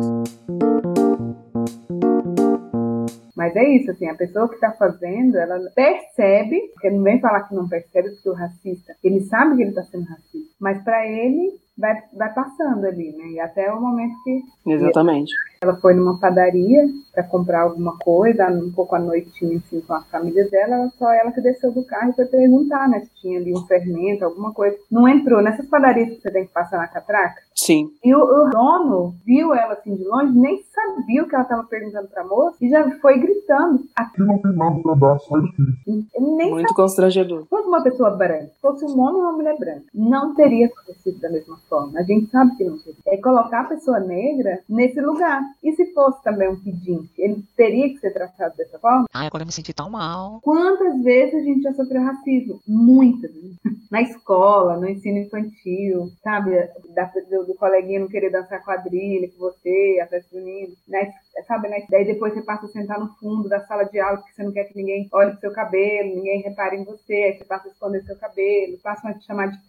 Mas 3.35 3.55
é 3.55 3.63
isso, 3.63 3.91
assim, 3.91 4.07
a 4.07 4.15
pessoa 4.15 4.47
que 4.47 4.55
está 4.55 4.71
fazendo, 4.71 5.37
ela 5.37 5.59
percebe, 5.75 6.59
porque 6.73 6.89
não 6.89 7.03
vem 7.03 7.19
falar 7.19 7.43
que 7.43 7.53
não 7.53 7.67
percebe, 7.67 8.11
porque 8.11 8.29
o 8.29 8.33
racista, 8.33 8.95
ele 9.03 9.19
sabe 9.21 9.57
que 9.57 9.61
ele 9.63 9.69
está 9.71 9.83
sendo 9.83 10.05
racista, 10.05 10.54
mas 10.65 10.83
para 10.83 11.05
ele 11.05 11.53
vai, 11.77 12.01
vai 12.11 12.33
passando 12.33 12.85
ali, 12.85 13.15
né? 13.15 13.27
E 13.27 13.39
até 13.39 13.71
o 13.71 13.79
momento 13.79 14.15
que. 14.23 14.41
Exatamente. 14.65 15.31
Ela 15.61 15.75
foi 15.75 15.93
numa 15.93 16.19
padaria 16.19 16.85
para 17.13 17.23
comprar 17.23 17.61
alguma 17.61 17.97
coisa, 17.97 18.47
um 18.49 18.71
pouco 18.71 18.95
à 18.95 18.99
noitinha, 18.99 19.57
assim, 19.57 19.81
com 19.81 19.93
a 19.93 20.01
família 20.03 20.47
dela, 20.49 20.89
só 20.97 21.11
ela 21.11 21.31
que 21.31 21.41
desceu 21.41 21.71
do 21.71 21.85
carro 21.85 22.11
e 22.11 22.15
foi 22.15 22.25
perguntar, 22.25 22.89
né, 22.89 22.99
se 22.99 23.09
tinha 23.21 23.39
ali 23.39 23.53
um 23.53 23.65
fermento, 23.65 24.25
alguma 24.25 24.53
coisa. 24.53 24.77
Não 24.91 25.07
entrou 25.07 25.41
nessas 25.41 25.65
padarias 25.67 26.09
que 26.09 26.21
você 26.21 26.31
tem 26.31 26.45
que 26.45 26.53
passar 26.53 26.77
na 26.77 26.87
catraca? 26.87 27.41
Sim. 27.55 27.89
E 28.03 28.13
o, 28.13 28.19
o 28.19 28.49
dono 28.49 29.15
viu 29.25 29.55
ela 29.55 29.73
assim 29.73 29.95
de 29.95 30.03
longe, 30.03 30.37
nem 30.37 30.61
sabia 30.73 31.23
o 31.23 31.27
que 31.27 31.35
ela 31.35 31.43
estava 31.43 31.63
perguntando 31.63 32.09
pra 32.09 32.25
moça 32.25 32.57
e 32.61 32.69
já 32.69 32.89
foi 32.99 33.17
gritando. 33.17 33.79
Aqui 33.95 34.21
não 34.21 34.37
tem 34.39 34.55
nada 34.55 34.79
pra 34.81 34.93
dar, 34.93 35.19
sai 35.19 35.41
daqui. 35.41 36.05
Muito 36.19 36.51
sabia. 36.51 36.75
constrangedor. 36.75 37.45
fosse 37.45 37.67
uma 37.67 37.81
pessoa 37.81 38.11
branca, 38.11 38.51
fosse 38.61 38.85
um 38.85 38.99
homem 38.99 39.15
ou 39.15 39.21
uma 39.21 39.31
mulher 39.31 39.57
branca, 39.57 39.85
não 39.93 40.35
teria 40.35 40.54
acontecido 40.63 41.19
da 41.19 41.29
mesma 41.29 41.57
forma. 41.69 41.99
A 41.99 42.03
gente 42.03 42.29
sabe 42.31 42.55
que 42.55 42.63
não 42.63 42.77
teria. 42.77 42.95
É 43.07 43.17
colocar 43.17 43.61
a 43.61 43.65
pessoa 43.65 43.99
negra 43.99 44.59
nesse 44.69 44.99
lugar. 45.01 45.41
E 45.63 45.71
se 45.73 45.93
fosse 45.93 46.23
também 46.23 46.49
um 46.49 46.55
pedinte, 46.55 47.09
ele 47.17 47.43
teria 47.55 47.89
que 47.89 47.99
ser 47.99 48.11
tratado 48.11 48.55
dessa 48.55 48.79
forma? 48.79 49.05
Ai, 49.13 49.27
agora 49.27 49.43
eu 49.43 49.47
me 49.47 49.51
senti 49.51 49.73
tão 49.73 49.89
mal. 49.89 50.39
Quantas 50.41 51.01
vezes 51.03 51.35
a 51.35 51.43
gente 51.43 51.61
já 51.61 51.73
sofreu 51.73 52.01
racismo? 52.01 52.61
Muitas. 52.67 53.31
Na 53.91 54.01
escola, 54.01 54.77
no 54.77 54.89
ensino 54.89 55.19
infantil, 55.19 56.11
sabe? 56.23 56.51
Da, 56.93 57.05
do, 57.29 57.45
do 57.45 57.53
coleguinha 57.53 57.99
não 57.99 58.07
querer 58.07 58.31
dançar 58.31 58.63
quadrilha 58.63 59.29
com 59.29 59.37
você, 59.37 59.99
a 60.01 60.07
festa 60.07 60.27
junina. 60.35 60.73
Na, 60.87 60.99
sabe? 61.47 61.67
Na, 61.69 61.77
daí 61.89 62.05
depois 62.05 62.33
você 62.33 62.41
passa 62.41 62.65
a 62.65 62.69
sentar 62.69 62.99
no 62.99 63.07
fundo 63.15 63.47
da 63.47 63.59
sala 63.65 63.83
de 63.83 63.99
aula 63.99 64.17
porque 64.17 64.33
você 64.33 64.43
não 64.43 64.51
quer 64.51 64.65
que 64.65 64.75
ninguém 64.75 65.07
olhe 65.11 65.31
pro 65.31 65.39
seu 65.39 65.51
cabelo, 65.51 66.15
ninguém 66.15 66.41
repare 66.41 66.77
em 66.77 66.83
você, 66.83 67.13
aí 67.13 67.37
você 67.37 67.45
passa 67.45 67.67
a 67.67 67.71
esconder 67.71 68.03
seu 68.03 68.17
cabelo, 68.17 68.77
passa 68.83 69.09
a 69.09 69.13
te 69.13 69.25
chamar 69.25 69.47
de 69.47 69.65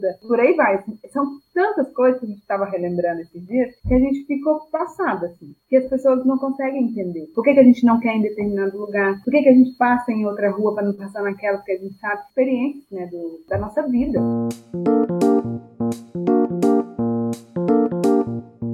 testuda, 0.00 0.18
por 0.26 0.40
aí 0.40 0.54
vai. 0.54 0.82
São 1.12 1.38
tantas 1.54 1.92
coisas 1.92 2.20
que 2.20 2.26
a 2.26 2.28
gente 2.28 2.40
estava 2.40 2.64
relembrando 2.64 3.20
esses 3.20 3.46
dias 3.46 3.74
que 3.86 3.94
a 3.94 3.98
gente 3.98 4.24
ficou 4.24 4.60
passada, 4.70 5.26
assim. 5.26 5.54
Que 5.68 5.76
as 5.76 5.88
pessoas 5.88 6.24
não 6.24 6.38
conseguem 6.38 6.84
entender. 6.84 7.26
Por 7.34 7.44
que, 7.44 7.54
que 7.54 7.60
a 7.60 7.64
gente 7.64 7.84
não 7.84 8.00
quer 8.00 8.14
em 8.14 8.22
determinado 8.22 8.78
lugar? 8.78 9.20
Por 9.24 9.30
que, 9.30 9.42
que 9.42 9.48
a 9.48 9.54
gente 9.54 9.76
passa 9.76 10.10
em 10.12 10.26
outra 10.26 10.50
rua 10.50 10.74
para 10.74 10.86
não 10.86 10.94
passar 10.94 11.22
naquela? 11.22 11.58
Porque 11.58 11.72
a 11.72 11.78
gente 11.78 11.98
sabe 11.98 12.22
experiências 12.22 12.90
né, 12.90 13.06
do, 13.06 13.40
da 13.48 13.58
nossa 13.58 13.82
vida. 13.86 14.20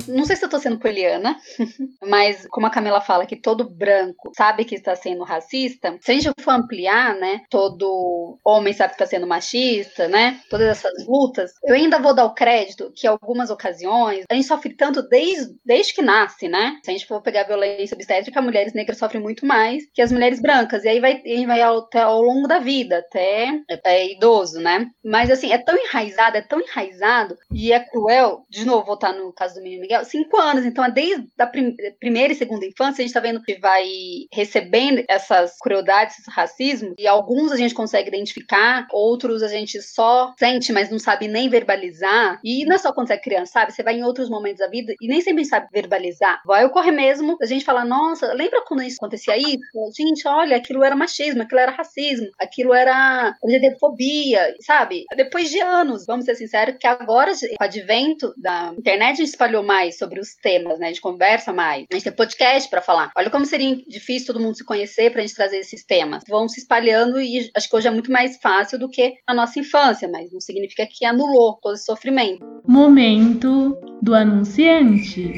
Não 0.08 0.24
sei 0.24 0.36
se 0.36 0.44
eu 0.44 0.48
tô 0.48 0.58
sendo 0.58 0.78
poliana, 0.78 1.36
mas 2.02 2.46
como 2.48 2.66
a 2.66 2.70
Camila 2.70 3.00
fala 3.00 3.26
que 3.26 3.36
todo 3.36 3.68
branco 3.68 4.32
sabe 4.36 4.64
que 4.64 4.74
está 4.74 4.94
sendo 4.94 5.24
racista, 5.24 5.96
se 6.00 6.10
a 6.10 6.14
gente 6.14 6.30
for 6.40 6.52
ampliar, 6.52 7.14
né, 7.16 7.42
todo 7.50 8.38
homem 8.44 8.72
sabe 8.72 8.90
que 8.90 9.02
está 9.02 9.06
sendo 9.06 9.26
machista, 9.26 10.08
né, 10.08 10.40
todas 10.50 10.68
essas 10.68 11.06
lutas, 11.06 11.52
eu 11.64 11.74
ainda 11.74 11.98
vou 11.98 12.14
dar 12.14 12.24
o 12.24 12.34
crédito 12.34 12.92
que 12.94 13.06
algumas 13.06 13.50
ocasiões 13.50 14.24
a 14.30 14.34
gente 14.34 14.46
sofre 14.46 14.74
tanto 14.74 15.02
desde, 15.08 15.54
desde 15.64 15.94
que 15.94 16.02
nasce, 16.02 16.48
né? 16.48 16.78
Se 16.82 16.90
a 16.90 16.92
gente 16.92 17.06
for 17.06 17.22
pegar 17.22 17.44
violência 17.44 17.94
obstétrica, 17.94 18.42
mulheres 18.42 18.72
negras 18.72 18.98
sofrem 18.98 19.22
muito 19.22 19.46
mais 19.46 19.84
que 19.92 20.02
as 20.02 20.12
mulheres 20.12 20.40
brancas, 20.40 20.84
e 20.84 20.88
aí 20.88 21.00
vai, 21.00 21.22
vai 21.46 21.60
ao, 21.62 21.78
até 21.78 22.00
ao 22.00 22.22
longo 22.22 22.46
da 22.46 22.58
vida, 22.58 22.98
até 22.98 24.06
idoso, 24.12 24.60
né? 24.60 24.86
Mas 25.04 25.30
assim, 25.30 25.52
é 25.52 25.58
tão 25.58 25.76
enraizado, 25.76 26.36
é 26.36 26.42
tão 26.42 26.60
enraizado, 26.60 27.36
e 27.52 27.72
é 27.72 27.80
cruel, 27.80 28.44
de 28.48 28.64
novo, 28.64 28.86
voltar 28.86 29.12
no 29.12 29.32
caso 29.32 29.54
do 29.54 29.62
menino 29.62 29.82
Miguel, 29.82 29.95
cinco 30.04 30.36
anos. 30.36 30.64
Então, 30.64 30.84
é 30.84 30.90
desde 30.90 31.26
a 31.38 31.46
prim 31.46 31.74
primeira 31.98 32.32
e 32.32 32.36
segunda 32.36 32.66
infância, 32.66 33.02
a 33.02 33.02
gente 33.02 33.08
está 33.08 33.20
vendo 33.20 33.42
que 33.42 33.58
vai 33.58 33.84
recebendo 34.32 35.04
essas 35.08 35.56
crueldades, 35.58 36.18
esse 36.18 36.30
racismo, 36.30 36.94
e 36.98 37.06
alguns 37.06 37.52
a 37.52 37.56
gente 37.56 37.74
consegue 37.74 38.08
identificar, 38.08 38.86
outros 38.92 39.42
a 39.42 39.48
gente 39.48 39.80
só 39.82 40.34
sente, 40.38 40.72
mas 40.72 40.90
não 40.90 40.98
sabe 40.98 41.28
nem 41.28 41.48
verbalizar. 41.48 42.40
E 42.44 42.64
não 42.64 42.76
é 42.76 42.78
só 42.78 42.92
quando 42.92 43.08
você 43.08 43.14
é 43.14 43.18
criança, 43.18 43.52
sabe? 43.52 43.72
Você 43.72 43.82
vai 43.82 43.94
em 43.94 44.04
outros 44.04 44.28
momentos 44.28 44.58
da 44.58 44.68
vida 44.68 44.94
e 45.00 45.08
nem 45.08 45.20
sempre 45.20 45.44
sabe 45.44 45.68
verbalizar. 45.72 46.40
Vai 46.46 46.64
ocorrer 46.64 46.92
mesmo 46.92 47.36
a 47.40 47.46
gente 47.46 47.64
falar, 47.64 47.84
nossa, 47.84 48.32
lembra 48.32 48.62
quando 48.66 48.82
isso 48.82 48.96
acontecia 49.00 49.36
isso? 49.36 49.60
Gente, 49.96 50.26
olha, 50.26 50.56
aquilo 50.56 50.84
era 50.84 50.96
machismo, 50.96 51.42
aquilo 51.42 51.60
era 51.60 51.72
racismo, 51.72 52.28
aquilo 52.38 52.74
era 52.74 53.34
LGBTfobia, 53.44 54.54
sabe? 54.60 55.04
Depois 55.16 55.50
de 55.50 55.60
anos, 55.60 56.04
vamos 56.06 56.24
ser 56.24 56.34
sinceros, 56.34 56.76
que 56.78 56.86
agora, 56.86 57.32
com 57.32 57.62
o 57.62 57.64
advento 57.64 58.32
da 58.36 58.72
internet, 58.76 59.12
a 59.12 59.16
gente 59.16 59.28
espalhou 59.28 59.62
mais 59.62 59.85
sobre 59.92 60.20
os 60.20 60.34
temas, 60.34 60.78
né? 60.78 60.86
A 60.86 60.88
gente 60.88 61.00
conversa 61.00 61.52
mais. 61.52 61.86
A 61.90 61.94
gente 61.94 62.04
tem 62.04 62.12
podcast 62.12 62.68
para 62.68 62.82
falar. 62.82 63.10
Olha 63.16 63.30
como 63.30 63.44
seria 63.44 63.76
difícil 63.86 64.28
todo 64.28 64.42
mundo 64.42 64.56
se 64.56 64.64
conhecer 64.64 65.10
pra 65.10 65.20
gente 65.22 65.34
trazer 65.34 65.58
esses 65.58 65.84
temas. 65.84 66.22
Vão 66.28 66.48
se 66.48 66.60
espalhando 66.60 67.20
e 67.20 67.50
acho 67.54 67.68
que 67.68 67.76
hoje 67.76 67.88
é 67.88 67.90
muito 67.90 68.10
mais 68.10 68.36
fácil 68.38 68.78
do 68.78 68.88
que 68.88 69.14
a 69.26 69.34
nossa 69.34 69.58
infância, 69.58 70.08
mas 70.08 70.32
não 70.32 70.40
significa 70.40 70.86
que 70.90 71.04
anulou 71.04 71.58
todo 71.62 71.74
esse 71.74 71.84
sofrimento. 71.84 72.44
Momento 72.66 73.76
do 74.02 74.14
anunciante. 74.14 75.30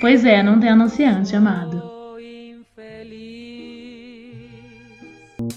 Pois 0.00 0.24
é, 0.24 0.42
não 0.42 0.58
tem 0.58 0.70
anunciante, 0.70 1.36
amado. 1.36 1.99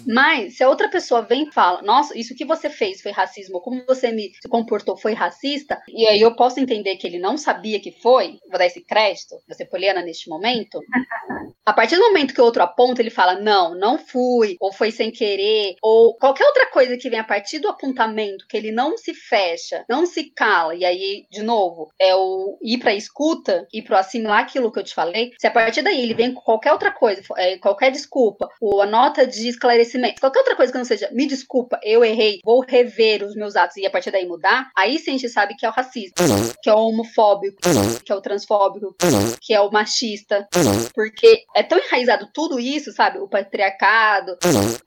Mas, 0.07 0.57
se 0.57 0.63
a 0.63 0.69
outra 0.69 0.89
pessoa 0.89 1.21
vem 1.21 1.47
e 1.47 1.51
fala, 1.51 1.81
nossa, 1.81 2.17
isso 2.17 2.35
que 2.35 2.45
você 2.45 2.69
fez 2.69 3.01
foi 3.01 3.11
racismo, 3.11 3.61
como 3.61 3.83
você 3.85 4.11
me 4.11 4.31
se 4.41 4.47
comportou 4.47 4.97
foi 4.97 5.13
racista, 5.13 5.81
e 5.87 6.07
aí 6.07 6.21
eu 6.21 6.35
posso 6.35 6.59
entender 6.59 6.95
que 6.97 7.07
ele 7.07 7.19
não 7.19 7.37
sabia 7.37 7.79
que 7.79 7.91
foi, 7.91 8.39
vou 8.49 8.57
dar 8.57 8.65
esse 8.65 8.81
crédito, 8.81 9.35
você 9.47 9.65
poliana 9.65 10.01
neste 10.01 10.29
momento, 10.29 10.79
A 11.65 11.71
partir 11.71 11.95
do 11.95 12.01
momento 12.01 12.33
que 12.33 12.41
o 12.41 12.43
outro 12.43 12.61
aponta, 12.61 13.01
ele 13.01 13.09
fala: 13.09 13.39
não, 13.39 13.73
não 13.73 13.97
fui, 13.97 14.57
ou 14.59 14.73
foi 14.73 14.91
sem 14.91 15.09
querer, 15.09 15.75
ou 15.81 16.15
qualquer 16.15 16.45
outra 16.45 16.69
coisa 16.69 16.97
que 16.97 17.09
vem 17.09 17.19
a 17.19 17.23
partir 17.23 17.59
do 17.59 17.69
apontamento, 17.69 18.45
que 18.49 18.57
ele 18.57 18.71
não 18.71 18.97
se 18.97 19.13
fecha, 19.13 19.85
não 19.89 20.05
se 20.05 20.25
cala, 20.31 20.75
e 20.75 20.83
aí, 20.83 21.25
de 21.31 21.41
novo, 21.41 21.89
é 21.97 22.13
o 22.15 22.57
ir 22.61 22.79
pra 22.79 22.93
escuta, 22.93 23.65
ir 23.71 23.81
pro 23.83 23.95
assimilar 23.95 24.39
aquilo 24.39 24.71
que 24.71 24.79
eu 24.79 24.83
te 24.83 24.93
falei. 24.93 25.31
Se 25.39 25.47
a 25.47 25.51
partir 25.51 25.81
daí 25.81 26.01
ele 26.01 26.13
vem 26.13 26.33
com 26.33 26.41
qualquer 26.41 26.73
outra 26.73 26.91
coisa, 26.91 27.21
é, 27.37 27.57
qualquer 27.57 27.91
desculpa, 27.91 28.49
ou 28.59 28.81
a 28.81 28.85
nota 28.85 29.25
de 29.25 29.47
esclarecimento, 29.47 29.92
qualquer 30.19 30.39
outra 30.39 30.55
coisa 30.55 30.71
que 30.71 30.77
não 30.77 30.85
seja, 30.85 31.09
me 31.11 31.25
desculpa, 31.25 31.79
eu 31.83 32.03
errei, 32.03 32.39
vou 32.43 32.61
rever 32.61 33.23
os 33.23 33.35
meus 33.35 33.55
atos 33.55 33.77
e 33.77 33.85
a 33.85 33.89
partir 33.89 34.11
daí 34.11 34.27
mudar, 34.27 34.69
aí 34.75 34.97
sim 34.99 35.11
a 35.11 35.17
gente 35.17 35.29
sabe 35.29 35.55
que 35.55 35.65
é 35.65 35.69
o 35.69 35.73
racismo, 35.73 36.13
que 36.61 36.69
é 36.69 36.73
o 36.73 36.87
homofóbico, 36.87 37.57
que 38.03 38.11
é 38.11 38.15
o 38.15 38.21
transfóbico, 38.21 38.95
que 39.41 39.53
é 39.53 39.61
o 39.61 39.71
machista, 39.71 40.47
porque 40.93 41.43
é 41.55 41.63
tão 41.63 41.77
enraizado 41.77 42.29
tudo 42.33 42.59
isso, 42.59 42.91
sabe? 42.91 43.19
O 43.19 43.27
patriarcado, 43.27 44.37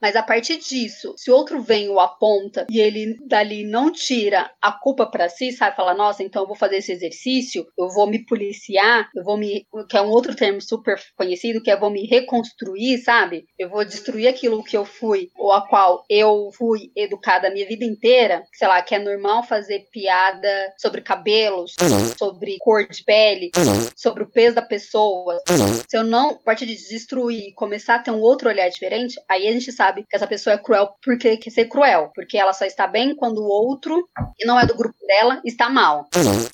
mas 0.01 0.17
a 0.17 0.23
partir 0.23 0.59
disso, 0.59 1.15
se 1.17 1.31
o 1.31 1.35
outro 1.35 1.61
vem 1.61 1.89
ou 1.89 2.01
aponta 2.01 2.67
e 2.71 2.81
ele 2.81 3.17
dali 3.27 3.65
não 3.65 3.91
tira 3.91 4.51
a 4.61 4.73
culpa 4.73 5.07
para 5.07 5.29
si, 5.29 5.53
sabe? 5.53 5.77
Fala, 5.77 5.95
nossa, 5.95 6.23
então 6.23 6.43
eu 6.43 6.47
vou 6.47 6.57
fazer 6.57 6.77
esse 6.77 6.93
exercício, 6.93 7.67
eu 7.79 7.89
vou 7.89 8.07
me 8.07 8.25
policiar, 8.25 9.09
eu 9.15 9.23
vou 9.23 9.37
me. 9.37 9.67
que 9.89 9.97
é 9.97 10.03
um 10.03 10.11
outro 10.11 10.35
termo 10.35 10.61
super 10.61 10.99
conhecido, 11.17 11.63
que 11.63 11.71
é 11.71 11.77
vou 11.77 11.91
me 11.91 12.07
reconstruir, 12.07 12.99
sabe? 12.99 13.47
Eu 13.59 13.69
vou 13.69 13.85
destruir 13.85 14.29
aquilo 14.29 14.65
que 14.65 14.77
eu 14.77 14.85
fui, 14.99 15.31
ou 15.37 15.53
a 15.53 15.67
qual 15.67 16.05
eu 16.09 16.51
fui 16.57 16.91
educada 16.97 17.49
a 17.49 17.51
minha 17.51 17.67
vida 17.67 17.85
inteira, 17.85 18.45
sei 18.53 18.69
lá, 18.69 18.81
que 18.83 18.95
é 18.95 18.99
normal 18.99 19.43
fazer 19.43 19.89
piada 19.93 20.49
sobre 20.77 21.01
cabelos, 21.01 21.75
sobre 22.19 22.57
cor 22.59 22.87
de 22.89 23.03
pele, 23.05 23.51
sobre 23.97 24.23
o 24.23 24.31
peso 24.31 24.57
da 24.57 24.63
pessoa. 24.63 25.41
Se 25.89 25.97
eu 25.97 26.05
não, 26.05 26.31
a 26.31 26.35
partir 26.35 26.67
de 26.67 26.77
destruir, 26.77 27.53
começar 27.55 27.97
a 27.97 27.99
ter 27.99 28.11
um 28.11 28.21
outro 28.21 28.49
olhar 28.49 28.69
diferente, 28.69 29.21
aí 29.29 29.47
a 29.47 29.53
gente 29.53 29.73
sabe 29.73 30.05
que 30.09 30.17
essa 30.17 30.27
pessoa 30.27 30.55
é 30.55 30.59
cruel 30.59 30.91
porque 31.03 31.37
quer 31.37 31.51
ser 31.51 31.67
cruel, 31.67 32.11
porque 32.15 32.39
ela 32.39 32.53
só 32.53 32.65
está 32.65 32.87
bem 32.87 33.15
quando 33.15 33.39
o 33.39 33.49
outro, 33.49 34.09
que 34.37 34.47
não 34.47 34.59
é 34.59 34.67
do 34.67 34.77
grupo 34.77 34.97
dela, 35.07 35.41
está 35.45 35.69
mal. 35.69 36.09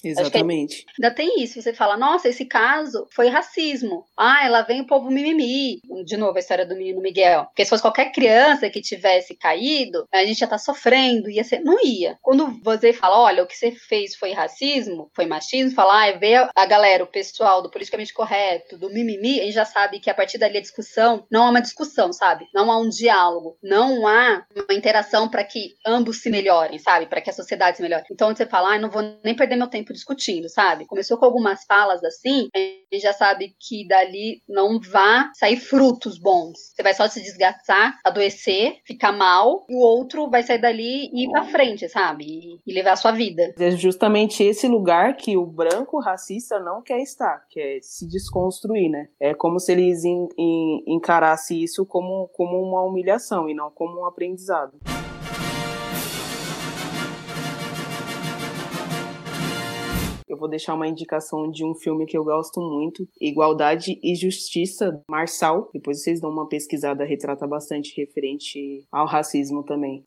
Exatamente. 0.05 0.84
Ainda 0.99 1.14
tem 1.14 1.43
isso, 1.43 1.61
você 1.61 1.72
fala, 1.72 1.97
nossa, 1.97 2.28
esse 2.28 2.45
caso 2.45 3.07
foi 3.14 3.28
racismo. 3.28 4.05
Ah, 4.16 4.45
ela 4.45 4.62
vem 4.62 4.80
o 4.82 4.86
povo 4.86 5.11
mimimi. 5.11 5.80
De 6.05 6.16
novo, 6.16 6.36
a 6.36 6.40
história 6.40 6.66
do 6.66 6.76
menino 6.76 7.01
Miguel. 7.01 7.45
Porque 7.47 7.64
se 7.64 7.70
fosse 7.70 7.82
qualquer 7.82 8.12
criança 8.12 8.32
que 8.70 8.80
tivesse 8.80 9.35
caído, 9.35 10.07
a 10.12 10.24
gente 10.24 10.41
já 10.41 10.47
tá 10.47 10.59
sofrendo, 10.59 11.30
ia 11.30 11.45
ser. 11.45 11.61
Não 11.61 11.78
ia. 11.85 12.18
Quando 12.22 12.61
você 12.62 12.93
fala, 12.93 13.18
olha, 13.18 13.43
o 13.43 13.47
que 13.47 13.57
você 13.57 13.72
fez 13.72 14.14
foi 14.14 14.33
racismo, 14.33 15.11
foi 15.14 15.26
machismo, 15.26 15.74
fala, 15.74 16.09
ah, 16.09 16.12
vê 16.12 16.35
a 16.35 16.66
galera, 16.66 17.05
o 17.05 17.07
pessoal 17.07 17.62
do 17.62 17.70
politicamente 17.70 18.12
correto, 18.12 18.76
do 18.76 18.91
mimimi, 18.91 19.41
a 19.41 19.45
gente 19.45 19.55
já 19.55 19.64
sabe 19.64 20.01
que 20.01 20.11
a 20.11 20.14
partir 20.14 20.39
dali 20.39 20.59
a 20.59 20.62
discussão 20.62 21.26
não 21.30 21.45
há 21.45 21.51
uma 21.51 21.62
discussão, 21.62 22.12
sabe? 22.12 22.47
Não 22.55 22.70
há 22.70 22.78
um 22.78 22.89
diálogo, 22.89 23.57
não 23.62 24.07
há 24.07 24.45
uma 24.55 24.74
interação 24.76 25.28
para 25.28 25.45
que 25.45 25.74
ambos 25.87 26.20
se 26.20 26.30
melhorem, 26.30 26.78
sabe? 26.78 27.07
Para 27.07 27.20
que 27.20 27.30
a 27.30 27.33
sociedade 27.33 27.76
se 27.76 27.83
melhore. 27.83 28.05
Então, 28.11 28.35
você 28.35 28.47
fala, 28.47 28.74
ah, 28.74 28.78
não 28.78 28.91
vou 28.91 29.03
nem 29.24 29.35
perder 29.35 29.57
meu 29.57 29.68
tempo 29.68 29.93
discutindo, 29.93 30.49
sabe? 30.49 30.87
Começou 30.87 31.18
com 31.18 31.24
algumas 31.24 31.64
falas 31.64 32.03
assim, 32.05 32.49
a 32.55 32.59
gente 32.59 33.03
já 33.03 33.12
sabe 33.12 33.55
que 33.59 33.87
dali 33.87 34.43
não 34.49 34.80
vá 34.80 35.30
sair 35.35 35.57
frutos 35.57 36.18
bons. 36.18 36.72
Você 36.74 36.83
vai 36.83 36.95
só 36.95 37.09
se 37.09 37.22
desgastar, 37.22 37.99
adoecer, 38.05 38.22
ficar 38.31 39.12
mal, 39.12 39.64
e 39.68 39.75
o 39.75 39.81
outro 39.81 40.29
vai 40.31 40.43
sair 40.43 40.59
dali 40.59 41.11
e 41.12 41.25
ir 41.25 41.31
pra 41.31 41.45
frente, 41.45 41.89
sabe? 41.89 42.25
E, 42.25 42.61
e 42.66 42.73
levar 42.73 42.93
a 42.93 42.97
sua 42.97 43.12
vida. 43.12 43.55
É 43.59 43.70
justamente 43.73 44.43
esse 44.43 44.68
lugar 44.68 45.16
que 45.16 45.37
o 45.37 45.47
branco 45.47 45.99
racista 46.01 46.59
não 46.59 46.83
quer 46.83 47.01
estar, 47.01 47.45
que 47.49 47.61
é 47.61 47.79
se 47.81 48.09
desconstruir, 48.09 48.89
né? 48.89 49.09
É 49.20 49.35
como 49.35 49.59
se 49.59 49.73
eles 49.73 50.05
en, 50.05 50.29
en, 50.39 50.85
encarassem 50.87 51.62
isso 51.62 51.85
como, 51.87 52.29
como 52.33 52.61
uma 52.61 52.83
humilhação 52.83 53.49
e 53.49 53.55
não 53.55 53.70
como 53.70 54.01
um 54.01 54.07
aprendizado. 54.07 54.79
Eu 60.33 60.39
vou 60.39 60.49
deixar 60.49 60.74
uma 60.74 60.89
indicação 60.89 61.51
de 61.51 61.62
um 61.62 61.74
filme 61.74 62.07
que 62.07 62.16
eu 62.16 62.24
gosto 62.24 62.59
muito, 62.59 63.07
Igualdade 63.20 64.01
e 64.03 64.14
Justiça, 64.14 64.99
Marçal. 65.07 65.68
Depois 65.74 66.03
vocês 66.03 66.22
dão 66.22 66.30
uma 66.30 66.49
pesquisada, 66.49 67.05
retrata 67.05 67.47
bastante 67.47 67.95
referente 68.01 68.83
ao 68.91 69.07
racismo 69.07 69.62
também. 69.62 70.03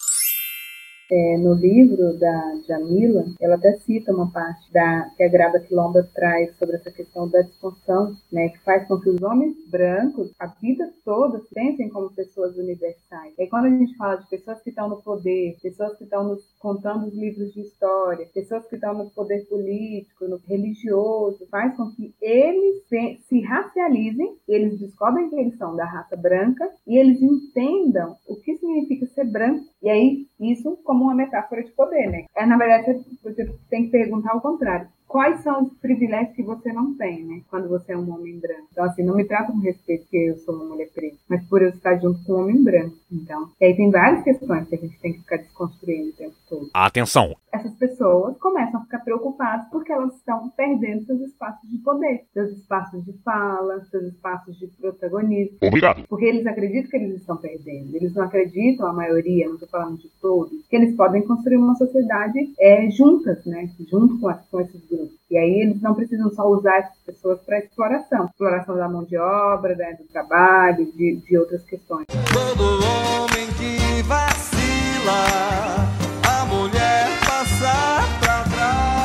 É, 1.11 1.37
no 1.37 1.53
livro 1.53 2.17
da 2.17 2.55
Jamila, 2.67 3.25
ela 3.39 3.55
até 3.55 3.73
cita 3.77 4.11
uma 4.11 4.31
parte 4.31 4.71
da, 4.71 5.11
que 5.15 5.23
a 5.23 5.29
Grada 5.29 5.59
Quilomba 5.59 6.01
traz 6.15 6.57
sobre 6.57 6.77
essa 6.77 6.89
questão 6.89 7.29
da 7.29 7.41
disfunção, 7.41 8.15
né, 8.31 8.49
que 8.49 8.59
faz 8.63 8.87
com 8.87 8.99
que 8.99 9.09
os 9.09 9.21
homens 9.21 9.53
brancos, 9.69 10.31
a 10.39 10.47
vida 10.47 10.91
toda, 11.03 11.39
se 11.41 11.53
pensem 11.53 11.89
como 11.89 12.09
pessoas 12.09 12.57
universais. 12.57 13.33
E 13.37 13.47
quando 13.47 13.65
a 13.65 13.69
gente 13.69 13.95
fala 13.95 14.15
de 14.15 14.27
pessoas 14.27 14.61
que 14.61 14.69
estão 14.69 14.89
no 14.89 15.01
poder, 15.01 15.55
pessoas 15.61 15.95
que 15.95 16.05
estão 16.05 16.23
nos 16.23 16.43
contando 16.59 17.05
os 17.05 17.13
livros 17.13 17.53
de 17.53 17.61
história, 17.61 18.27
pessoas 18.33 18.65
que 18.67 18.75
estão 18.75 18.95
no 18.95 19.09
poder 19.11 19.45
político, 19.47 20.27
no 20.27 20.37
religioso, 20.47 21.45
faz 21.51 21.75
com 21.77 21.91
que 21.91 22.15
eles 22.19 22.87
se, 22.87 23.19
se 23.29 23.41
racializem, 23.41 24.37
eles 24.47 24.79
descobrem 24.79 25.29
que 25.29 25.35
eles 25.35 25.57
são 25.57 25.75
da 25.75 25.85
raça 25.85 26.15
branca 26.15 26.67
e 26.87 26.97
eles 26.97 27.21
entendam 27.21 28.15
o 28.27 28.35
que 28.37 28.57
significa 28.57 29.05
ser 29.07 29.25
branco. 29.25 29.65
E 29.85 29.89
aí, 29.89 30.27
isso 30.39 30.77
como 30.83 31.03
uma 31.03 31.13
metáfora 31.13 31.63
de 31.63 31.71
poder, 31.71 32.09
né? 32.09 32.25
É, 32.35 32.43
na 32.43 32.57
verdade, 32.57 33.05
você 33.23 33.53
tem 33.69 33.85
que 33.85 33.91
perguntar 33.91 34.31
ao 34.31 34.41
contrário 34.41 34.89
quais 35.07 35.41
são 35.41 35.63
os 35.63 35.73
privilégios 35.73 36.35
que 36.35 36.43
você 36.43 36.71
não 36.73 36.95
tem, 36.95 37.23
né? 37.23 37.41
Quando 37.49 37.69
você 37.69 37.93
é 37.93 37.97
um 37.97 38.13
homem 38.13 38.39
branco. 38.39 38.67
Então, 38.71 38.83
assim, 38.83 39.03
não 39.03 39.15
me 39.15 39.25
trata 39.25 39.51
com 39.51 39.59
respeito 39.59 40.03
porque 40.03 40.17
eu 40.17 40.37
sou 40.39 40.55
uma 40.55 40.65
mulher 40.65 40.89
preta, 40.93 41.15
mas 41.29 41.43
por 41.47 41.61
eu 41.61 41.69
estar 41.69 41.95
junto 41.97 42.23
com 42.25 42.33
um 42.33 42.41
homem 42.41 42.63
branco. 42.63 42.95
Então, 43.11 43.49
e 43.59 43.65
aí 43.65 43.75
tem 43.75 43.89
várias 43.89 44.23
questões 44.23 44.67
que 44.67 44.75
a 44.75 44.77
gente 44.77 44.99
tem 44.99 45.13
que 45.13 45.19
ficar 45.19 45.37
desconstruindo 45.37 46.09
o 46.09 46.13
tempo 46.13 46.35
todo. 46.49 46.69
Atenção! 46.73 47.35
Essas 47.51 47.73
pessoas 47.75 48.37
começam 48.37 48.81
a 48.81 48.83
ficar 48.83 48.99
preocupadas 48.99 49.67
porque 49.69 49.91
elas 49.91 50.13
estão 50.15 50.49
perdendo 50.49 51.05
seus 51.05 51.21
espaços 51.21 51.69
de 51.69 51.77
poder, 51.77 52.25
seus 52.33 52.51
espaços 52.51 53.05
de 53.05 53.13
fala, 53.23 53.85
seus 53.85 54.03
espaços 54.07 54.57
de 54.59 54.67
protagonismo. 54.67 55.57
Obrigado. 55.61 56.05
Porque 56.09 56.25
eles 56.25 56.45
acreditam 56.45 56.89
que 56.89 56.97
eles 56.97 57.21
estão 57.21 57.37
perdendo. 57.37 57.95
Eles 57.95 58.13
não 58.13 58.23
acreditam, 58.23 58.87
a 58.87 58.93
maioria, 58.93 59.47
não 59.47 59.53
estou 59.53 59.69
falando 59.69 59.97
de 59.97 60.09
todos, 60.21 60.67
que 60.67 60.75
eles 60.75 60.95
podem 60.95 61.21
construir 61.21 61.57
uma 61.57 61.75
sociedade 61.75 62.53
é, 62.59 62.89
juntas, 62.89 63.45
né? 63.45 63.69
Junto 63.89 64.19
com, 64.19 64.33
com 64.51 64.59
esses 64.59 64.85
grupos. 64.89 64.94
E 65.29 65.37
aí 65.37 65.61
eles 65.61 65.81
não 65.81 65.93
precisam 65.93 66.31
só 66.31 66.47
usar 66.47 66.77
essas 66.77 66.97
pessoas 67.05 67.39
para 67.41 67.59
exploração. 67.59 68.25
Exploração 68.25 68.75
da 68.77 68.87
mão 68.87 69.03
de 69.03 69.17
obra, 69.17 69.75
né, 69.75 69.93
do 69.93 70.03
trabalho, 70.05 70.85
de, 70.93 71.17
de 71.17 71.37
outras 71.37 71.63
questões. 71.63 72.05
Todo 72.31 72.63
homem 72.63 73.47
que 73.57 74.01
vacila, 74.03 75.25
a 76.29 76.45
mulher 76.45 77.07
passa 77.27 78.05
trás. 78.23 78.95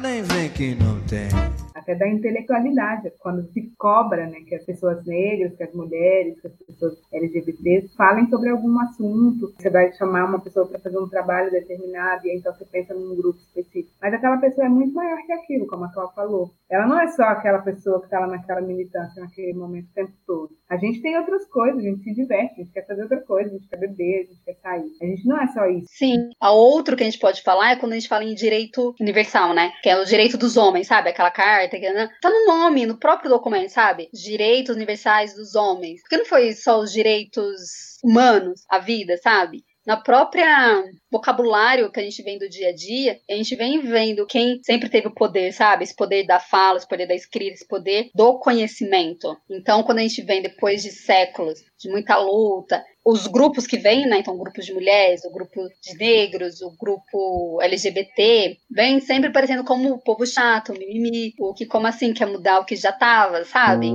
Nem 0.00 0.22
que 0.50 0.74
não 0.74 1.00
tem 1.00 1.45
até 1.86 1.94
da 1.94 2.08
intelectualidade, 2.08 3.12
quando 3.20 3.44
se 3.52 3.72
cobra 3.78 4.26
né, 4.26 4.40
que 4.46 4.56
as 4.56 4.64
pessoas 4.64 5.04
negras, 5.06 5.54
que 5.54 5.62
as 5.62 5.72
mulheres, 5.72 6.40
que 6.40 6.48
as 6.48 6.52
pessoas 6.54 6.98
LGBTs 7.12 7.94
falem 7.96 8.28
sobre 8.28 8.50
algum 8.50 8.78
assunto. 8.80 9.54
Você 9.56 9.70
vai 9.70 9.92
chamar 9.92 10.24
uma 10.24 10.40
pessoa 10.40 10.66
para 10.66 10.80
fazer 10.80 10.98
um 10.98 11.08
trabalho 11.08 11.50
determinado 11.50 12.26
e 12.26 12.36
então 12.36 12.52
você 12.52 12.64
pensa 12.64 12.92
num 12.92 13.14
grupo 13.14 13.38
específico. 13.38 13.94
Mas 14.02 14.12
aquela 14.12 14.38
pessoa 14.38 14.66
é 14.66 14.68
muito 14.68 14.92
maior 14.94 15.16
que 15.24 15.32
aquilo, 15.32 15.66
como 15.68 15.84
a 15.84 15.92
Cláudia 15.92 16.14
falou. 16.14 16.50
Ela 16.68 16.86
não 16.86 17.00
é 17.00 17.06
só 17.08 17.22
aquela 17.22 17.60
pessoa 17.60 18.00
que 18.00 18.06
está 18.06 18.18
lá 18.18 18.26
naquela 18.26 18.60
militância, 18.60 19.22
naquele 19.22 19.54
momento 19.54 19.86
o 19.86 19.94
tempo 19.94 20.12
todo. 20.26 20.50
A 20.68 20.76
gente 20.76 21.00
tem 21.00 21.16
outras 21.16 21.46
coisas, 21.48 21.78
a 21.78 21.82
gente 21.82 22.02
se 22.02 22.12
diverte, 22.12 22.54
a 22.54 22.64
gente 22.64 22.72
quer 22.72 22.86
fazer 22.86 23.02
outra 23.02 23.20
coisa, 23.20 23.50
a 23.50 23.52
gente 23.52 23.68
quer 23.68 23.76
beber, 23.76 24.22
a 24.22 24.32
gente 24.32 24.44
quer 24.44 24.56
sair. 24.60 24.92
A 25.00 25.06
gente 25.06 25.26
não 25.26 25.40
é 25.40 25.46
só 25.48 25.66
isso. 25.66 25.86
Sim. 25.88 26.16
A 26.40 26.50
outro 26.50 26.96
que 26.96 27.04
a 27.04 27.06
gente 27.06 27.20
pode 27.20 27.42
falar 27.42 27.72
é 27.72 27.76
quando 27.76 27.92
a 27.92 27.94
gente 27.94 28.08
fala 28.08 28.24
em 28.24 28.34
direito 28.34 28.94
universal, 29.00 29.54
né? 29.54 29.72
Que 29.82 29.88
é 29.88 29.96
o 29.96 30.04
direito 30.04 30.36
dos 30.36 30.56
homens, 30.56 30.88
sabe? 30.88 31.10
Aquela 31.10 31.30
carta 31.30 31.75
né? 31.80 32.08
tá 32.20 32.30
no 32.30 32.46
nome, 32.46 32.86
no 32.86 32.98
próprio 32.98 33.30
documento, 33.30 33.70
sabe? 33.70 34.08
Direitos 34.12 34.74
universais 34.74 35.34
dos 35.34 35.54
homens. 35.54 36.00
Porque 36.02 36.16
não 36.16 36.24
foi 36.24 36.52
só 36.52 36.78
os 36.80 36.92
direitos 36.92 37.98
humanos, 38.02 38.64
a 38.68 38.78
vida, 38.78 39.16
sabe? 39.22 39.64
Na 39.86 39.96
própria 39.96 40.84
vocabulário 41.10 41.90
que 41.92 42.00
a 42.00 42.02
gente 42.02 42.22
vem 42.22 42.38
do 42.38 42.48
dia 42.48 42.70
a 42.70 42.74
dia, 42.74 43.20
a 43.30 43.34
gente 43.34 43.54
vem 43.54 43.80
vendo 43.80 44.26
quem 44.26 44.60
sempre 44.64 44.88
teve 44.88 45.06
o 45.06 45.14
poder, 45.14 45.52
sabe? 45.52 45.84
Esse 45.84 45.94
poder 45.94 46.26
da 46.26 46.40
fala, 46.40 46.78
esse 46.78 46.88
poder 46.88 47.06
da 47.06 47.14
escrita, 47.14 47.54
esse 47.54 47.66
poder 47.66 48.10
do 48.14 48.38
conhecimento. 48.38 49.36
Então, 49.48 49.82
quando 49.84 49.98
a 49.98 50.02
gente 50.02 50.22
vem 50.22 50.42
depois 50.42 50.82
de 50.82 50.90
séculos 50.90 51.60
de 51.78 51.88
muita 51.88 52.16
luta, 52.18 52.84
os 53.04 53.28
grupos 53.28 53.66
que 53.66 53.76
vêm, 53.76 54.06
né? 54.06 54.18
Então, 54.18 54.36
grupos 54.36 54.66
de 54.66 54.74
mulheres, 54.74 55.24
o 55.24 55.30
grupo 55.30 55.68
de 55.80 55.96
negros, 55.96 56.60
o 56.60 56.76
grupo 56.76 57.60
LGBT, 57.62 58.56
vem 58.68 59.00
sempre 59.00 59.30
parecendo 59.30 59.62
como 59.62 59.92
o 59.92 60.02
povo 60.02 60.26
chato, 60.26 60.72
o 60.72 60.78
mimimi, 60.78 61.32
o 61.38 61.54
que 61.54 61.64
como 61.64 61.86
assim 61.86 62.12
quer 62.12 62.26
mudar 62.26 62.58
o 62.58 62.64
que 62.64 62.74
já 62.74 62.92
tava, 62.92 63.44
sabe? 63.44 63.90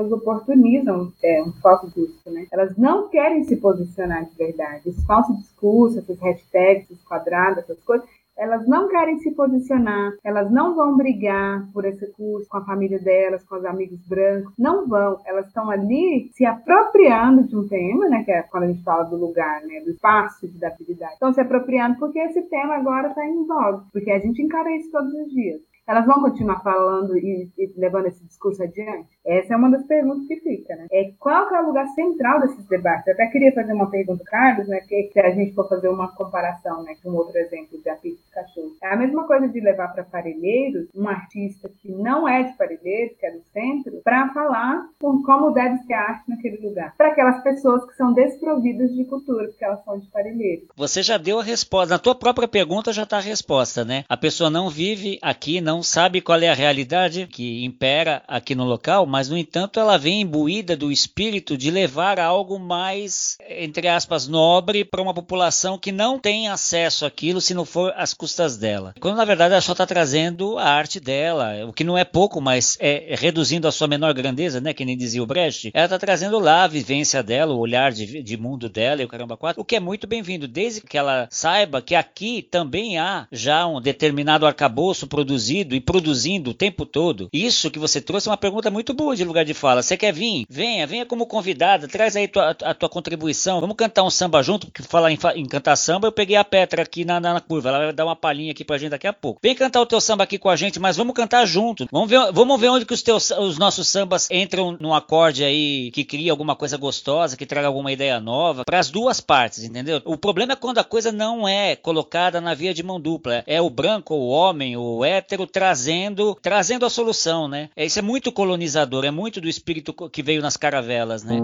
Pessoas 0.00 0.12
oportunizam 0.12 1.12
é, 1.22 1.42
um 1.42 1.52
falso 1.60 1.86
discurso, 1.86 2.30
né? 2.30 2.46
Elas 2.52 2.76
não 2.76 3.08
querem 3.08 3.44
se 3.44 3.56
posicionar 3.56 4.24
de 4.24 4.36
verdade. 4.36 4.88
Esse 4.88 5.04
falso 5.04 5.36
discurso, 5.36 5.98
essas 5.98 6.18
hashtags, 6.18 6.90
esses 6.90 7.04
quadrados, 7.04 7.58
essas 7.58 7.82
coisas, 7.82 8.08
elas 8.38 8.66
não 8.66 8.88
querem 8.88 9.18
se 9.18 9.32
posicionar, 9.32 10.12
elas 10.24 10.50
não 10.50 10.74
vão 10.74 10.96
brigar 10.96 11.68
por 11.74 11.84
esse 11.84 12.06
curso 12.12 12.48
com 12.48 12.56
a 12.56 12.64
família 12.64 12.98
delas, 12.98 13.44
com 13.44 13.56
os 13.56 13.64
amigos 13.66 14.00
brancos, 14.08 14.54
não 14.58 14.88
vão. 14.88 15.18
Elas 15.26 15.46
estão 15.46 15.70
ali 15.70 16.30
se 16.32 16.46
apropriando 16.46 17.46
de 17.46 17.54
um 17.54 17.68
tema, 17.68 18.08
né, 18.08 18.24
que 18.24 18.32
é 18.32 18.42
quando 18.42 18.62
a 18.62 18.66
gente 18.68 18.82
fala 18.82 19.04
do 19.04 19.16
lugar, 19.16 19.60
né, 19.66 19.80
do 19.80 19.90
espaço 19.90 20.48
de 20.48 20.58
datividade. 20.58 21.14
Estão 21.14 21.34
se 21.34 21.40
apropriando 21.40 21.98
porque 21.98 22.18
esse 22.18 22.40
tema 22.42 22.76
agora 22.76 23.08
está 23.08 23.26
em 23.26 23.46
voga, 23.46 23.84
porque 23.92 24.10
a 24.10 24.18
gente 24.18 24.40
encara 24.40 24.74
isso 24.74 24.90
todos 24.90 25.12
os 25.12 25.30
dias 25.30 25.60
elas 25.90 26.06
vão 26.06 26.20
continuar 26.20 26.60
falando 26.60 27.18
e, 27.18 27.50
e, 27.58 27.72
levando 27.76 28.06
esse 28.06 28.24
discurso 28.24 28.62
adiante? 28.62 29.08
Essa 29.26 29.54
é 29.54 29.56
uma 29.56 29.70
das 29.70 29.84
perguntas 29.86 30.26
que 30.28 30.36
fica, 30.36 30.76
né? 30.76 30.86
É 30.92 31.10
qual 31.18 31.48
que 31.48 31.54
é 31.54 31.60
o 31.60 31.66
lugar 31.66 31.86
central 31.88 32.40
desses 32.40 32.64
debates? 32.68 33.08
Eu 33.08 33.14
até 33.14 33.26
queria 33.26 33.52
fazer 33.52 33.72
uma 33.72 33.90
pergunta, 33.90 34.22
Carlos, 34.24 34.68
né? 34.68 34.80
Que, 34.82 35.10
se 35.12 35.18
a 35.18 35.30
gente 35.30 35.52
for 35.52 35.68
fazer 35.68 35.88
uma 35.88 36.06
comparação, 36.14 36.84
né, 36.84 36.94
com 37.02 37.10
outro 37.10 37.36
exemplo 37.36 37.80
de 37.82 37.88
apito 37.90 38.22
de 38.22 38.30
cachorro. 38.30 38.72
É 38.80 38.92
a 38.92 38.96
mesma 38.96 39.26
coisa 39.26 39.48
de 39.48 39.60
levar 39.60 39.88
para 39.88 40.04
Parelheiros 40.04 40.86
um 40.94 41.08
artista 41.08 41.68
que 41.68 41.90
não 41.90 42.28
é 42.28 42.44
de 42.44 42.56
Parelheiros, 42.56 43.16
que 43.18 43.26
é 43.26 43.32
do 43.32 43.42
centro, 43.52 44.00
para 44.04 44.32
falar 44.32 44.86
com 45.00 45.22
como 45.22 45.50
deve 45.50 45.78
ser 45.78 45.94
a 45.94 46.02
arte 46.02 46.30
naquele 46.30 46.58
lugar. 46.58 46.94
Para 46.96 47.08
aquelas 47.08 47.42
pessoas 47.42 47.84
que 47.84 47.96
são 47.96 48.12
desprovidas 48.12 48.94
de 48.94 49.04
cultura, 49.04 49.48
porque 49.48 49.64
elas 49.64 49.82
são 49.84 49.98
de 49.98 50.06
Parelheiros. 50.08 50.68
Você 50.76 51.02
já 51.02 51.18
deu 51.18 51.40
a 51.40 51.42
resposta. 51.42 51.94
Na 51.94 51.98
tua 51.98 52.14
própria 52.14 52.46
pergunta 52.46 52.92
já 52.92 53.02
está 53.02 53.16
a 53.16 53.20
resposta, 53.20 53.84
né? 53.84 54.04
A 54.08 54.16
pessoa 54.16 54.48
não 54.48 54.70
vive 54.70 55.18
aqui, 55.20 55.60
não 55.60 55.79
sabe 55.82 56.20
qual 56.20 56.40
é 56.40 56.48
a 56.48 56.54
realidade 56.54 57.26
que 57.26 57.64
impera 57.64 58.22
aqui 58.26 58.54
no 58.54 58.64
local, 58.64 59.06
mas 59.06 59.28
no 59.28 59.36
entanto 59.36 59.80
ela 59.80 59.98
vem 59.98 60.22
imbuída 60.22 60.76
do 60.76 60.90
espírito 60.90 61.56
de 61.56 61.70
levar 61.70 62.18
algo 62.18 62.58
mais, 62.58 63.36
entre 63.48 63.88
aspas, 63.88 64.26
nobre 64.26 64.84
para 64.84 65.02
uma 65.02 65.14
população 65.14 65.78
que 65.78 65.92
não 65.92 66.18
tem 66.18 66.48
acesso 66.48 67.04
àquilo 67.04 67.40
se 67.40 67.54
não 67.54 67.64
for 67.64 67.92
às 67.96 68.14
custas 68.14 68.56
dela. 68.56 68.94
Quando 69.00 69.16
na 69.16 69.24
verdade 69.24 69.52
ela 69.52 69.60
só 69.60 69.72
está 69.72 69.86
trazendo 69.86 70.58
a 70.58 70.64
arte 70.64 71.00
dela, 71.00 71.66
o 71.66 71.72
que 71.72 71.84
não 71.84 71.96
é 71.96 72.04
pouco, 72.04 72.40
mas 72.40 72.76
é, 72.80 73.14
reduzindo 73.18 73.68
a 73.68 73.72
sua 73.72 73.88
menor 73.88 74.12
grandeza, 74.14 74.60
né? 74.60 74.72
Que 74.72 74.84
nem 74.84 74.96
dizia 74.96 75.22
o 75.22 75.26
Brecht, 75.26 75.70
ela 75.74 75.86
está 75.86 75.98
trazendo 75.98 76.38
lá 76.38 76.64
a 76.64 76.68
vivência 76.68 77.22
dela, 77.22 77.54
o 77.54 77.58
olhar 77.58 77.92
de, 77.92 78.22
de 78.22 78.36
mundo 78.36 78.68
dela 78.68 79.02
e 79.02 79.04
o 79.04 79.08
caramba 79.08 79.36
quatro, 79.36 79.62
o 79.62 79.64
que 79.64 79.76
é 79.76 79.80
muito 79.80 80.06
bem-vindo, 80.06 80.46
desde 80.46 80.80
que 80.80 80.98
ela 80.98 81.28
saiba 81.30 81.82
que 81.82 81.94
aqui 81.94 82.42
também 82.42 82.98
há 82.98 83.26
já 83.30 83.66
um 83.66 83.80
determinado 83.80 84.46
arcabouço 84.46 85.06
produzido 85.06 85.69
e 85.74 85.80
produzindo 85.80 86.50
o 86.50 86.54
tempo 86.54 86.84
todo. 86.86 87.28
Isso 87.32 87.70
que 87.70 87.78
você 87.78 88.00
trouxe 88.00 88.28
é 88.28 88.30
uma 88.30 88.36
pergunta 88.36 88.70
muito 88.70 88.94
boa 88.94 89.14
de 89.14 89.24
lugar 89.24 89.44
de 89.44 89.54
fala. 89.54 89.82
Você 89.82 89.96
quer 89.96 90.12
vir? 90.12 90.44
Venha, 90.48 90.86
venha 90.86 91.06
como 91.06 91.26
convidada, 91.26 91.88
traz 91.88 92.16
aí 92.16 92.28
tua, 92.28 92.50
a 92.50 92.74
tua 92.74 92.88
contribuição. 92.88 93.60
Vamos 93.60 93.76
cantar 93.76 94.02
um 94.02 94.10
samba 94.10 94.42
junto, 94.42 94.66
porque 94.66 94.82
falar 94.82 95.10
em, 95.10 95.18
em, 95.36 95.46
cantar 95.46 95.76
samba, 95.76 96.08
eu 96.08 96.12
peguei 96.12 96.36
a 96.36 96.44
Petra 96.44 96.82
aqui 96.82 97.04
na, 97.04 97.20
na, 97.20 97.34
na, 97.34 97.40
curva. 97.40 97.68
Ela 97.68 97.78
vai 97.78 97.92
dar 97.92 98.04
uma 98.04 98.16
palhinha 98.16 98.52
aqui 98.52 98.64
pra 98.64 98.78
gente 98.78 98.90
daqui 98.90 99.06
a 99.06 99.12
pouco. 99.12 99.40
Vem 99.42 99.54
cantar 99.54 99.80
o 99.80 99.86
teu 99.86 100.00
samba 100.00 100.24
aqui 100.24 100.38
com 100.38 100.48
a 100.48 100.56
gente, 100.56 100.78
mas 100.78 100.96
vamos 100.96 101.14
cantar 101.14 101.46
junto. 101.46 101.86
Vamos 101.90 102.08
ver, 102.08 102.32
vamos 102.32 102.60
ver 102.60 102.68
onde 102.68 102.84
que 102.84 102.94
os, 102.94 103.02
teus, 103.02 103.30
os 103.30 103.58
nossos 103.58 103.88
sambas 103.88 104.28
entram 104.30 104.76
num 104.80 104.94
acorde 104.94 105.44
aí 105.44 105.90
que 105.92 106.04
cria 106.04 106.30
alguma 106.30 106.56
coisa 106.56 106.76
gostosa, 106.76 107.36
que 107.36 107.46
traga 107.46 107.66
alguma 107.66 107.92
ideia 107.92 108.20
nova, 108.20 108.64
para 108.64 108.78
as 108.78 108.90
duas 108.90 109.20
partes, 109.20 109.64
entendeu? 109.64 110.00
O 110.04 110.16
problema 110.16 110.52
é 110.52 110.56
quando 110.56 110.78
a 110.78 110.84
coisa 110.84 111.12
não 111.12 111.48
é 111.48 111.76
colocada 111.76 112.40
na 112.40 112.54
via 112.54 112.74
de 112.74 112.82
mão 112.82 113.00
dupla. 113.00 113.42
É 113.46 113.60
o 113.60 113.70
branco, 113.70 114.14
o 114.14 114.28
homem, 114.28 114.76
o 114.76 115.04
hétero 115.04 115.46
trazendo, 115.52 116.36
trazendo 116.40 116.86
a 116.86 116.90
solução, 116.90 117.48
né? 117.48 117.70
É, 117.76 117.84
isso 117.84 117.98
é 117.98 118.02
muito 118.02 118.32
colonizador, 118.32 119.04
é 119.04 119.10
muito 119.10 119.40
do 119.40 119.48
espírito 119.48 119.92
que 120.10 120.22
veio 120.22 120.42
nas 120.42 120.56
caravelas, 120.56 121.22
né? 121.22 121.38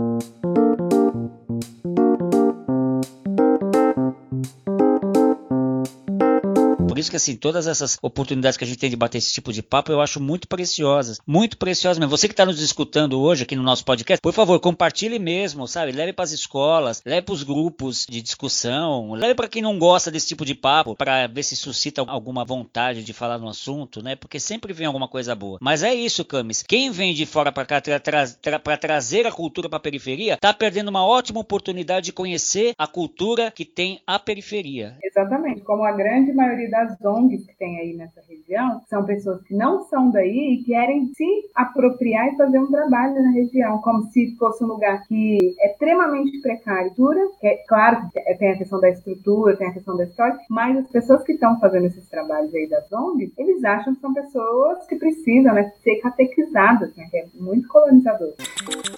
Isso 7.06 7.10
que 7.10 7.16
assim, 7.16 7.36
todas 7.36 7.66
essas 7.66 7.98
oportunidades 8.02 8.56
que 8.56 8.64
a 8.64 8.66
gente 8.66 8.78
tem 8.78 8.90
de 8.90 8.96
bater 8.96 9.18
esse 9.18 9.32
tipo 9.32 9.52
de 9.52 9.62
papo, 9.62 9.92
eu 9.92 10.00
acho 10.00 10.20
muito 10.20 10.48
preciosas. 10.48 11.18
Muito 11.26 11.56
preciosas 11.56 11.98
mesmo. 11.98 12.10
Você 12.10 12.26
que 12.26 12.32
está 12.32 12.44
nos 12.44 12.60
escutando 12.60 13.20
hoje 13.20 13.44
aqui 13.44 13.54
no 13.54 13.62
nosso 13.62 13.84
podcast, 13.84 14.20
por 14.20 14.32
favor, 14.32 14.58
compartilhe 14.60 15.18
mesmo, 15.18 15.66
sabe? 15.66 15.92
Leve 15.92 16.12
para 16.12 16.24
as 16.24 16.32
escolas, 16.32 17.02
leve 17.04 17.22
para 17.22 17.32
os 17.32 17.42
grupos 17.42 18.06
de 18.08 18.20
discussão, 18.20 19.12
leve 19.12 19.34
para 19.34 19.48
quem 19.48 19.62
não 19.62 19.78
gosta 19.78 20.10
desse 20.10 20.28
tipo 20.28 20.44
de 20.44 20.54
papo, 20.54 20.96
para 20.96 21.26
ver 21.26 21.42
se 21.42 21.56
suscita 21.56 22.02
alguma 22.06 22.44
vontade 22.44 23.04
de 23.04 23.12
falar 23.12 23.38
no 23.38 23.48
assunto, 23.48 24.02
né? 24.02 24.16
Porque 24.16 24.40
sempre 24.40 24.72
vem 24.72 24.86
alguma 24.86 25.08
coisa 25.08 25.34
boa. 25.34 25.58
Mas 25.60 25.82
é 25.82 25.94
isso, 25.94 26.24
Camis. 26.24 26.62
Quem 26.62 26.90
vem 26.90 27.14
de 27.14 27.24
fora 27.24 27.52
para 27.52 27.64
cá 27.64 27.80
tra 27.80 28.00
tra 28.00 28.26
tra 28.26 28.58
para 28.58 28.76
trazer 28.76 29.26
a 29.26 29.32
cultura 29.32 29.68
para 29.68 29.76
a 29.76 29.80
periferia, 29.80 30.36
tá 30.36 30.52
perdendo 30.52 30.88
uma 30.88 31.06
ótima 31.06 31.40
oportunidade 31.40 32.06
de 32.06 32.12
conhecer 32.12 32.74
a 32.76 32.86
cultura 32.86 33.50
que 33.50 33.64
tem 33.64 34.00
a 34.06 34.18
periferia. 34.18 34.96
Exatamente. 35.02 35.60
Como 35.62 35.84
a 35.84 35.92
grande 35.92 36.32
maioria 36.32 36.70
das 36.70 36.95
as 36.98 37.04
ONGs 37.04 37.46
que 37.46 37.56
tem 37.56 37.78
aí 37.78 37.94
nessa 37.94 38.20
região 38.28 38.80
são 38.88 39.04
pessoas 39.04 39.42
que 39.42 39.54
não 39.54 39.84
são 39.84 40.10
daí 40.10 40.54
e 40.54 40.64
querem 40.64 41.12
se 41.14 41.50
apropriar 41.54 42.28
e 42.28 42.36
fazer 42.36 42.58
um 42.58 42.70
trabalho 42.70 43.22
na 43.22 43.30
região, 43.30 43.78
como 43.78 44.04
se 44.10 44.34
fosse 44.36 44.64
um 44.64 44.68
lugar 44.68 45.02
que 45.06 45.38
é 45.60 45.70
extremamente 45.70 46.40
precário. 46.40 46.92
Que 47.40 47.46
é, 47.46 47.56
claro 47.68 48.08
que 48.10 48.34
tem 48.36 48.52
a 48.52 48.58
questão 48.58 48.80
da 48.80 48.88
estrutura, 48.88 49.56
tem 49.56 49.68
a 49.68 49.72
questão 49.72 49.96
da 49.96 50.04
história, 50.04 50.38
mas 50.48 50.76
as 50.78 50.90
pessoas 50.90 51.22
que 51.22 51.32
estão 51.32 51.58
fazendo 51.60 51.86
esses 51.86 52.08
trabalhos 52.08 52.54
aí 52.54 52.68
das 52.68 52.90
ONGs, 52.92 53.32
eles 53.36 53.64
acham 53.64 53.94
que 53.94 54.00
são 54.00 54.14
pessoas 54.14 54.86
que 54.86 54.96
precisam 54.96 55.54
né, 55.54 55.72
ser 55.82 55.96
catequizadas, 55.96 56.94
né, 56.96 57.06
que 57.10 57.16
é 57.18 57.26
muito 57.34 57.68
colonizador. 57.68 58.32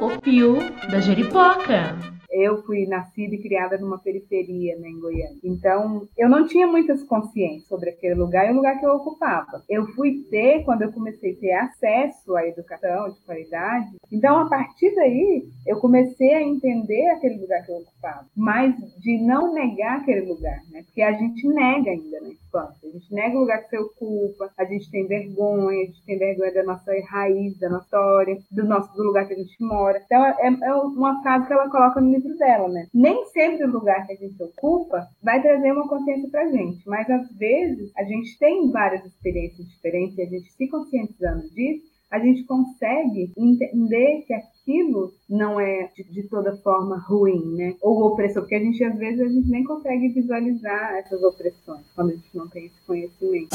O 0.01 0.21
Pio 0.21 0.57
da 0.91 1.01
Jeripoca. 1.01 2.18
Eu 2.31 2.63
fui 2.63 2.87
nascida 2.87 3.35
e 3.35 3.43
criada 3.43 3.79
numa 3.79 3.99
periferia, 3.99 4.77
né, 4.77 4.89
em 4.89 5.01
Goiânia. 5.01 5.39
Então, 5.43 6.07
eu 6.17 6.29
não 6.29 6.47
tinha 6.47 6.67
muitas 6.67 7.03
consciências 7.03 7.67
sobre 7.67 7.91
aquele 7.91 8.15
lugar 8.15 8.47
e 8.47 8.53
o 8.53 8.57
lugar 8.57 8.79
que 8.79 8.87
eu 8.87 8.93
ocupava. 8.93 9.63
Eu 9.69 9.87
fui 9.89 10.25
ter 10.31 10.65
quando 10.65 10.83
eu 10.83 10.93
comecei 10.93 11.33
a 11.33 11.37
ter 11.37 11.53
acesso 11.53 12.37
à 12.37 12.47
educação 12.47 13.11
de 13.11 13.21
qualidade. 13.25 13.97
Então, 14.13 14.39
a 14.39 14.49
partir 14.49 14.95
daí, 14.95 15.45
eu 15.67 15.79
comecei 15.81 16.35
a 16.35 16.43
entender 16.43 17.09
aquele 17.11 17.41
lugar 17.41 17.65
que 17.65 17.73
eu 17.73 17.77
ocupava, 17.77 18.27
mas 18.37 18.75
de 19.01 19.19
não 19.19 19.53
negar 19.53 19.99
aquele 19.99 20.23
lugar, 20.23 20.61
né? 20.71 20.83
Porque 20.83 21.03
a 21.03 21.13
gente 21.13 21.47
nega 21.49 21.91
ainda 21.91 22.21
na 22.21 22.29
infância. 22.29 22.89
A 22.89 22.93
gente 22.93 23.13
nega 23.13 23.37
o 23.37 23.41
lugar 23.41 23.63
que 23.63 23.71
você 23.71 23.79
ocupa, 23.79 24.51
a 24.57 24.65
gente 24.65 24.91
tem 24.91 25.07
vergonha, 25.07 25.83
a 25.83 25.87
gente 25.87 26.05
tem 26.05 26.19
vergonha 26.19 26.53
da 26.53 26.63
nossa 26.65 26.93
raiz, 27.09 27.59
da 27.59 27.69
nossa 27.69 27.85
história, 27.85 28.39
do 28.51 28.65
nosso 28.65 28.95
do 28.95 29.03
lugar 29.03 29.27
que 29.27 29.35
a 29.35 29.37
gente 29.37 29.57
mora. 29.63 30.01
Então, 30.05 30.25
é, 30.25 30.37
é 30.63 30.75
uma 30.75 31.23
frase 31.23 31.47
que 31.47 31.53
ela 31.53 31.71
coloca 31.71 32.01
no 32.01 32.09
livro 32.19 32.37
dela, 32.37 32.69
né? 32.69 32.87
Nem 32.93 33.25
sempre 33.27 33.65
o 33.65 33.71
lugar 33.71 34.07
que 34.07 34.13
a 34.13 34.17
gente 34.17 34.43
ocupa 34.43 35.09
vai 35.23 35.41
trazer 35.41 35.73
uma 35.73 35.89
consciência 35.89 36.29
pra 36.31 36.49
gente, 36.49 36.87
mas 36.87 37.09
às 37.09 37.31
vezes 37.37 37.91
a 37.97 38.05
gente 38.05 38.39
tem 38.39 38.71
várias 38.71 39.05
experiências 39.05 39.67
diferentes 39.69 40.19
e 40.19 40.23
a 40.23 40.27
gente 40.27 40.53
se 40.53 40.69
conscientizando 40.69 41.49
disso, 41.51 41.87
a 42.11 42.19
gente 42.19 42.45
consegue 42.45 43.33
entender 43.37 44.23
que 44.27 44.33
aquilo 44.33 45.13
não 45.29 45.61
é 45.61 45.91
de, 45.95 46.05
de, 46.05 46.23
toda 46.25 46.57
forma 46.59 46.97
ruim, 46.99 47.55
né? 47.55 47.75
Ou 47.83 48.07
opressor, 48.07 48.43
porque 48.43 48.55
a 48.55 48.61
gente 48.61 48.83
às 48.83 48.97
vezes 48.97 49.21
a 49.21 49.29
gente 49.29 49.51
nem 49.51 49.63
consegue 49.63 50.09
visualizar 50.09 50.95
essas 50.95 51.23
opressões 51.23 51.85
quando 51.95 52.11
a 52.11 52.15
gente 52.15 52.35
não 52.35 52.49
tem 52.49 52.65
esse 52.67 52.81
conhecimento. 52.87 53.49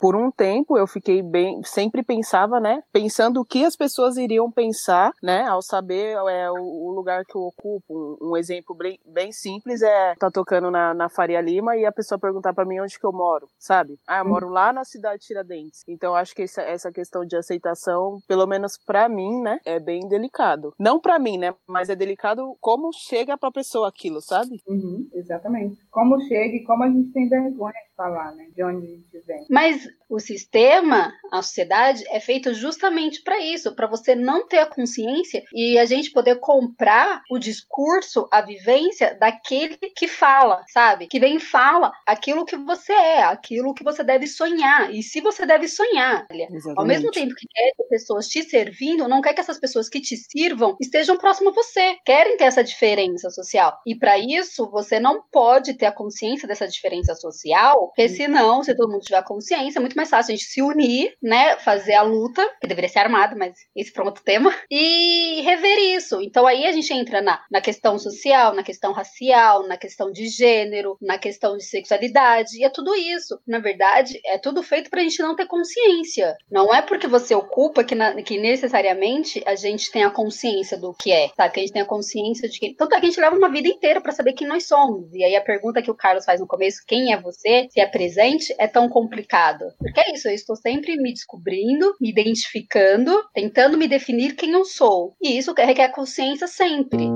Por 0.00 0.16
um 0.16 0.30
tempo 0.30 0.78
eu 0.78 0.86
fiquei 0.86 1.22
bem, 1.22 1.62
sempre 1.62 2.02
pensava, 2.02 2.58
né, 2.58 2.82
pensando 2.90 3.40
o 3.40 3.44
que 3.44 3.64
as 3.64 3.76
pessoas 3.76 4.16
iriam 4.16 4.50
pensar, 4.50 5.12
né, 5.22 5.42
ao 5.42 5.60
saber 5.60 6.16
é, 6.28 6.50
o, 6.50 6.90
lugar 6.90 7.24
que 7.24 7.36
eu 7.36 7.42
ocupo. 7.42 7.84
Um, 7.90 8.30
um 8.30 8.36
exemplo 8.36 8.74
bem, 8.74 8.98
bem, 9.06 9.30
simples 9.30 9.82
é 9.82 10.14
tá 10.14 10.30
tocando 10.30 10.70
na, 10.70 10.94
na 10.94 11.08
Faria 11.08 11.40
Lima 11.40 11.76
e 11.76 11.84
a 11.84 11.92
pessoa 11.92 12.18
perguntar 12.18 12.54
para 12.54 12.64
mim 12.64 12.80
onde 12.80 12.98
que 12.98 13.04
eu 13.04 13.12
moro, 13.12 13.46
sabe? 13.58 13.98
Ah, 14.08 14.20
eu 14.20 14.24
moro 14.24 14.48
lá 14.48 14.72
na 14.72 14.84
cidade 14.84 15.20
de 15.20 15.26
Tiradentes. 15.26 15.82
Então 15.86 16.14
acho 16.14 16.34
que 16.34 16.42
essa, 16.42 16.62
essa 16.62 16.90
questão 16.90 17.24
de 17.24 17.36
aceitação, 17.36 18.18
pelo 18.26 18.46
menos 18.46 18.78
para 18.78 19.08
mim, 19.08 19.42
né, 19.42 19.58
é 19.64 19.78
bem 19.78 20.08
delicado. 20.08 20.72
Não 20.78 20.98
para 20.98 21.18
mim, 21.18 21.36
né, 21.36 21.54
mas 21.68 21.90
é 21.90 21.96
delicado 21.96 22.56
como 22.60 22.90
chega 22.92 23.36
para 23.36 23.52
pessoa 23.52 23.88
aquilo, 23.88 24.22
sabe? 24.22 24.60
Uhum, 24.66 25.08
exatamente. 25.12 25.76
Como 25.90 26.18
chega 26.22 26.56
e 26.56 26.64
como 26.64 26.84
a 26.84 26.88
gente 26.88 27.12
tem 27.12 27.28
vergonha 27.28 27.72
de 27.72 27.94
falar, 27.94 28.32
né, 28.32 28.48
de 28.54 28.64
onde 28.64 28.86
a 28.86 28.90
gente 28.90 29.26
vem. 29.26 29.46
Mas 29.50 29.89
o 30.10 30.18
sistema, 30.18 31.12
a 31.30 31.40
sociedade, 31.40 32.04
é 32.08 32.18
feito 32.18 32.52
justamente 32.52 33.22
para 33.22 33.38
isso, 33.38 33.74
para 33.76 33.86
você 33.86 34.14
não 34.16 34.46
ter 34.46 34.58
a 34.58 34.66
consciência 34.66 35.44
e 35.54 35.78
a 35.78 35.84
gente 35.84 36.10
poder 36.10 36.40
comprar 36.40 37.22
o 37.30 37.38
discurso, 37.38 38.28
a 38.32 38.40
vivência 38.40 39.16
daquele 39.18 39.76
que 39.96 40.08
fala, 40.08 40.64
sabe? 40.68 41.06
Que 41.06 41.20
vem 41.20 41.36
e 41.36 41.40
fala 41.40 41.92
aquilo 42.04 42.44
que 42.44 42.56
você 42.56 42.92
é, 42.92 43.22
aquilo 43.22 43.72
que 43.72 43.84
você 43.84 44.02
deve 44.02 44.26
sonhar. 44.26 44.92
E 44.92 45.02
se 45.02 45.20
você 45.20 45.46
deve 45.46 45.68
sonhar, 45.68 46.26
Exatamente. 46.30 46.74
ao 46.76 46.84
mesmo 46.84 47.10
tempo 47.12 47.34
que 47.34 47.46
quer 47.46 47.72
ter 47.76 47.84
pessoas 47.84 48.26
te 48.26 48.42
servindo, 48.42 49.06
não 49.06 49.20
quer 49.20 49.32
que 49.32 49.40
essas 49.40 49.60
pessoas 49.60 49.88
que 49.88 50.00
te 50.00 50.16
sirvam 50.16 50.76
estejam 50.80 51.16
próximas 51.16 51.56
a 51.56 51.62
você, 51.62 51.96
querem 52.04 52.36
ter 52.36 52.44
essa 52.44 52.64
diferença 52.64 53.30
social. 53.30 53.78
E 53.86 53.94
para 53.94 54.18
isso, 54.18 54.68
você 54.70 54.98
não 54.98 55.22
pode 55.30 55.74
ter 55.74 55.86
a 55.86 55.92
consciência 55.92 56.48
dessa 56.48 56.66
diferença 56.66 57.14
social, 57.14 57.88
porque 57.88 58.08
senão, 58.08 58.62
se 58.64 58.74
todo 58.74 58.90
mundo 58.90 59.02
tiver 59.02 59.22
consciência, 59.22 59.79
é 59.80 59.82
muito 59.82 59.96
mais 59.96 60.10
fácil 60.10 60.32
a 60.32 60.36
gente 60.36 60.46
se 60.46 60.62
unir, 60.62 61.14
né? 61.22 61.56
Fazer 61.56 61.94
a 61.94 62.02
luta, 62.02 62.46
que 62.60 62.68
deveria 62.68 62.88
ser 62.88 63.00
armado, 63.00 63.36
mas 63.36 63.54
esse 63.74 63.90
foi 63.90 64.04
outro 64.04 64.22
tema, 64.22 64.54
e 64.70 65.40
rever 65.42 65.78
isso. 65.96 66.20
Então 66.22 66.46
aí 66.46 66.66
a 66.66 66.72
gente 66.72 66.92
entra 66.92 67.20
na, 67.20 67.42
na 67.50 67.60
questão 67.60 67.98
social, 67.98 68.54
na 68.54 68.62
questão 68.62 68.92
racial, 68.92 69.66
na 69.66 69.76
questão 69.76 70.12
de 70.12 70.28
gênero, 70.28 70.96
na 71.00 71.18
questão 71.18 71.56
de 71.56 71.64
sexualidade, 71.64 72.58
e 72.58 72.64
é 72.64 72.68
tudo 72.68 72.94
isso. 72.94 73.38
Na 73.46 73.58
verdade, 73.58 74.20
é 74.24 74.38
tudo 74.38 74.62
feito 74.62 74.90
pra 74.90 75.02
gente 75.02 75.20
não 75.20 75.34
ter 75.34 75.46
consciência. 75.46 76.36
Não 76.50 76.74
é 76.74 76.82
porque 76.82 77.06
você 77.06 77.34
ocupa 77.34 77.82
que, 77.82 77.94
na, 77.94 78.22
que 78.22 78.38
necessariamente 78.38 79.42
a 79.46 79.54
gente 79.54 79.90
tem 79.90 80.04
a 80.04 80.10
consciência 80.10 80.78
do 80.78 80.94
que 80.94 81.10
é, 81.10 81.28
sabe? 81.36 81.54
Que 81.54 81.60
a 81.60 81.62
gente 81.62 81.72
tem 81.72 81.82
a 81.82 81.86
consciência 81.86 82.48
de 82.48 82.58
que. 82.58 82.74
Tanto 82.74 82.94
é 82.94 83.00
que 83.00 83.06
a 83.06 83.08
gente 83.08 83.20
leva 83.20 83.36
uma 83.36 83.50
vida 83.50 83.68
inteira 83.68 84.00
para 84.00 84.12
saber 84.12 84.32
quem 84.32 84.46
nós 84.46 84.66
somos. 84.66 85.12
E 85.12 85.24
aí 85.24 85.34
a 85.34 85.40
pergunta 85.40 85.82
que 85.82 85.90
o 85.90 85.94
Carlos 85.94 86.24
faz 86.24 86.40
no 86.40 86.46
começo, 86.46 86.84
quem 86.86 87.12
é 87.12 87.20
você, 87.20 87.68
se 87.70 87.80
é 87.80 87.86
presente, 87.86 88.54
é 88.58 88.66
tão 88.66 88.88
complicado. 88.88 89.69
Porque 89.78 90.00
é 90.00 90.14
isso, 90.14 90.28
eu 90.28 90.34
estou 90.34 90.56
sempre 90.56 90.96
me 90.96 91.12
descobrindo, 91.12 91.94
me 92.00 92.10
identificando, 92.10 93.12
tentando 93.34 93.76
me 93.76 93.88
definir 93.88 94.34
quem 94.34 94.52
eu 94.52 94.64
sou. 94.64 95.14
E 95.20 95.38
isso 95.38 95.52
requer 95.56 95.88
consciência 95.88 96.46
sempre. 96.46 97.08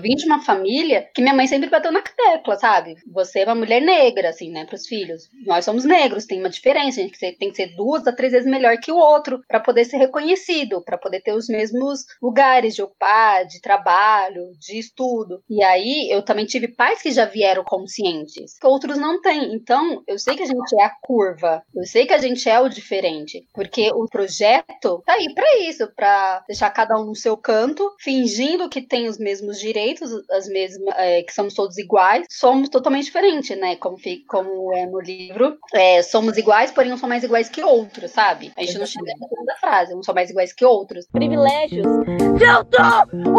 Eu 0.00 0.02
vim 0.02 0.16
de 0.16 0.24
uma 0.24 0.40
família 0.40 1.10
que 1.14 1.20
minha 1.20 1.34
mãe 1.34 1.46
sempre 1.46 1.68
bateu 1.68 1.92
na 1.92 2.00
tecla, 2.00 2.56
sabe? 2.56 2.96
Você 3.12 3.40
é 3.40 3.44
uma 3.44 3.54
mulher 3.54 3.82
negra, 3.82 4.30
assim, 4.30 4.50
né, 4.50 4.64
pros 4.64 4.86
filhos. 4.86 5.28
Nós 5.44 5.62
somos 5.62 5.84
negros, 5.84 6.24
tem 6.24 6.40
uma 6.40 6.48
diferença, 6.48 7.00
a 7.00 7.04
gente 7.04 7.18
tem 7.18 7.50
que 7.50 7.54
ser 7.54 7.76
duas 7.76 8.06
a 8.06 8.12
três 8.12 8.32
vezes 8.32 8.50
melhor 8.50 8.78
que 8.78 8.90
o 8.90 8.96
outro 8.96 9.42
para 9.46 9.60
poder 9.60 9.84
ser 9.84 9.98
reconhecido, 9.98 10.82
para 10.82 10.96
poder 10.96 11.20
ter 11.20 11.34
os 11.34 11.48
mesmos 11.48 12.06
lugares 12.22 12.74
de 12.74 12.82
ocupar, 12.82 13.44
de 13.44 13.60
trabalho, 13.60 14.52
de 14.58 14.78
estudo. 14.78 15.42
E 15.50 15.62
aí 15.62 16.08
eu 16.10 16.22
também 16.22 16.46
tive 16.46 16.68
pais 16.68 17.02
que 17.02 17.12
já 17.12 17.26
vieram 17.26 17.62
conscientes, 17.62 18.58
que 18.58 18.66
outros 18.66 18.96
não 18.96 19.20
têm. 19.20 19.52
Então, 19.52 20.02
eu 20.06 20.18
sei 20.18 20.34
que 20.34 20.44
a 20.44 20.46
gente 20.46 20.80
é 20.80 20.84
a 20.84 20.94
curva, 21.02 21.62
eu 21.76 21.84
sei 21.84 22.06
que 22.06 22.14
a 22.14 22.18
gente 22.18 22.48
é 22.48 22.58
o 22.58 22.70
diferente, 22.70 23.46
porque 23.52 23.90
o 23.92 24.08
projeto 24.08 25.02
tá 25.04 25.12
aí 25.12 25.34
para 25.34 25.58
isso, 25.58 25.86
para 25.94 26.42
deixar 26.48 26.70
cada 26.70 26.98
um 26.98 27.04
no 27.04 27.14
seu 27.14 27.36
canto, 27.36 27.94
fingindo 27.98 28.66
que 28.70 28.80
tem 28.80 29.06
os 29.06 29.18
mesmos 29.18 29.60
direitos 29.60 29.89
as 30.30 30.48
mesmas, 30.48 30.94
é, 30.96 31.22
que 31.22 31.32
somos 31.32 31.54
todos 31.54 31.78
iguais, 31.78 32.26
somos 32.30 32.68
totalmente 32.68 33.04
diferentes, 33.04 33.58
né? 33.58 33.76
Como, 33.76 33.96
como 34.26 34.74
é 34.74 34.86
no 34.86 35.00
livro, 35.00 35.58
é, 35.72 36.02
somos 36.02 36.36
iguais, 36.36 36.70
porém 36.70 36.90
não 36.90 36.96
somos 36.96 37.10
mais 37.10 37.24
iguais 37.24 37.48
que 37.48 37.62
outros, 37.62 38.10
sabe? 38.10 38.52
A 38.56 38.62
gente 38.62 38.78
não 38.78 38.86
chega 38.86 39.12
na 39.18 39.28
segunda 39.28 39.54
frase, 39.56 39.94
não 39.94 40.02
somos 40.02 40.16
mais 40.16 40.30
iguais 40.30 40.52
que 40.52 40.64
outros. 40.64 41.06
Privilégios. 41.10 41.86
Se 42.38 42.44
eu 42.44 42.64
tô 42.64 42.82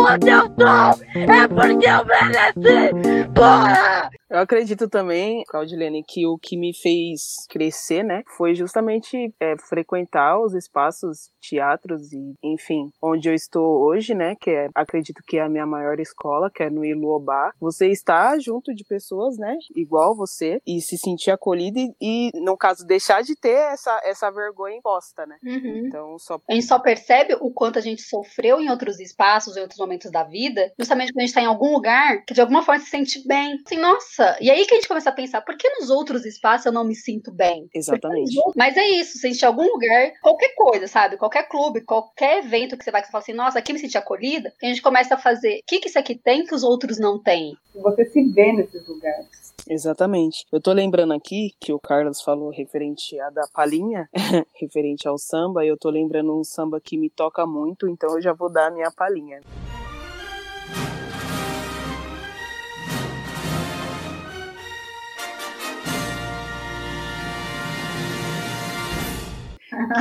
onde 0.02 0.30
eu 0.30 0.49
tô, 0.56 0.68
é 1.16 1.47
porque 1.47 1.88
eu 1.88 2.06
mereci! 2.06 3.30
Porra! 3.34 4.10
Eu 4.32 4.39
acredito 4.39 4.88
também, 4.88 5.43
Claudilene, 5.45 6.06
que 6.08 6.26
o 6.26 6.38
que 6.38 6.56
me 6.56 6.74
fez 6.74 7.45
crescer, 7.49 8.02
né, 8.02 8.24
foi 8.38 8.56
justamente 8.56 9.34
é, 9.38 9.56
frequentar 9.58 10.39
os 10.39 10.54
espaços, 10.54 11.30
teatros 11.41 12.14
e, 12.14 12.34
enfim, 12.41 12.89
onde 13.04 13.28
eu 13.28 13.34
estou 13.34 13.82
hoje, 13.82 14.16
né, 14.16 14.36
que 14.39 14.49
é, 14.49 14.70
acredito 14.74 15.22
que 15.28 15.38
é 15.38 15.41
a 15.41 15.49
minha 15.49 15.66
maior 15.66 15.99
escola, 15.99 16.41
que 16.50 16.64
é 16.64 16.70
no 16.70 16.86
Iluobá. 16.86 17.54
Você 17.60 17.88
está 17.88 18.38
junto 18.39 18.74
de 18.74 18.84
pessoas, 18.84 19.38
né, 19.38 19.58
igual 19.76 20.16
você, 20.16 20.62
e 20.66 20.82
se 20.82 20.98
sentir 20.98 21.32
acolhido 21.32 21.80
e, 21.80 21.96
e 22.02 22.32
no 22.42 22.58
caso, 22.58 22.86
deixar 22.86 23.22
de 23.24 23.36
ter 23.36 23.72
essa, 23.72 24.00
essa 24.04 24.32
vergonha 24.32 24.78
imposta, 24.78 25.26
né. 25.26 25.38
Uhum. 25.44 25.88
Então, 25.88 26.18
só... 26.20 26.39
A 26.50 26.54
gente 26.54 26.66
só 26.66 26.80
percebe 26.80 27.36
o 27.39 27.52
quanto 27.52 27.80
a 27.80 27.82
gente 27.82 28.02
sofreu 28.02 28.60
em 28.60 28.70
outros 28.70 29.00
espaços, 29.00 29.58
em 29.58 29.62
outros 29.62 29.80
momentos 29.80 30.12
da 30.12 30.24
vida, 30.24 30.72
justamente 30.80 31.12
quando 31.12 31.20
a 31.20 31.22
gente 31.22 31.30
está 31.30 31.42
em 31.42 31.46
algum 31.46 31.74
lugar 31.74 32.24
que 32.26 32.34
de 32.34 32.42
alguma 32.42 32.64
forma 32.64 32.82
se 32.82 32.89
sente 32.89 33.26
bem. 33.28 33.58
Assim, 33.66 33.78
nossa, 33.78 34.38
e 34.39 34.50
aí 34.50 34.66
que 34.66 34.74
a 34.74 34.78
gente 34.78 34.88
começa 34.88 35.10
a 35.10 35.14
pensar, 35.14 35.42
por 35.42 35.58
que 35.58 35.70
nos 35.70 35.89
outros 35.89 36.26
espaços 36.26 36.66
eu 36.66 36.72
não 36.72 36.84
me 36.84 36.96
sinto 36.96 37.32
bem? 37.32 37.68
Exatamente. 37.74 38.34
Mas 38.56 38.78
é 38.78 38.88
isso, 38.88 39.18
se 39.18 39.28
em 39.28 39.46
algum 39.46 39.64
lugar, 39.64 40.12
qualquer 40.22 40.54
coisa, 40.56 40.88
sabe? 40.88 41.18
Qualquer 41.18 41.48
clube, 41.48 41.82
qualquer 41.82 42.39
evento 42.39 42.78
que 42.78 42.84
você 42.84 42.92
vai, 42.92 43.02
que 43.02 43.08
você 43.08 43.12
fala 43.12 43.24
assim, 43.24 43.34
nossa, 43.34 43.60
aqui 43.60 43.74
me 43.74 43.80
senti 43.80 43.98
acolhida, 43.98 44.54
a 44.62 44.66
gente 44.68 44.82
começa 44.82 45.16
a 45.16 45.18
fazer, 45.18 45.60
o 45.60 45.66
que, 45.66 45.80
que 45.80 45.88
isso 45.88 46.00
aqui 46.00 46.16
tem 46.16 46.31
que 46.46 46.56
os 46.56 46.64
outros 46.64 46.98
não 46.98 47.20
têm? 47.20 47.58
Você 47.76 48.06
se 48.06 48.24
vê 48.32 48.54
nesses 48.54 48.88
lugares. 48.88 49.28
Exatamente. 49.70 50.46
Eu 50.52 50.60
tô 50.60 50.72
lembrando 50.72 51.14
aqui 51.14 51.52
que 51.60 51.72
o 51.72 51.80
Carlos 51.80 52.22
falou 52.22 52.50
referente 52.50 53.20
a 53.20 53.30
da 53.30 53.48
palhinha, 53.54 54.10
referente 54.60 55.08
ao 55.08 55.18
samba, 55.18 55.64
e 55.64 55.68
eu 55.68 55.78
tô 55.78 55.90
lembrando 55.90 56.38
um 56.38 56.44
samba 56.44 56.80
que 56.82 56.98
me 56.98 57.10
toca 57.10 57.46
muito, 57.46 57.88
então 57.88 58.16
eu 58.16 58.22
já 58.22 58.34
vou 58.34 58.52
dar 58.52 58.68
a 58.68 58.72
minha 58.72 58.92
palhinha. 58.92 59.42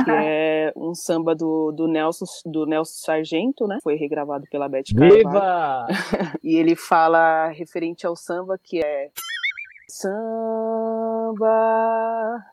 Que 0.03 0.11
é 0.11 0.73
um 0.75 0.93
samba 0.93 1.35
do, 1.35 1.71
do 1.71 1.87
Nelson 1.87 2.25
do 2.45 2.65
Nelson 2.65 3.05
Sargento, 3.05 3.67
né? 3.67 3.77
Foi 3.81 3.95
regravado 3.95 4.45
pela 4.49 4.67
Beth 4.69 4.83
Carvalho. 4.95 5.15
Viva! 5.15 5.87
e 6.43 6.55
ele 6.55 6.75
fala 6.75 7.47
referente 7.49 8.05
ao 8.05 8.15
samba 8.15 8.57
que 8.61 8.83
é 8.83 9.09
Samba 9.91 11.49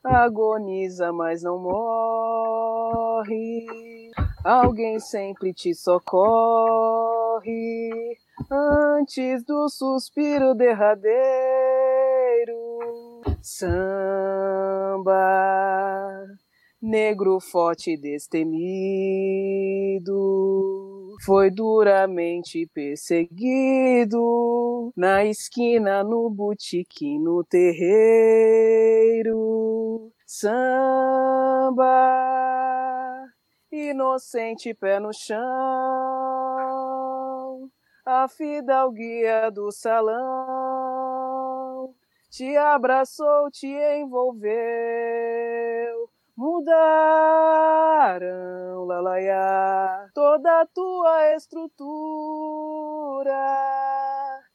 agoniza, 0.02 1.12
mas 1.12 1.44
não 1.44 1.56
morre. 1.56 2.98
Alguém 4.44 4.98
sempre 4.98 5.54
te 5.54 5.72
socorre 5.72 7.40
antes 8.50 9.44
do 9.44 9.68
suspiro 9.68 10.52
derradeiro. 10.52 11.14
Samba 13.40 15.14
negro 16.80 17.40
forte 17.40 17.92
e 17.92 17.96
destemido, 17.96 18.56
foi 21.24 21.50
duramente 21.50 22.66
perseguido. 22.72 24.16
Na 24.96 25.24
esquina, 25.24 26.04
no 26.04 26.30
botequim, 26.30 27.18
no 27.18 27.42
terreiro. 27.44 29.28
Samba, 30.26 31.84
inocente 33.72 34.74
pé 34.74 35.00
no 35.00 35.12
chão, 35.12 35.38
a 38.04 38.28
fidalguia 38.28 39.50
do 39.50 39.72
salão. 39.72 41.08
Te 42.30 42.56
abraçou, 42.56 43.50
te 43.50 43.66
envolveu 43.66 45.57
mudaram, 46.38 48.28
lalaiá, 48.86 50.08
toda 50.14 50.60
a 50.60 50.66
tua 50.66 51.34
estrutura, 51.34 52.14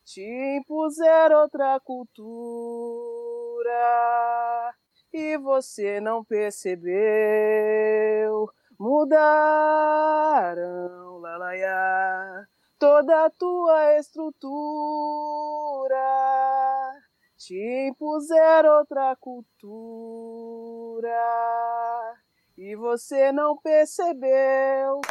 te 0.05 0.21
impuseram 0.57 1.41
outra 1.41 1.77
cultura 1.81 2.13
e 5.11 5.38
você 5.38 5.99
não 5.99 6.23
percebeu. 6.23 6.79
Mudaram, 8.79 9.57
lalaiá, 11.19 12.45
toda 12.79 13.25
a 13.25 13.29
tua 13.29 13.99
estrutura 13.99 15.43
te 17.45 17.87
impuseram 17.89 18.77
outra 18.77 19.15
cultura 19.17 19.49
e 22.57 22.73
você 22.75 23.33
não 23.33 23.57
percebeu. 23.57 25.01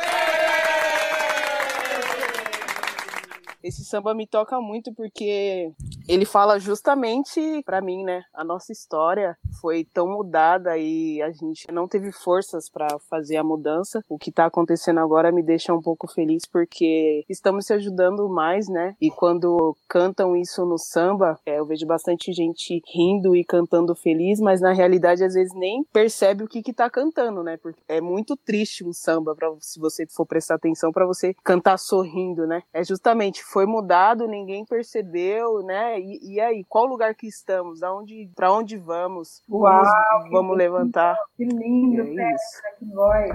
Esse 3.62 3.84
samba 3.84 4.14
me 4.14 4.26
toca 4.26 4.60
muito 4.60 4.92
porque 4.94 5.72
ele 6.08 6.24
fala 6.24 6.58
justamente 6.58 7.62
para 7.64 7.80
mim, 7.80 8.04
né? 8.04 8.24
A 8.34 8.44
nossa 8.44 8.72
história 8.72 9.36
foi 9.60 9.84
tão 9.84 10.08
mudada 10.08 10.76
e 10.76 11.22
a 11.22 11.30
gente 11.30 11.70
não 11.70 11.86
teve 11.86 12.10
forças 12.10 12.68
para 12.68 12.98
fazer 13.10 13.36
a 13.36 13.44
mudança. 13.44 14.02
O 14.08 14.18
que 14.18 14.32
tá 14.32 14.46
acontecendo 14.46 14.98
agora 14.98 15.30
me 15.30 15.42
deixa 15.42 15.72
um 15.72 15.80
pouco 15.80 16.06
feliz 16.06 16.44
porque 16.44 17.24
estamos 17.28 17.66
se 17.66 17.72
ajudando 17.72 18.28
mais, 18.28 18.68
né? 18.68 18.96
E 19.00 19.10
quando 19.10 19.76
cantam 19.88 20.36
isso 20.36 20.64
no 20.64 20.78
samba, 20.78 21.38
é, 21.46 21.58
eu 21.58 21.66
vejo 21.66 21.86
bastante 21.86 22.32
gente 22.32 22.82
rindo 22.92 23.36
e 23.36 23.44
cantando 23.44 23.94
feliz, 23.94 24.40
mas 24.40 24.60
na 24.60 24.72
realidade 24.72 25.24
às 25.24 25.34
vezes 25.34 25.54
nem 25.54 25.84
percebe 25.92 26.44
o 26.44 26.48
que 26.48 26.62
que 26.62 26.72
tá 26.72 26.90
cantando, 26.90 27.42
né? 27.42 27.56
Porque 27.56 27.80
é 27.88 28.00
muito 28.00 28.36
triste 28.36 28.84
um 28.84 28.92
samba 28.92 29.36
se 29.60 29.78
você 29.78 30.06
for 30.06 30.26
prestar 30.26 30.56
atenção 30.56 30.92
para 30.92 31.06
você 31.06 31.34
cantar 31.44 31.78
sorrindo, 31.78 32.46
né? 32.46 32.62
É 32.72 32.84
justamente 32.84 33.42
foi 33.52 33.66
mudado, 33.66 34.26
ninguém 34.26 34.64
percebeu, 34.64 35.62
né? 35.62 36.00
E, 36.00 36.34
e 36.34 36.40
aí, 36.40 36.64
qual 36.64 36.86
lugar 36.86 37.14
que 37.14 37.26
estamos? 37.26 37.82
Aonde, 37.82 38.30
para 38.34 38.50
onde 38.50 38.78
vamos? 38.78 39.42
Uau, 39.48 39.82
vamos, 39.82 40.30
vamos 40.30 40.56
levantar. 40.56 41.16
Que 41.36 41.44
lindo, 41.44 42.18
é 42.18 42.34
que 42.78 42.84
voz. 42.86 43.30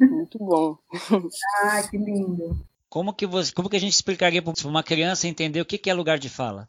Muito 0.00 0.38
bom. 0.38 0.76
Ah, 1.64 1.82
que 1.88 1.98
lindo. 1.98 2.56
Como 2.88 3.12
que, 3.12 3.26
você, 3.26 3.52
como 3.52 3.68
que 3.68 3.76
a 3.76 3.80
gente 3.80 3.92
explicaria 3.92 4.40
para 4.40 4.54
uma 4.64 4.82
criança 4.82 5.26
entender 5.26 5.60
o 5.60 5.66
que, 5.66 5.76
que 5.76 5.90
é 5.90 5.94
lugar 5.94 6.18
de 6.18 6.28
fala? 6.28 6.68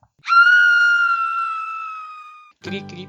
Cri, 2.61 2.83
cri, 2.83 3.07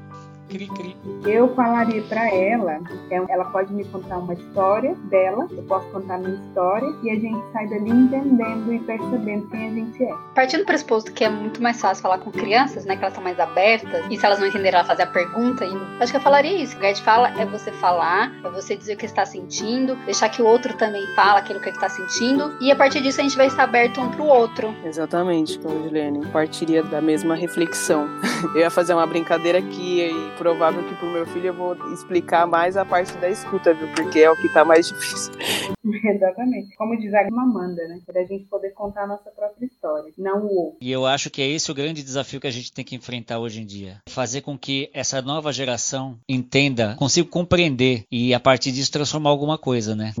cri, 0.51 0.67
cri. 0.67 0.95
Eu 1.25 1.53
falaria 1.55 2.01
para 2.03 2.29
ela, 2.33 2.79
é, 3.09 3.15
ela 3.29 3.45
pode 3.45 3.73
me 3.73 3.85
contar 3.85 4.17
uma 4.17 4.33
história 4.33 4.95
dela, 5.09 5.47
eu 5.51 5.63
posso 5.63 5.87
contar 5.87 6.15
a 6.15 6.17
minha 6.17 6.35
história 6.35 6.93
e 7.03 7.09
a 7.09 7.15
gente 7.15 7.39
sai 7.53 7.67
dali 7.67 7.89
entendendo 7.89 8.73
e 8.73 8.79
percebendo 8.79 9.47
quem 9.47 9.67
a 9.67 9.71
gente 9.71 10.03
é. 10.03 10.13
Partindo 10.35 10.61
do 10.61 10.65
pressuposto 10.65 11.11
que 11.13 11.23
é 11.23 11.29
muito 11.29 11.61
mais 11.61 11.79
fácil 11.79 12.01
falar 12.01 12.17
com 12.19 12.31
crianças, 12.31 12.85
né? 12.85 12.97
Que 12.97 13.03
elas 13.03 13.13
são 13.13 13.23
mais 13.23 13.39
abertas. 13.39 14.05
E 14.09 14.17
se 14.17 14.25
elas 14.25 14.39
não 14.39 14.47
entenderem, 14.47 14.77
ela 14.79 14.87
fazer 14.87 15.03
a 15.03 15.07
pergunta. 15.07 15.63
E 15.63 15.71
acho 16.01 16.11
que 16.11 16.17
eu 16.17 16.21
falaria 16.21 16.61
isso. 16.61 16.73
O 16.73 16.75
lugar 16.77 16.93
de 16.93 17.01
fala 17.01 17.29
é 17.39 17.45
você 17.45 17.71
falar, 17.71 18.33
é 18.43 18.49
você 18.49 18.75
dizer 18.75 18.95
o 18.95 18.97
que 18.97 19.05
está 19.05 19.25
sentindo, 19.25 19.95
deixar 20.05 20.29
que 20.29 20.41
o 20.41 20.45
outro 20.45 20.75
também 20.75 21.05
fala 21.15 21.39
aquilo 21.39 21.59
que 21.59 21.69
ele 21.69 21.77
está 21.77 21.89
sentindo. 21.89 22.57
E 22.59 22.71
a 22.71 22.75
partir 22.75 23.01
disso 23.01 23.21
a 23.21 23.23
gente 23.23 23.37
vai 23.37 23.47
estar 23.47 23.63
aberto 23.63 24.01
um 24.01 24.09
pro 24.09 24.25
outro. 24.25 24.75
Exatamente, 24.83 25.57
Claudilene. 25.59 26.25
Partiria 26.27 26.83
da 26.83 27.01
mesma 27.01 27.35
reflexão. 27.35 28.09
Eu 28.53 28.61
ia 28.61 28.69
fazer 28.69 28.93
uma 28.93 29.05
brincadeira 29.05 29.59
aqui 29.59 30.01
e 30.01 30.31
provável 30.41 30.83
que 30.87 30.95
pro 30.95 31.07
meu 31.07 31.23
filho 31.27 31.47
eu 31.47 31.53
vou 31.53 31.93
explicar 31.93 32.47
mais 32.47 32.75
a 32.75 32.83
parte 32.83 33.15
da 33.17 33.29
escuta, 33.29 33.75
viu? 33.75 33.87
Porque 33.89 34.21
é 34.21 34.31
o 34.31 34.35
que 34.35 34.49
tá 34.49 34.65
mais 34.65 34.87
difícil. 34.89 35.31
Exatamente. 36.03 36.75
Como 36.75 36.97
diz 36.99 37.13
a 37.13 37.27
Amanda, 37.27 37.87
né? 37.87 37.99
Para 38.03 38.21
a 38.21 38.25
gente 38.25 38.45
poder 38.45 38.71
contar 38.71 39.03
a 39.03 39.07
nossa 39.07 39.29
própria 39.29 39.67
história, 39.67 40.11
não 40.17 40.47
o 40.47 40.55
outro. 40.55 40.77
E 40.81 40.91
eu 40.91 41.05
acho 41.05 41.29
que 41.29 41.43
é 41.43 41.47
esse 41.47 41.69
o 41.69 41.75
grande 41.75 42.01
desafio 42.01 42.41
que 42.41 42.47
a 42.47 42.51
gente 42.51 42.73
tem 42.73 42.83
que 42.83 42.95
enfrentar 42.95 43.37
hoje 43.37 43.61
em 43.61 43.65
dia. 43.65 43.97
Fazer 44.09 44.41
com 44.41 44.57
que 44.57 44.89
essa 44.95 45.21
nova 45.21 45.53
geração 45.53 46.17
entenda, 46.27 46.95
consiga 46.97 47.29
compreender 47.29 48.03
e 48.11 48.33
a 48.33 48.39
partir 48.39 48.71
disso 48.71 48.91
transformar 48.91 49.29
alguma 49.29 49.59
coisa, 49.59 49.95
né? 49.95 50.11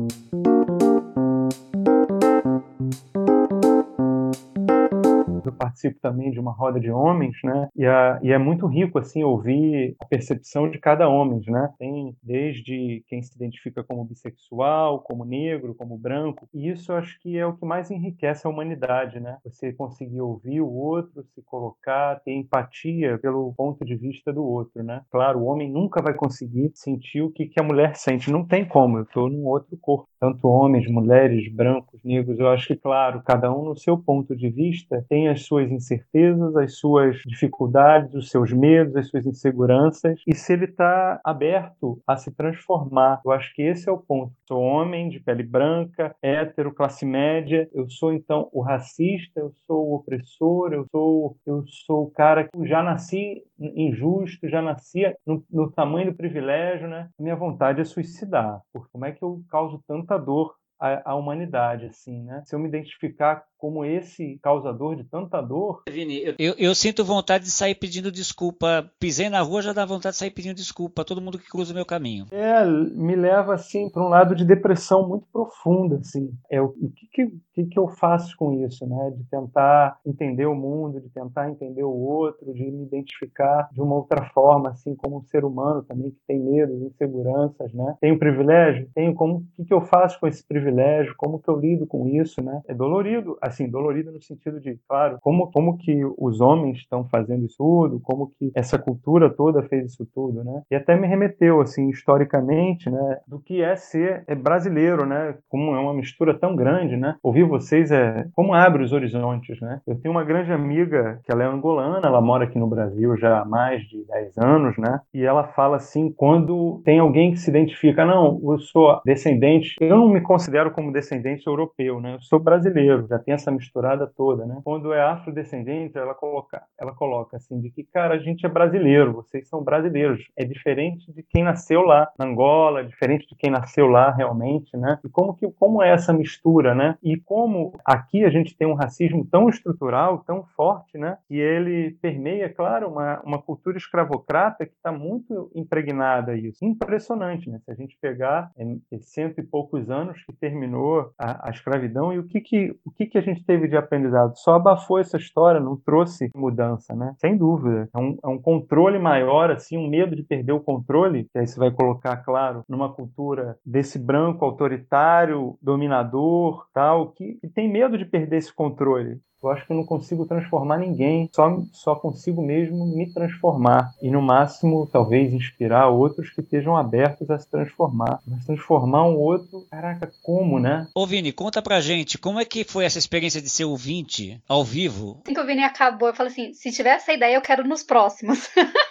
Eu 5.51 5.57
participo 5.57 5.99
também 6.01 6.31
de 6.31 6.39
uma 6.39 6.51
roda 6.51 6.79
de 6.79 6.89
homens, 6.91 7.37
né? 7.43 7.67
E, 7.75 7.85
a- 7.85 8.19
e 8.23 8.31
é 8.31 8.37
muito 8.37 8.65
rico 8.67 8.97
assim 8.99 9.23
ouvir 9.23 9.95
a 9.99 10.05
percepção 10.05 10.69
de 10.69 10.79
cada 10.79 11.07
homem, 11.09 11.41
né? 11.47 11.69
Tem 11.77 12.15
desde 12.23 13.03
quem 13.07 13.21
se 13.21 13.35
identifica 13.35 13.83
como 13.83 14.05
bissexual, 14.05 14.99
como 15.01 15.25
negro, 15.25 15.75
como 15.75 15.97
branco. 15.97 16.47
E 16.53 16.69
isso 16.69 16.91
eu 16.91 16.97
acho 16.97 17.19
que 17.19 17.37
é 17.37 17.45
o 17.45 17.55
que 17.55 17.65
mais 17.65 17.91
enriquece 17.91 18.45
a 18.45 18.49
humanidade, 18.49 19.19
né? 19.19 19.37
Você 19.45 19.73
conseguir 19.73 20.21
ouvir 20.21 20.61
o 20.61 20.69
outro, 20.71 21.23
se 21.35 21.41
colocar, 21.43 22.19
ter 22.21 22.33
empatia 22.33 23.17
pelo 23.19 23.53
ponto 23.53 23.83
de 23.85 23.95
vista 23.95 24.31
do 24.33 24.43
outro, 24.43 24.83
né? 24.83 25.01
Claro, 25.11 25.39
o 25.39 25.45
homem 25.45 25.69
nunca 25.71 26.01
vai 26.01 26.13
conseguir 26.13 26.71
sentir 26.75 27.21
o 27.21 27.31
que, 27.31 27.45
que 27.47 27.59
a 27.59 27.63
mulher 27.63 27.95
sente. 27.95 28.31
Não 28.31 28.45
tem 28.45 28.65
como. 28.67 28.97
Eu 28.97 29.03
estou 29.03 29.29
num 29.29 29.45
outro 29.45 29.77
corpo. 29.77 30.07
Tanto 30.19 30.47
homens, 30.47 30.87
mulheres, 30.89 31.51
brancos, 31.51 31.99
negros. 32.03 32.39
Eu 32.39 32.49
acho 32.49 32.67
que, 32.67 32.75
claro, 32.75 33.21
cada 33.25 33.51
um 33.53 33.65
no 33.65 33.75
seu 33.75 33.97
ponto 33.97 34.35
de 34.35 34.49
vista 34.49 35.03
tem 35.09 35.27
as 35.29 35.40
suas 35.45 35.71
incertezas, 35.71 36.55
as 36.55 36.77
suas 36.77 37.17
dificuldades, 37.25 38.13
os 38.13 38.29
seus 38.29 38.51
medos, 38.51 38.95
as 38.95 39.07
suas 39.09 39.25
inseguranças. 39.25 40.21
E 40.27 40.35
se 40.35 40.53
ele 40.53 40.65
está 40.65 41.19
aberto 41.23 42.01
a 42.07 42.17
se 42.17 42.31
transformar, 42.31 43.21
eu 43.25 43.31
acho 43.31 43.53
que 43.53 43.61
esse 43.61 43.89
é 43.89 43.91
o 43.91 43.97
ponto. 43.97 44.33
Sou 44.47 44.61
homem 44.61 45.09
de 45.09 45.19
pele 45.19 45.43
branca, 45.43 46.15
hétero, 46.21 46.73
classe 46.73 47.05
média. 47.05 47.69
Eu 47.73 47.89
sou 47.89 48.13
então 48.13 48.49
o 48.51 48.61
racista, 48.61 49.39
eu 49.39 49.51
sou 49.65 49.89
o 49.89 49.95
opressor, 49.95 50.73
eu 50.73 50.85
sou 50.91 51.37
eu 51.45 51.63
sou 51.85 52.03
o 52.03 52.11
cara 52.11 52.47
que 52.47 52.67
já 52.67 52.83
nasci 52.83 53.43
injusto, 53.59 54.47
já 54.47 54.61
nasci 54.61 55.01
no, 55.25 55.43
no 55.49 55.71
tamanho 55.71 56.11
do 56.11 56.17
privilégio, 56.17 56.87
né? 56.87 57.09
Minha 57.19 57.35
vontade 57.35 57.81
é 57.81 57.85
suicidar. 57.85 58.61
Porque 58.73 58.89
como 58.91 59.05
é 59.05 59.11
que 59.11 59.23
eu 59.23 59.41
causo 59.49 59.83
tanta 59.87 60.17
dor 60.17 60.55
à, 60.79 61.11
à 61.11 61.15
humanidade, 61.15 61.85
assim, 61.85 62.23
né? 62.23 62.41
Se 62.45 62.55
eu 62.55 62.59
me 62.59 62.67
identificar 62.67 63.43
como 63.61 63.85
esse 63.85 64.39
causador 64.41 64.95
de 64.95 65.03
tanta 65.03 65.39
dor, 65.39 65.83
Vini, 65.87 66.19
eu, 66.25 66.33
eu- 66.39 66.55
eu 66.57 66.73
sinto 66.75 67.05
vontade 67.05 67.43
de 67.45 67.51
sair 67.51 67.75
pedindo 67.75 68.11
desculpa. 68.11 68.89
Pisei 68.99 69.29
na 69.29 69.39
rua, 69.41 69.61
já 69.61 69.71
dá 69.71 69.85
vontade 69.85 70.13
de 70.15 70.19
sair 70.19 70.31
pedindo 70.31 70.55
desculpa 70.55 71.03
a 71.03 71.05
todo 71.05 71.21
mundo 71.21 71.37
que 71.37 71.47
cruza 71.49 71.71
o 71.71 71.75
meu 71.75 71.85
caminho. 71.85 72.25
é, 72.31 72.65
me 72.65 73.15
leva 73.15 73.53
assim 73.53 73.87
para 73.89 74.03
um 74.03 74.09
lado 74.09 74.35
de 74.35 74.43
depressão 74.43 75.07
muito 75.07 75.27
profunda, 75.31 75.97
assim. 75.97 76.31
É 76.49 76.59
o, 76.59 76.69
que, 76.69 77.07
que, 77.13 77.27
que 77.53 77.65
que 77.65 77.77
eu 77.79 77.87
faço 77.87 78.35
com 78.35 78.65
isso, 78.65 78.85
né? 78.87 79.11
De 79.15 79.23
tentar 79.25 79.99
entender 80.05 80.47
o 80.47 80.55
mundo, 80.55 80.99
de 80.99 81.09
tentar 81.09 81.49
entender 81.49 81.83
o 81.83 81.91
outro, 81.91 82.51
de 82.53 82.71
me 82.71 82.83
identificar 82.83 83.69
de 83.71 83.79
uma 83.81 83.95
outra 83.95 84.25
forma, 84.33 84.69
assim, 84.69 84.95
como 84.95 85.17
um 85.17 85.23
ser 85.23 85.45
humano 85.45 85.83
também 85.83 86.09
que 86.11 86.17
tem 86.27 86.39
medos, 86.39 86.81
inseguranças, 86.81 87.71
né? 87.73 87.95
Tenho 88.01 88.17
privilégio, 88.17 88.89
tenho 88.95 89.13
como 89.13 89.35
o 89.37 89.43
que, 89.55 89.65
que 89.65 89.73
eu 89.73 89.81
faço 89.81 90.19
com 90.19 90.27
esse 90.27 90.43
privilégio, 90.45 91.13
como 91.17 91.39
que 91.39 91.49
eu 91.49 91.59
lido 91.59 91.85
com 91.85 92.07
isso, 92.07 92.41
né? 92.41 92.61
É 92.67 92.73
dolorido, 92.73 93.37
assim, 93.51 93.69
dolorido 93.69 94.11
no 94.11 94.21
sentido 94.21 94.59
de, 94.59 94.77
claro, 94.87 95.17
como 95.21 95.51
como 95.51 95.77
que 95.77 96.01
os 96.17 96.41
homens 96.41 96.79
estão 96.79 97.05
fazendo 97.05 97.45
isso 97.45 97.61
tudo, 97.61 97.99
como 98.01 98.31
que 98.37 98.51
essa 98.55 98.77
cultura 98.77 99.29
toda 99.29 99.63
fez 99.63 99.91
isso 99.91 100.05
tudo, 100.13 100.43
né? 100.43 100.63
E 100.71 100.75
até 100.75 100.95
me 100.95 101.07
remeteu, 101.07 101.61
assim, 101.61 101.89
historicamente, 101.89 102.89
né, 102.89 103.17
do 103.27 103.39
que 103.39 103.61
é 103.61 103.75
ser 103.75 104.23
é 104.27 104.35
brasileiro, 104.35 105.05
né? 105.05 105.35
Como 105.49 105.75
é 105.75 105.79
uma 105.79 105.93
mistura 105.93 106.37
tão 106.37 106.55
grande, 106.55 106.97
né? 106.97 107.15
Ouvir 107.21 107.43
vocês 107.43 107.91
é 107.91 108.25
como 108.33 108.53
abre 108.53 108.83
os 108.83 108.93
horizontes, 108.93 109.59
né? 109.61 109.79
Eu 109.85 109.95
tenho 109.95 110.13
uma 110.13 110.23
grande 110.23 110.51
amiga 110.51 111.19
que 111.23 111.31
ela 111.31 111.43
é 111.43 111.47
angolana, 111.47 112.07
ela 112.07 112.21
mora 112.21 112.45
aqui 112.45 112.57
no 112.57 112.67
Brasil 112.67 113.15
já 113.17 113.41
há 113.41 113.45
mais 113.45 113.83
de 113.83 114.03
10 114.05 114.37
anos, 114.37 114.77
né? 114.77 114.99
E 115.13 115.23
ela 115.23 115.43
fala 115.43 115.77
assim, 115.77 116.11
quando 116.11 116.81
tem 116.83 116.99
alguém 116.99 117.31
que 117.31 117.37
se 117.37 117.49
identifica, 117.49 118.05
não, 118.05 118.39
eu 118.43 118.59
sou 118.59 119.01
descendente, 119.05 119.75
eu 119.79 119.97
não 119.97 120.09
me 120.09 120.21
considero 120.21 120.71
como 120.71 120.91
descendente 120.91 121.47
europeu, 121.47 121.99
né? 121.99 122.15
Eu 122.15 122.21
sou 122.21 122.39
brasileiro, 122.39 123.07
já 123.07 123.19
tem 123.19 123.33
essa 123.41 123.51
misturada 123.51 124.07
toda, 124.07 124.45
né? 124.45 124.61
Quando 124.63 124.93
é 124.93 125.01
afrodescendente, 125.01 125.97
ela 125.97 126.13
coloca, 126.13 126.61
ela 126.79 126.93
coloca 126.93 127.37
assim, 127.37 127.59
de 127.59 127.69
que, 127.69 127.83
cara, 127.83 128.15
a 128.15 128.17
gente 128.19 128.45
é 128.45 128.49
brasileiro, 128.49 129.13
vocês 129.13 129.47
são 129.47 129.63
brasileiros. 129.63 130.23
É 130.35 130.45
diferente 130.45 131.11
de 131.11 131.23
quem 131.23 131.43
nasceu 131.43 131.81
lá 131.81 132.09
na 132.17 132.25
Angola, 132.25 132.81
é 132.81 132.83
diferente 132.83 133.27
de 133.27 133.35
quem 133.35 133.49
nasceu 133.49 133.87
lá 133.87 134.11
realmente, 134.11 134.75
né? 134.77 134.99
E 135.03 135.09
como 135.09 135.35
que 135.35 135.49
como 135.51 135.81
é 135.81 135.89
essa 135.89 136.13
mistura, 136.13 136.73
né? 136.75 136.97
E 137.03 137.17
como 137.17 137.73
aqui 137.85 138.23
a 138.23 138.29
gente 138.29 138.55
tem 138.55 138.67
um 138.67 138.75
racismo 138.75 139.25
tão 139.25 139.49
estrutural, 139.49 140.19
tão 140.19 140.43
forte, 140.55 140.97
né? 140.97 141.17
E 141.29 141.39
ele 141.39 141.91
permeia, 142.01 142.49
claro, 142.49 142.89
uma, 142.89 143.21
uma 143.21 143.41
cultura 143.41 143.77
escravocrata 143.77 144.65
que 144.65 144.73
está 144.73 144.91
muito 144.91 145.51
impregnada 145.55 146.35
isso. 146.35 146.63
Impressionante, 146.63 147.49
né? 147.49 147.59
Se 147.65 147.71
a 147.71 147.75
gente 147.75 147.97
pegar 147.99 148.51
é, 148.57 148.63
é 148.91 148.99
cento 148.99 149.39
e 149.39 149.43
poucos 149.43 149.89
anos 149.89 150.23
que 150.23 150.33
terminou 150.33 151.11
a, 151.17 151.47
a 151.47 151.51
escravidão 151.51 152.13
e 152.13 152.19
o 152.19 152.23
que 152.23 152.41
que 152.41 152.75
o 152.85 152.91
que 152.91 153.05
que 153.05 153.17
a 153.17 153.21
gente 153.21 153.30
teve 153.35 153.67
de 153.67 153.77
aprendizado? 153.77 154.33
Só 154.35 154.55
abafou 154.55 154.99
essa 154.99 155.17
história, 155.17 155.59
não 155.59 155.77
trouxe 155.77 156.29
mudança, 156.35 156.95
né? 156.95 157.13
Sem 157.17 157.37
dúvida. 157.37 157.87
É 157.93 157.99
um, 157.99 158.17
é 158.23 158.27
um 158.27 158.41
controle 158.41 158.99
maior, 158.99 159.51
assim, 159.51 159.77
um 159.77 159.89
medo 159.89 160.15
de 160.15 160.23
perder 160.23 160.53
o 160.53 160.59
controle, 160.59 161.27
que 161.31 161.39
aí 161.39 161.47
você 161.47 161.59
vai 161.59 161.71
colocar, 161.71 162.17
claro, 162.17 162.63
numa 162.67 162.93
cultura 162.93 163.57
desse 163.65 163.99
branco 163.99 164.45
autoritário, 164.45 165.57
dominador, 165.61 166.65
tal, 166.73 167.11
que, 167.11 167.35
que 167.35 167.47
tem 167.47 167.71
medo 167.71 167.97
de 167.97 168.05
perder 168.05 168.37
esse 168.37 168.53
controle. 168.53 169.19
Eu 169.41 169.49
acho 169.49 169.65
que 169.65 169.71
eu 169.71 169.77
não 169.77 169.85
consigo 169.85 170.25
transformar 170.25 170.77
ninguém, 170.77 171.29
só, 171.33 171.61
só 171.71 171.95
consigo 171.95 172.41
mesmo 172.41 172.85
me 172.85 173.11
transformar. 173.11 173.91
E 174.01 174.09
no 174.09 174.21
máximo, 174.21 174.87
talvez, 174.91 175.33
inspirar 175.33 175.89
outros 175.89 176.29
que 176.29 176.41
estejam 176.41 176.77
abertos 176.77 177.29
a 177.29 177.39
se 177.39 177.49
transformar. 177.49 178.19
Mas 178.27 178.45
transformar 178.45 179.07
um 179.07 179.15
outro, 179.15 179.65
caraca, 179.69 180.11
como, 180.21 180.59
né? 180.59 180.87
Ô 180.95 181.07
Vini, 181.07 181.31
conta 181.31 181.61
pra 181.61 181.81
gente, 181.81 182.17
como 182.17 182.39
é 182.39 182.45
que 182.45 182.63
foi 182.63 182.85
essa 182.85 182.99
experiência 182.99 183.41
de 183.41 183.49
ser 183.49 183.65
ouvinte 183.65 184.41
ao 184.47 184.63
vivo? 184.63 185.19
Assim 185.23 185.33
que 185.33 185.41
o 185.41 185.45
Vini 185.45 185.63
acabou, 185.63 186.09
eu 186.09 186.13
falei 186.15 186.31
assim: 186.31 186.53
se 186.53 186.71
tiver 186.71 186.95
essa 186.95 187.11
ideia, 187.11 187.35
eu 187.35 187.41
quero 187.41 187.67
nos 187.67 187.83
próximos. 187.83 188.49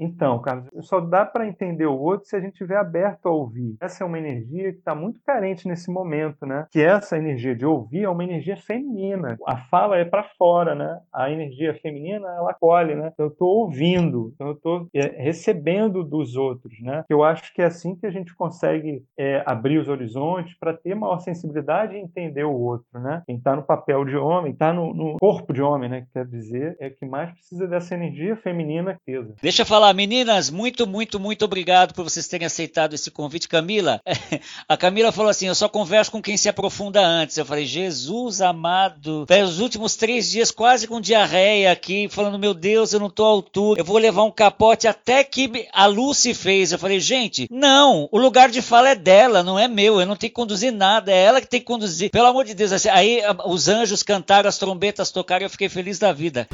Então, 0.00 0.40
Carlos, 0.40 0.68
só 0.80 1.00
dá 1.00 1.24
para 1.24 1.46
entender 1.46 1.86
o 1.86 1.98
outro 1.98 2.26
se 2.26 2.36
a 2.36 2.40
gente 2.40 2.52
estiver 2.52 2.76
aberto 2.76 3.26
a 3.26 3.30
ouvir. 3.30 3.76
Essa 3.80 4.02
é 4.02 4.06
uma 4.06 4.18
energia 4.18 4.72
que 4.72 4.78
está 4.78 4.94
muito 4.94 5.20
carente 5.24 5.68
nesse 5.68 5.90
momento, 5.90 6.46
né? 6.46 6.66
Que 6.70 6.80
essa 6.80 7.16
energia 7.16 7.54
de 7.54 7.66
ouvir 7.66 8.04
é 8.04 8.08
uma 8.08 8.24
energia 8.24 8.56
feminina. 8.56 9.36
A 9.46 9.56
fala 9.56 9.96
é 9.98 10.04
para 10.04 10.24
fora, 10.38 10.74
né? 10.74 11.00
A 11.12 11.30
energia 11.30 11.74
feminina, 11.74 12.26
ela 12.28 12.54
colhe, 12.54 12.94
né? 12.94 13.10
Então, 13.12 13.26
eu 13.26 13.32
estou 13.32 13.48
ouvindo, 13.48 14.34
eu 14.40 14.52
estou 14.52 14.86
é, 14.94 15.22
recebendo 15.22 16.02
dos 16.02 16.36
outros, 16.36 16.80
né? 16.80 17.04
Eu 17.08 17.22
acho 17.22 17.52
que 17.52 17.62
é 17.62 17.66
assim 17.66 17.94
que 17.94 18.06
a 18.06 18.10
gente 18.10 18.34
consegue 18.34 19.04
é, 19.18 19.42
abrir 19.46 19.78
os 19.78 19.88
horizontes 19.88 20.56
para 20.58 20.72
ter 20.72 20.94
maior 20.94 21.18
sensibilidade 21.20 21.94
e 21.94 22.00
entender 22.00 22.44
o 22.44 22.58
outro, 22.58 22.98
né? 23.00 23.22
Quem 23.26 23.36
está 23.36 23.54
no 23.54 23.62
papel 23.62 24.04
de 24.04 24.16
homem, 24.16 24.52
está 24.52 24.72
no, 24.72 24.94
no, 24.94 25.16
corpo 25.18 25.52
de 25.52 25.62
homem, 25.62 25.88
né? 25.88 26.06
Quer 26.12 26.26
dizer, 26.26 26.76
é 26.80 26.88
que 26.88 27.04
mais 27.04 27.30
precisa 27.32 27.66
dessa 27.66 27.94
energia 27.94 28.36
feminina 28.36 28.92
acesa. 28.92 29.34
Deixa 29.42 29.62
eu 29.62 29.66
falar, 29.66 29.89
meninas, 29.92 30.50
muito, 30.50 30.86
muito, 30.86 31.18
muito 31.18 31.44
obrigado 31.44 31.94
por 31.94 32.04
vocês 32.04 32.26
terem 32.26 32.46
aceitado 32.46 32.94
esse 32.94 33.10
convite. 33.10 33.48
Camila, 33.48 34.00
a 34.68 34.76
Camila 34.76 35.12
falou 35.12 35.30
assim: 35.30 35.46
eu 35.46 35.54
só 35.54 35.68
converso 35.68 36.10
com 36.10 36.22
quem 36.22 36.36
se 36.36 36.48
aprofunda 36.48 37.00
antes. 37.00 37.36
Eu 37.36 37.46
falei, 37.46 37.66
Jesus 37.66 38.40
amado, 38.40 39.26
os 39.44 39.60
últimos 39.60 39.96
três 39.96 40.30
dias 40.30 40.50
quase 40.50 40.86
com 40.86 41.00
diarreia 41.00 41.72
aqui, 41.72 42.08
falando, 42.10 42.38
meu 42.38 42.54
Deus, 42.54 42.92
eu 42.92 43.00
não 43.00 43.10
tô 43.10 43.24
à 43.24 43.28
altura, 43.28 43.80
eu 43.80 43.84
vou 43.84 43.98
levar 43.98 44.24
um 44.24 44.30
capote 44.30 44.86
até 44.86 45.24
que 45.24 45.68
a 45.72 45.86
Lucy 45.86 46.34
fez. 46.34 46.72
Eu 46.72 46.78
falei, 46.78 47.00
gente, 47.00 47.48
não, 47.50 48.08
o 48.10 48.18
lugar 48.18 48.50
de 48.50 48.62
fala 48.62 48.90
é 48.90 48.94
dela, 48.94 49.42
não 49.42 49.58
é 49.58 49.68
meu, 49.68 50.00
eu 50.00 50.06
não 50.06 50.16
tenho 50.16 50.30
que 50.30 50.36
conduzir 50.36 50.72
nada, 50.72 51.12
é 51.12 51.22
ela 51.22 51.40
que 51.40 51.48
tem 51.48 51.60
que 51.60 51.66
conduzir. 51.66 52.10
Pelo 52.10 52.26
amor 52.26 52.44
de 52.44 52.54
Deus, 52.54 52.72
assim, 52.72 52.88
aí 52.88 53.20
os 53.46 53.68
anjos 53.68 54.02
cantaram, 54.02 54.48
as 54.48 54.58
trombetas 54.58 55.10
tocaram, 55.10 55.44
eu 55.44 55.50
fiquei 55.50 55.68
feliz 55.68 55.98
da 55.98 56.12
vida. 56.12 56.48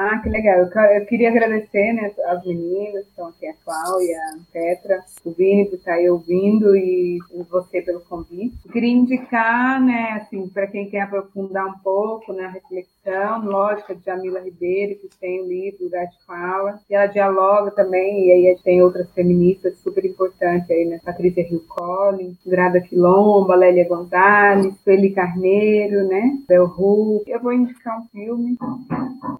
Ah, 0.00 0.20
que 0.22 0.28
legal. 0.28 0.60
Eu, 0.60 1.06
queria 1.06 1.28
agradecer 1.28 1.92
né, 1.92 2.12
as 2.26 2.46
meninas, 2.46 3.02
que 3.02 3.10
estão 3.10 3.26
aqui, 3.26 3.48
a 3.48 3.54
Cláudia, 3.64 4.16
a 4.16 4.52
Petra, 4.52 5.00
o 5.24 5.32
Vini 5.32 5.66
por 5.66 5.74
estar 5.74 5.94
aí 5.94 6.08
ouvindo 6.08 6.76
e 6.76 7.18
você 7.50 7.82
pelo 7.82 8.00
convite. 8.02 8.56
Queria 8.72 8.92
indicar, 8.92 9.82
né, 9.84 10.20
assim, 10.22 10.48
para 10.48 10.68
quem 10.68 10.88
quer 10.88 11.00
aprofundar 11.00 11.66
um 11.66 11.78
pouco 11.80 12.32
na 12.32 12.42
né, 12.42 12.54
reflexão, 12.54 13.44
lógica 13.44 13.92
de 13.92 14.04
Jamila 14.04 14.38
Ribeiro, 14.38 15.00
que 15.00 15.08
tem 15.20 15.40
o 15.40 15.48
livro 15.48 15.84
Lugar 15.84 16.06
de 16.06 16.24
Fala, 16.24 16.78
e 16.88 16.94
ela 16.94 17.06
dialoga 17.06 17.72
também, 17.72 18.28
e 18.28 18.32
aí 18.32 18.58
tem 18.62 18.80
outras 18.80 19.10
feministas 19.10 19.78
super 19.78 20.04
importantes 20.04 20.70
aí, 20.70 20.84
né, 20.84 21.00
Patrícia 21.04 21.42
Rio 21.42 21.64
Collins, 21.68 22.36
Grada 22.46 22.80
Quilomba, 22.80 23.56
Lélia 23.56 23.88
Gonzalez, 23.88 24.74
Sueli 24.84 25.10
Carneiro, 25.10 26.06
né, 26.06 26.38
Bel 26.46 26.66
Ru. 26.66 27.24
Eu 27.26 27.40
vou 27.40 27.52
indicar 27.52 27.98
um 27.98 28.04
filme, 28.08 28.56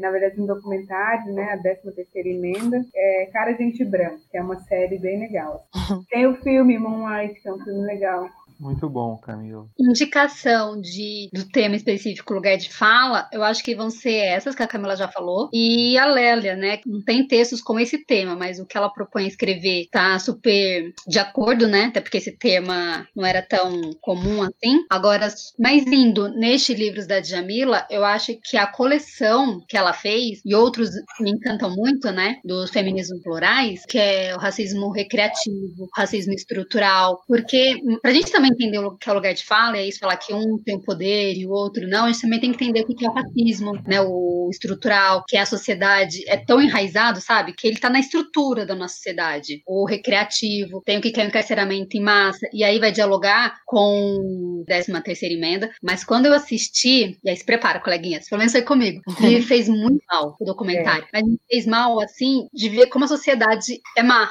na 0.00 0.11
verdade 0.11 0.40
um 0.40 0.47
documentário, 0.55 1.32
né, 1.32 1.53
a 1.53 1.59
13 1.59 1.94
terceira 1.94 2.28
emenda, 2.28 2.84
é 2.94 3.26
Cara 3.32 3.55
Gente 3.55 3.84
Branca, 3.84 4.20
que 4.30 4.36
é 4.36 4.42
uma 4.42 4.59
série 4.61 4.99
bem 4.99 5.20
legal. 5.20 5.66
Tem 6.11 6.26
o 6.26 6.36
filme 6.36 6.78
Moonlight, 6.78 7.40
que 7.40 7.49
é 7.49 7.53
um 7.53 7.59
filme 7.59 7.82
legal. 7.82 8.28
Muito 8.59 8.88
bom, 8.88 9.16
Camila. 9.18 9.66
Indicação 9.78 10.80
de, 10.80 11.28
do 11.32 11.46
tema 11.48 11.76
específico, 11.76 12.34
lugar 12.34 12.56
de 12.56 12.72
fala, 12.72 13.28
eu 13.32 13.44
acho 13.44 13.62
que 13.62 13.74
vão 13.74 13.88
ser 13.88 14.16
essas 14.16 14.54
que 14.54 14.62
a 14.62 14.66
Camila 14.66 14.96
já 14.96 15.09
falou. 15.09 15.48
E 15.52 15.96
a 15.96 16.06
Lélia, 16.06 16.56
né? 16.56 16.80
Não 16.84 17.00
tem 17.02 17.26
textos 17.26 17.61
com 17.61 17.78
esse 17.78 18.04
tema, 18.04 18.34
mas 18.34 18.59
o 18.59 18.66
que 18.66 18.76
ela 18.76 18.88
propõe 18.90 19.26
escrever 19.26 19.86
tá 19.90 20.18
super 20.18 20.92
de 21.06 21.18
acordo, 21.18 21.68
né? 21.68 21.84
Até 21.84 22.00
porque 22.00 22.18
esse 22.18 22.32
tema 22.32 23.06
não 23.14 23.24
era 23.24 23.42
tão 23.42 23.92
comum 24.00 24.42
assim. 24.42 24.84
Agora, 24.90 25.28
mais 25.59 25.86
indo 25.86 26.28
neste 26.28 26.74
livros 26.74 27.06
da 27.06 27.20
Djamila, 27.20 27.86
eu 27.88 28.04
acho 28.04 28.36
que 28.42 28.56
a 28.56 28.66
coleção 28.66 29.62
que 29.68 29.76
ela 29.76 29.92
fez, 29.92 30.40
e 30.44 30.54
outros 30.54 30.90
me 31.20 31.30
encantam 31.30 31.74
muito, 31.74 32.11
né? 32.11 32.40
Dos 32.44 32.70
feminismos 32.70 33.22
plurais, 33.22 33.84
que 33.86 33.98
é 33.98 34.34
o 34.34 34.38
racismo 34.38 34.90
recreativo, 34.90 35.88
racismo 35.94 36.32
estrutural, 36.32 37.22
porque 37.26 37.80
pra 38.02 38.12
gente 38.12 38.32
também 38.32 38.47
entender 38.49 38.78
o 38.78 38.96
que 38.96 39.09
é 39.09 39.12
o 39.12 39.14
lugar 39.14 39.34
de 39.34 39.44
fala, 39.44 39.76
e 39.76 39.80
é 39.80 39.86
isso 39.86 39.99
falar 39.99 40.16
que 40.16 40.32
um 40.32 40.59
tem 40.64 40.76
o 40.76 40.82
poder 40.82 41.34
e 41.34 41.46
o 41.46 41.51
outro 41.51 41.86
não, 41.88 42.05
a 42.05 42.12
gente 42.12 42.22
também 42.22 42.40
tem 42.40 42.53
que 42.53 42.64
entender 42.64 42.80
o 42.80 42.86
que 42.86 43.05
é 43.05 43.09
o 43.09 43.12
racismo, 43.12 43.72
né, 43.86 44.01
o 44.01 44.49
estrutural, 44.51 45.24
que 45.26 45.36
é 45.36 45.40
a 45.40 45.46
sociedade 45.46 46.28
é 46.28 46.36
tão 46.36 46.61
enraizado, 46.61 47.20
sabe, 47.20 47.53
que 47.53 47.66
ele 47.66 47.76
está 47.76 47.90
na 47.90 48.01
estrutura 48.01 48.64
da 48.66 48.74
nossa 48.74 48.94
sociedade. 48.94 49.62
O 49.66 49.86
recreativo, 49.86 50.82
tem 50.84 50.99
o 50.99 51.01
que 51.01 51.18
é 51.20 51.24
o 51.24 51.28
encarceramento 51.28 51.96
em 51.96 52.01
massa, 52.01 52.49
e 52.53 52.64
aí 52.64 52.78
vai 52.78 52.92
dialogar 52.92 53.61
com 53.66 54.64
13 54.66 54.92
terceira 55.03 55.34
emenda, 55.34 55.70
mas 55.82 56.05
quando 56.05 56.26
eu 56.26 56.34
assisti, 56.34 57.18
e 57.22 57.30
aí 57.30 57.36
se 57.36 57.44
prepara, 57.44 57.80
coleguinhas, 57.80 58.28
pelo 58.28 58.38
menos 58.38 58.53
foi 58.53 58.62
comigo, 58.62 59.01
me 59.20 59.42
fez 59.42 59.68
muito 59.68 60.03
mal 60.11 60.36
o 60.40 60.44
documentário, 60.44 61.05
é. 61.05 61.09
mas 61.12 61.22
me 61.22 61.38
fez 61.51 61.66
mal, 61.66 62.01
assim, 62.01 62.49
de 62.53 62.68
ver 62.68 62.86
como 62.86 63.05
a 63.05 63.09
sociedade 63.09 63.80
é 63.96 64.03
má, 64.03 64.30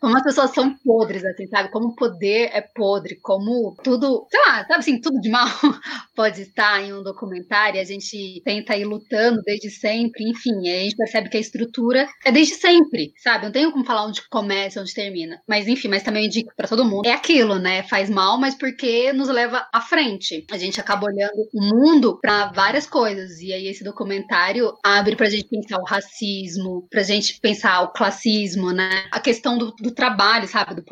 como 0.00 0.16
as 0.16 0.22
pessoas 0.22 0.50
são 0.52 0.74
podres, 0.84 1.24
assim, 1.24 1.46
sabe, 1.46 1.70
como 1.70 1.88
o 1.88 1.94
poder 1.94 2.50
é 2.52 2.60
podre, 2.60 3.18
como 3.20 3.37
como 3.38 3.76
tudo, 3.84 4.26
sei 4.30 4.40
lá, 4.40 4.64
sabe 4.66 4.80
assim, 4.80 5.00
tudo 5.00 5.20
de 5.20 5.28
mal 5.28 5.46
pode 6.14 6.42
estar 6.42 6.82
em 6.82 6.92
um 6.92 7.02
documentário, 7.04 7.80
a 7.80 7.84
gente 7.84 8.42
tenta 8.44 8.76
ir 8.76 8.84
lutando 8.84 9.40
desde 9.42 9.70
sempre, 9.70 10.28
enfim, 10.28 10.68
a 10.68 10.80
gente 10.80 10.96
percebe 10.96 11.28
que 11.28 11.36
a 11.36 11.40
estrutura 11.40 12.08
é 12.24 12.32
desde 12.32 12.54
sempre, 12.54 13.12
sabe? 13.22 13.44
Não 13.44 13.52
tenho 13.52 13.70
como 13.70 13.84
falar 13.84 14.06
onde 14.06 14.20
começa, 14.28 14.80
onde 14.80 14.92
termina. 14.92 15.40
Mas 15.46 15.68
enfim, 15.68 15.86
mas 15.86 16.02
também 16.02 16.24
eu 16.24 16.26
indico 16.26 16.52
para 16.56 16.66
todo 16.66 16.84
mundo. 16.84 17.06
É 17.06 17.12
aquilo, 17.12 17.58
né? 17.58 17.84
Faz 17.84 18.10
mal, 18.10 18.38
mas 18.38 18.56
porque 18.56 19.12
nos 19.12 19.28
leva 19.28 19.68
à 19.72 19.80
frente. 19.80 20.44
A 20.50 20.58
gente 20.58 20.80
acaba 20.80 21.06
olhando 21.06 21.48
o 21.54 21.62
mundo 21.62 22.18
para 22.20 22.46
várias 22.46 22.86
coisas. 22.86 23.38
E 23.40 23.52
aí 23.52 23.68
esse 23.68 23.84
documentário 23.84 24.72
abre 24.84 25.14
pra 25.14 25.30
gente 25.30 25.48
pensar 25.48 25.78
o 25.78 25.84
racismo, 25.84 26.86
pra 26.90 27.02
gente 27.02 27.38
pensar 27.40 27.82
o 27.82 27.92
classismo, 27.92 28.72
né? 28.72 29.06
A 29.12 29.20
questão 29.20 29.56
do, 29.56 29.70
do 29.72 29.92
trabalho, 29.92 30.48
sabe? 30.48 30.74
Do 30.74 30.84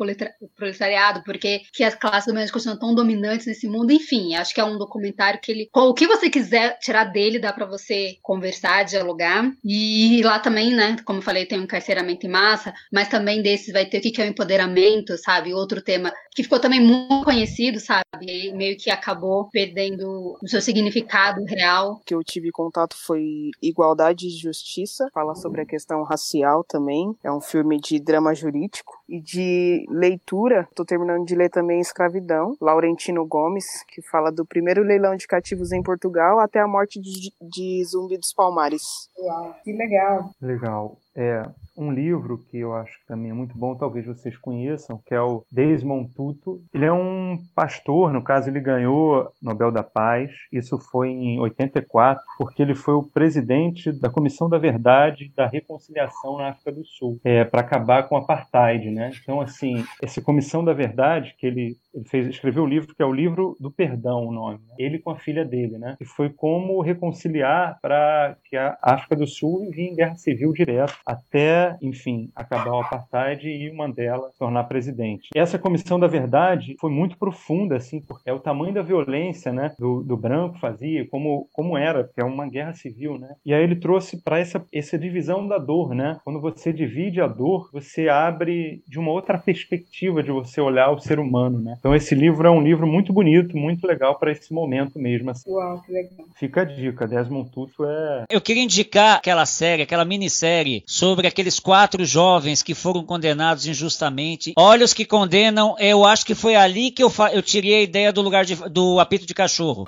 proletariado, 0.55 1.23
porque 1.23 1.61
que 1.73 1.83
as 1.83 1.95
classes 1.95 2.33
dominantes 2.37 2.51
continuam 2.51 2.79
tão 2.79 2.95
dominantes 2.95 3.47
nesse 3.47 3.67
mundo. 3.67 3.91
Enfim, 3.91 4.35
acho 4.35 4.53
que 4.53 4.61
é 4.61 4.63
um 4.63 4.77
documentário 4.77 5.39
que 5.41 5.51
ele. 5.51 5.69
O 5.73 5.93
que 5.93 6.07
você 6.07 6.29
quiser 6.29 6.77
tirar 6.79 7.05
dele, 7.05 7.39
dá 7.39 7.51
para 7.51 7.65
você 7.65 8.17
conversar, 8.21 8.83
dialogar. 8.83 9.51
E 9.63 10.21
lá 10.23 10.39
também, 10.39 10.73
né? 10.73 10.97
Como 11.05 11.19
eu 11.19 11.23
falei, 11.23 11.45
tem 11.45 11.59
um 11.59 11.63
encarceramento 11.63 12.25
em 12.25 12.29
massa, 12.29 12.73
mas 12.91 13.07
também 13.07 13.41
desses 13.41 13.73
vai 13.73 13.85
ter 13.85 13.97
o 13.97 14.01
que 14.01 14.21
é 14.21 14.25
o 14.25 14.29
empoderamento, 14.29 15.17
sabe? 15.17 15.53
Outro 15.53 15.81
tema 15.81 16.11
que 16.37 16.43
ficou 16.43 16.59
também 16.59 16.79
muito 16.79 17.23
conhecido, 17.23 17.79
sabe? 17.79 18.03
E 18.21 18.53
meio 18.53 18.77
que 18.77 18.91
acabou 18.91 19.49
perdendo 19.49 20.37
o 20.41 20.47
seu 20.47 20.61
significado 20.61 21.43
real. 21.45 21.99
que 22.05 22.13
eu 22.13 22.23
tive 22.23 22.51
contato 22.51 22.95
foi 22.95 23.49
Igualdade 23.61 24.27
e 24.27 24.29
Justiça, 24.29 25.09
fala 25.13 25.33
sobre 25.33 25.61
a 25.61 25.65
questão 25.65 26.03
racial 26.03 26.63
também. 26.63 27.15
É 27.23 27.31
um 27.31 27.41
filme 27.41 27.79
de 27.79 27.99
drama 27.99 28.35
jurídico 28.35 28.93
e 29.09 29.19
de 29.19 29.85
leitura. 29.89 30.67
Tô 30.75 30.85
terminando 30.85 31.25
de 31.25 31.35
ler 31.35 31.49
também 31.49 31.79
Escravidão, 31.79 32.26
Laurentino 32.61 33.25
Gomes, 33.25 33.83
que 33.87 34.01
fala 34.01 34.31
do 34.31 34.45
primeiro 34.45 34.83
leilão 34.83 35.15
de 35.15 35.27
cativos 35.27 35.71
em 35.71 35.81
Portugal 35.81 36.39
até 36.39 36.59
a 36.59 36.67
morte 36.67 36.99
de, 36.99 37.31
de 37.41 37.83
Zumbi 37.85 38.17
dos 38.17 38.33
Palmares. 38.33 39.09
Uau, 39.17 39.55
que 39.63 39.73
legal. 39.73 40.29
Legal. 40.41 40.97
É, 41.15 41.43
um 41.77 41.91
livro 41.91 42.43
que 42.49 42.57
eu 42.57 42.73
acho 42.73 42.99
que 42.99 43.07
também 43.07 43.31
é 43.31 43.33
muito 43.33 43.57
bom, 43.57 43.75
talvez 43.75 44.05
vocês 44.05 44.37
conheçam, 44.37 44.99
que 45.05 45.13
é 45.13 45.21
o 45.21 45.43
Desmond 45.51 46.11
Tutu. 46.13 46.61
Ele 46.73 46.85
é 46.85 46.91
um 46.91 47.37
pastor, 47.55 48.11
no 48.11 48.23
caso 48.23 48.49
ele 48.49 48.59
ganhou 48.59 49.31
Nobel 49.41 49.71
da 49.71 49.83
Paz, 49.83 50.31
isso 50.51 50.77
foi 50.79 51.09
em 51.09 51.39
84, 51.39 52.23
porque 52.37 52.61
ele 52.61 52.75
foi 52.75 52.95
o 52.95 53.03
presidente 53.03 53.91
da 53.91 54.09
Comissão 54.09 54.49
da 54.49 54.57
Verdade 54.57 55.25
e 55.25 55.35
da 55.35 55.47
Reconciliação 55.47 56.37
na 56.37 56.49
África 56.49 56.71
do 56.71 56.85
Sul, 56.85 57.19
é, 57.23 57.43
para 57.43 57.61
acabar 57.61 58.07
com 58.07 58.15
o 58.15 58.17
apartheid, 58.17 58.89
né? 58.89 59.11
Então, 59.21 59.39
assim, 59.39 59.83
essa 60.01 60.21
Comissão 60.21 60.63
da 60.63 60.73
Verdade, 60.73 61.35
que 61.37 61.45
ele, 61.45 61.75
ele 61.93 62.05
fez, 62.05 62.27
escreveu 62.27 62.63
o 62.63 62.67
livro, 62.67 62.95
que 62.95 63.01
é 63.01 63.05
o 63.05 63.13
livro 63.13 63.55
do 63.59 63.71
perdão, 63.71 64.25
o 64.25 64.31
nome, 64.31 64.59
né? 64.67 64.75
ele 64.79 64.99
com 64.99 65.11
a 65.11 65.17
filha 65.17 65.45
dele, 65.45 65.77
né? 65.77 65.95
E 65.99 66.05
foi 66.05 66.29
como 66.29 66.81
reconciliar 66.81 67.77
para 67.81 68.35
que 68.45 68.55
a 68.55 68.77
África 68.81 69.15
do 69.15 69.27
Sul 69.27 69.61
vivia 69.61 69.89
em 69.89 69.95
guerra 69.95 70.15
civil 70.15 70.51
direto 70.53 70.97
até 71.05 71.66
enfim, 71.81 72.29
acabar 72.35 72.71
o 72.71 72.81
apartheid 72.81 73.47
e 73.47 73.69
o 73.69 73.75
Mandela 73.75 74.29
se 74.31 74.39
tornar 74.39 74.63
presidente. 74.65 75.29
E 75.35 75.39
essa 75.39 75.59
comissão 75.59 75.99
da 75.99 76.07
verdade 76.07 76.75
foi 76.79 76.91
muito 76.91 77.17
profunda, 77.17 77.75
assim, 77.75 78.01
porque 78.01 78.29
é 78.29 78.33
o 78.33 78.39
tamanho 78.39 78.73
da 78.73 78.81
violência, 78.81 79.51
né, 79.51 79.73
do, 79.79 80.03
do 80.03 80.15
branco 80.15 80.59
fazia, 80.59 81.07
como, 81.07 81.47
como 81.53 81.77
era, 81.77 82.03
porque 82.03 82.21
é 82.21 82.23
uma 82.23 82.47
guerra 82.47 82.73
civil, 82.73 83.17
né? 83.17 83.35
E 83.45 83.53
aí 83.53 83.63
ele 83.63 83.75
trouxe 83.75 84.21
para 84.21 84.39
essa, 84.39 84.63
essa 84.73 84.97
divisão 84.97 85.47
da 85.47 85.57
dor, 85.57 85.93
né? 85.93 86.19
Quando 86.23 86.39
você 86.39 86.71
divide 86.71 87.21
a 87.21 87.27
dor, 87.27 87.69
você 87.71 88.09
abre 88.09 88.81
de 88.87 88.99
uma 88.99 89.11
outra 89.11 89.37
perspectiva 89.37 90.23
de 90.23 90.31
você 90.31 90.61
olhar 90.61 90.91
o 90.91 90.99
ser 90.99 91.19
humano, 91.19 91.59
né? 91.59 91.75
Então 91.79 91.95
esse 91.95 92.15
livro 92.15 92.47
é 92.47 92.51
um 92.51 92.61
livro 92.61 92.87
muito 92.87 93.13
bonito, 93.13 93.57
muito 93.57 93.85
legal 93.85 94.17
para 94.17 94.31
esse 94.31 94.53
momento 94.53 94.99
mesmo. 94.99 95.29
Assim. 95.31 95.49
Uau, 95.49 95.81
que 95.81 95.91
legal. 95.91 96.25
Fica 96.35 96.61
a 96.61 96.65
dica, 96.65 97.07
Desmond 97.07 97.49
Tutu 97.51 97.85
é... 97.85 98.25
Eu 98.29 98.41
queria 98.41 98.63
indicar 98.63 99.17
aquela 99.17 99.45
série, 99.45 99.83
aquela 99.83 100.05
minissérie 100.05 100.83
sobre 100.85 101.27
aqueles 101.27 101.56
aqueles 101.57 101.59
quatro 101.59 102.05
jovens 102.05 102.63
que 102.63 102.73
foram 102.73 103.03
condenados 103.03 103.65
injustamente. 103.65 104.53
Olha 104.57 104.85
os 104.85 104.93
que 104.93 105.05
condenam, 105.05 105.75
eu 105.79 106.05
acho 106.05 106.25
que 106.25 106.35
foi 106.35 106.55
ali 106.55 106.91
que 106.91 107.03
eu, 107.03 107.11
eu 107.31 107.41
tirei 107.41 107.75
a 107.75 107.81
ideia 107.81 108.13
do 108.13 108.21
lugar 108.21 108.45
de, 108.45 108.55
do 108.69 108.99
apito 108.99 109.25
de 109.25 109.33
cachorro. 109.33 109.87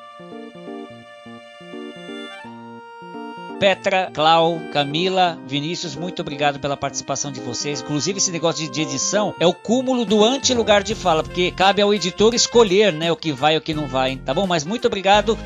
Petra, 3.59 4.09
Clau, 4.13 4.57
Camila, 4.72 5.38
Vinícius, 5.45 5.93
muito 5.93 6.22
obrigado 6.22 6.59
pela 6.59 6.78
participação 6.78 7.30
de 7.30 7.41
vocês. 7.41 7.82
Inclusive, 7.82 8.17
esse 8.17 8.32
negócio 8.32 8.72
de 8.72 8.82
edição 8.82 9.36
é 9.38 9.45
o 9.45 9.53
cúmulo 9.53 10.05
do 10.05 10.24
anti-lugar 10.24 10.82
de 10.82 10.95
fala, 10.95 11.24
porque 11.24 11.51
cabe 11.51 11.82
ao 11.82 11.93
editor 11.93 12.34
escolher 12.34 12.93
né, 12.93 13.11
o 13.11 13.17
que 13.17 13.34
vai 13.34 13.55
e 13.55 13.57
o 13.57 13.61
que 13.61 13.74
não 13.74 13.86
vai. 13.86 14.15
Tá 14.15 14.34
bom? 14.34 14.47
Mas 14.47 14.63
muito 14.63 14.88
obrigado. 14.88 15.38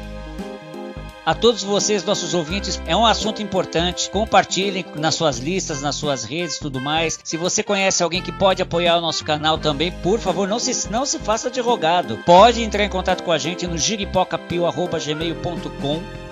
A 1.26 1.34
todos 1.34 1.64
vocês, 1.64 2.04
nossos 2.04 2.34
ouvintes, 2.34 2.82
é 2.86 2.94
um 2.96 3.06
assunto 3.06 3.42
importante. 3.42 4.10
Compartilhem 4.10 4.86
nas 4.96 5.16
suas 5.16 5.38
listas, 5.38 5.82
nas 5.82 5.96
suas 5.96 6.26
redes, 6.26 6.60
tudo 6.60 6.82
mais. 6.82 7.18
Se 7.24 7.38
você 7.38 7.64
conhece 7.64 8.04
alguém 8.04 8.22
que 8.22 8.32
pode 8.32 8.62
apoiar 8.62 8.98
o 8.98 9.02
nosso 9.02 9.24
canal 9.24 9.58
também, 9.58 9.92
por 9.92 10.20
favor, 10.20 10.46
não 10.48 10.60
se, 10.60 10.92
não 10.92 11.06
se 11.06 11.18
faça 11.20 11.50
de 11.50 11.62
rogado. 11.62 12.20
Pode 12.26 12.62
entrar 12.62 12.84
em 12.84 12.90
contato 12.90 13.24
com 13.24 13.32
a 13.32 13.38
gente 13.38 13.66
no 13.66 13.78
giripocapio.gmail.com 13.78 16.24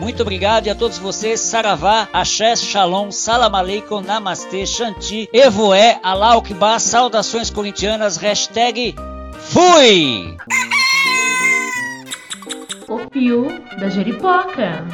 muito 0.00 0.22
obrigado 0.22 0.66
e 0.66 0.70
a 0.70 0.74
todos 0.74 0.96
vocês, 0.96 1.40
Saravá, 1.40 2.08
Axé, 2.10 2.56
Shalom, 2.56 3.10
Salam 3.10 3.54
Aleikum, 3.54 4.00
Namastê, 4.00 4.64
Shanti, 4.64 5.28
Evoé, 5.30 6.00
Alaukba, 6.02 6.78
saudações 6.78 7.50
corintianas, 7.50 8.16
hashtag 8.16 8.94
FUI! 9.38 10.38
O 12.90 13.08
Pio 13.08 13.46
da 13.78 13.88
Jeripoca. 13.88 14.84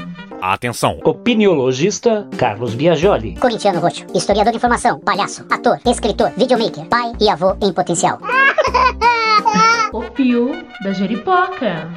Atenção! 0.42 1.00
Opiniologista 1.02 2.28
Carlos 2.36 2.74
Biagioli. 2.74 3.36
Corintiano 3.36 3.80
roxo, 3.80 4.04
historiador 4.14 4.52
de 4.52 4.58
informação, 4.58 5.00
palhaço, 5.00 5.46
ator, 5.48 5.80
escritor, 5.86 6.30
videomaker, 6.36 6.84
pai 6.90 7.12
e 7.18 7.30
avô 7.30 7.56
em 7.58 7.72
potencial. 7.72 8.18
O 9.94 10.02
Pio 10.10 10.50
da 10.84 10.92
Jeripoca. 10.92 11.88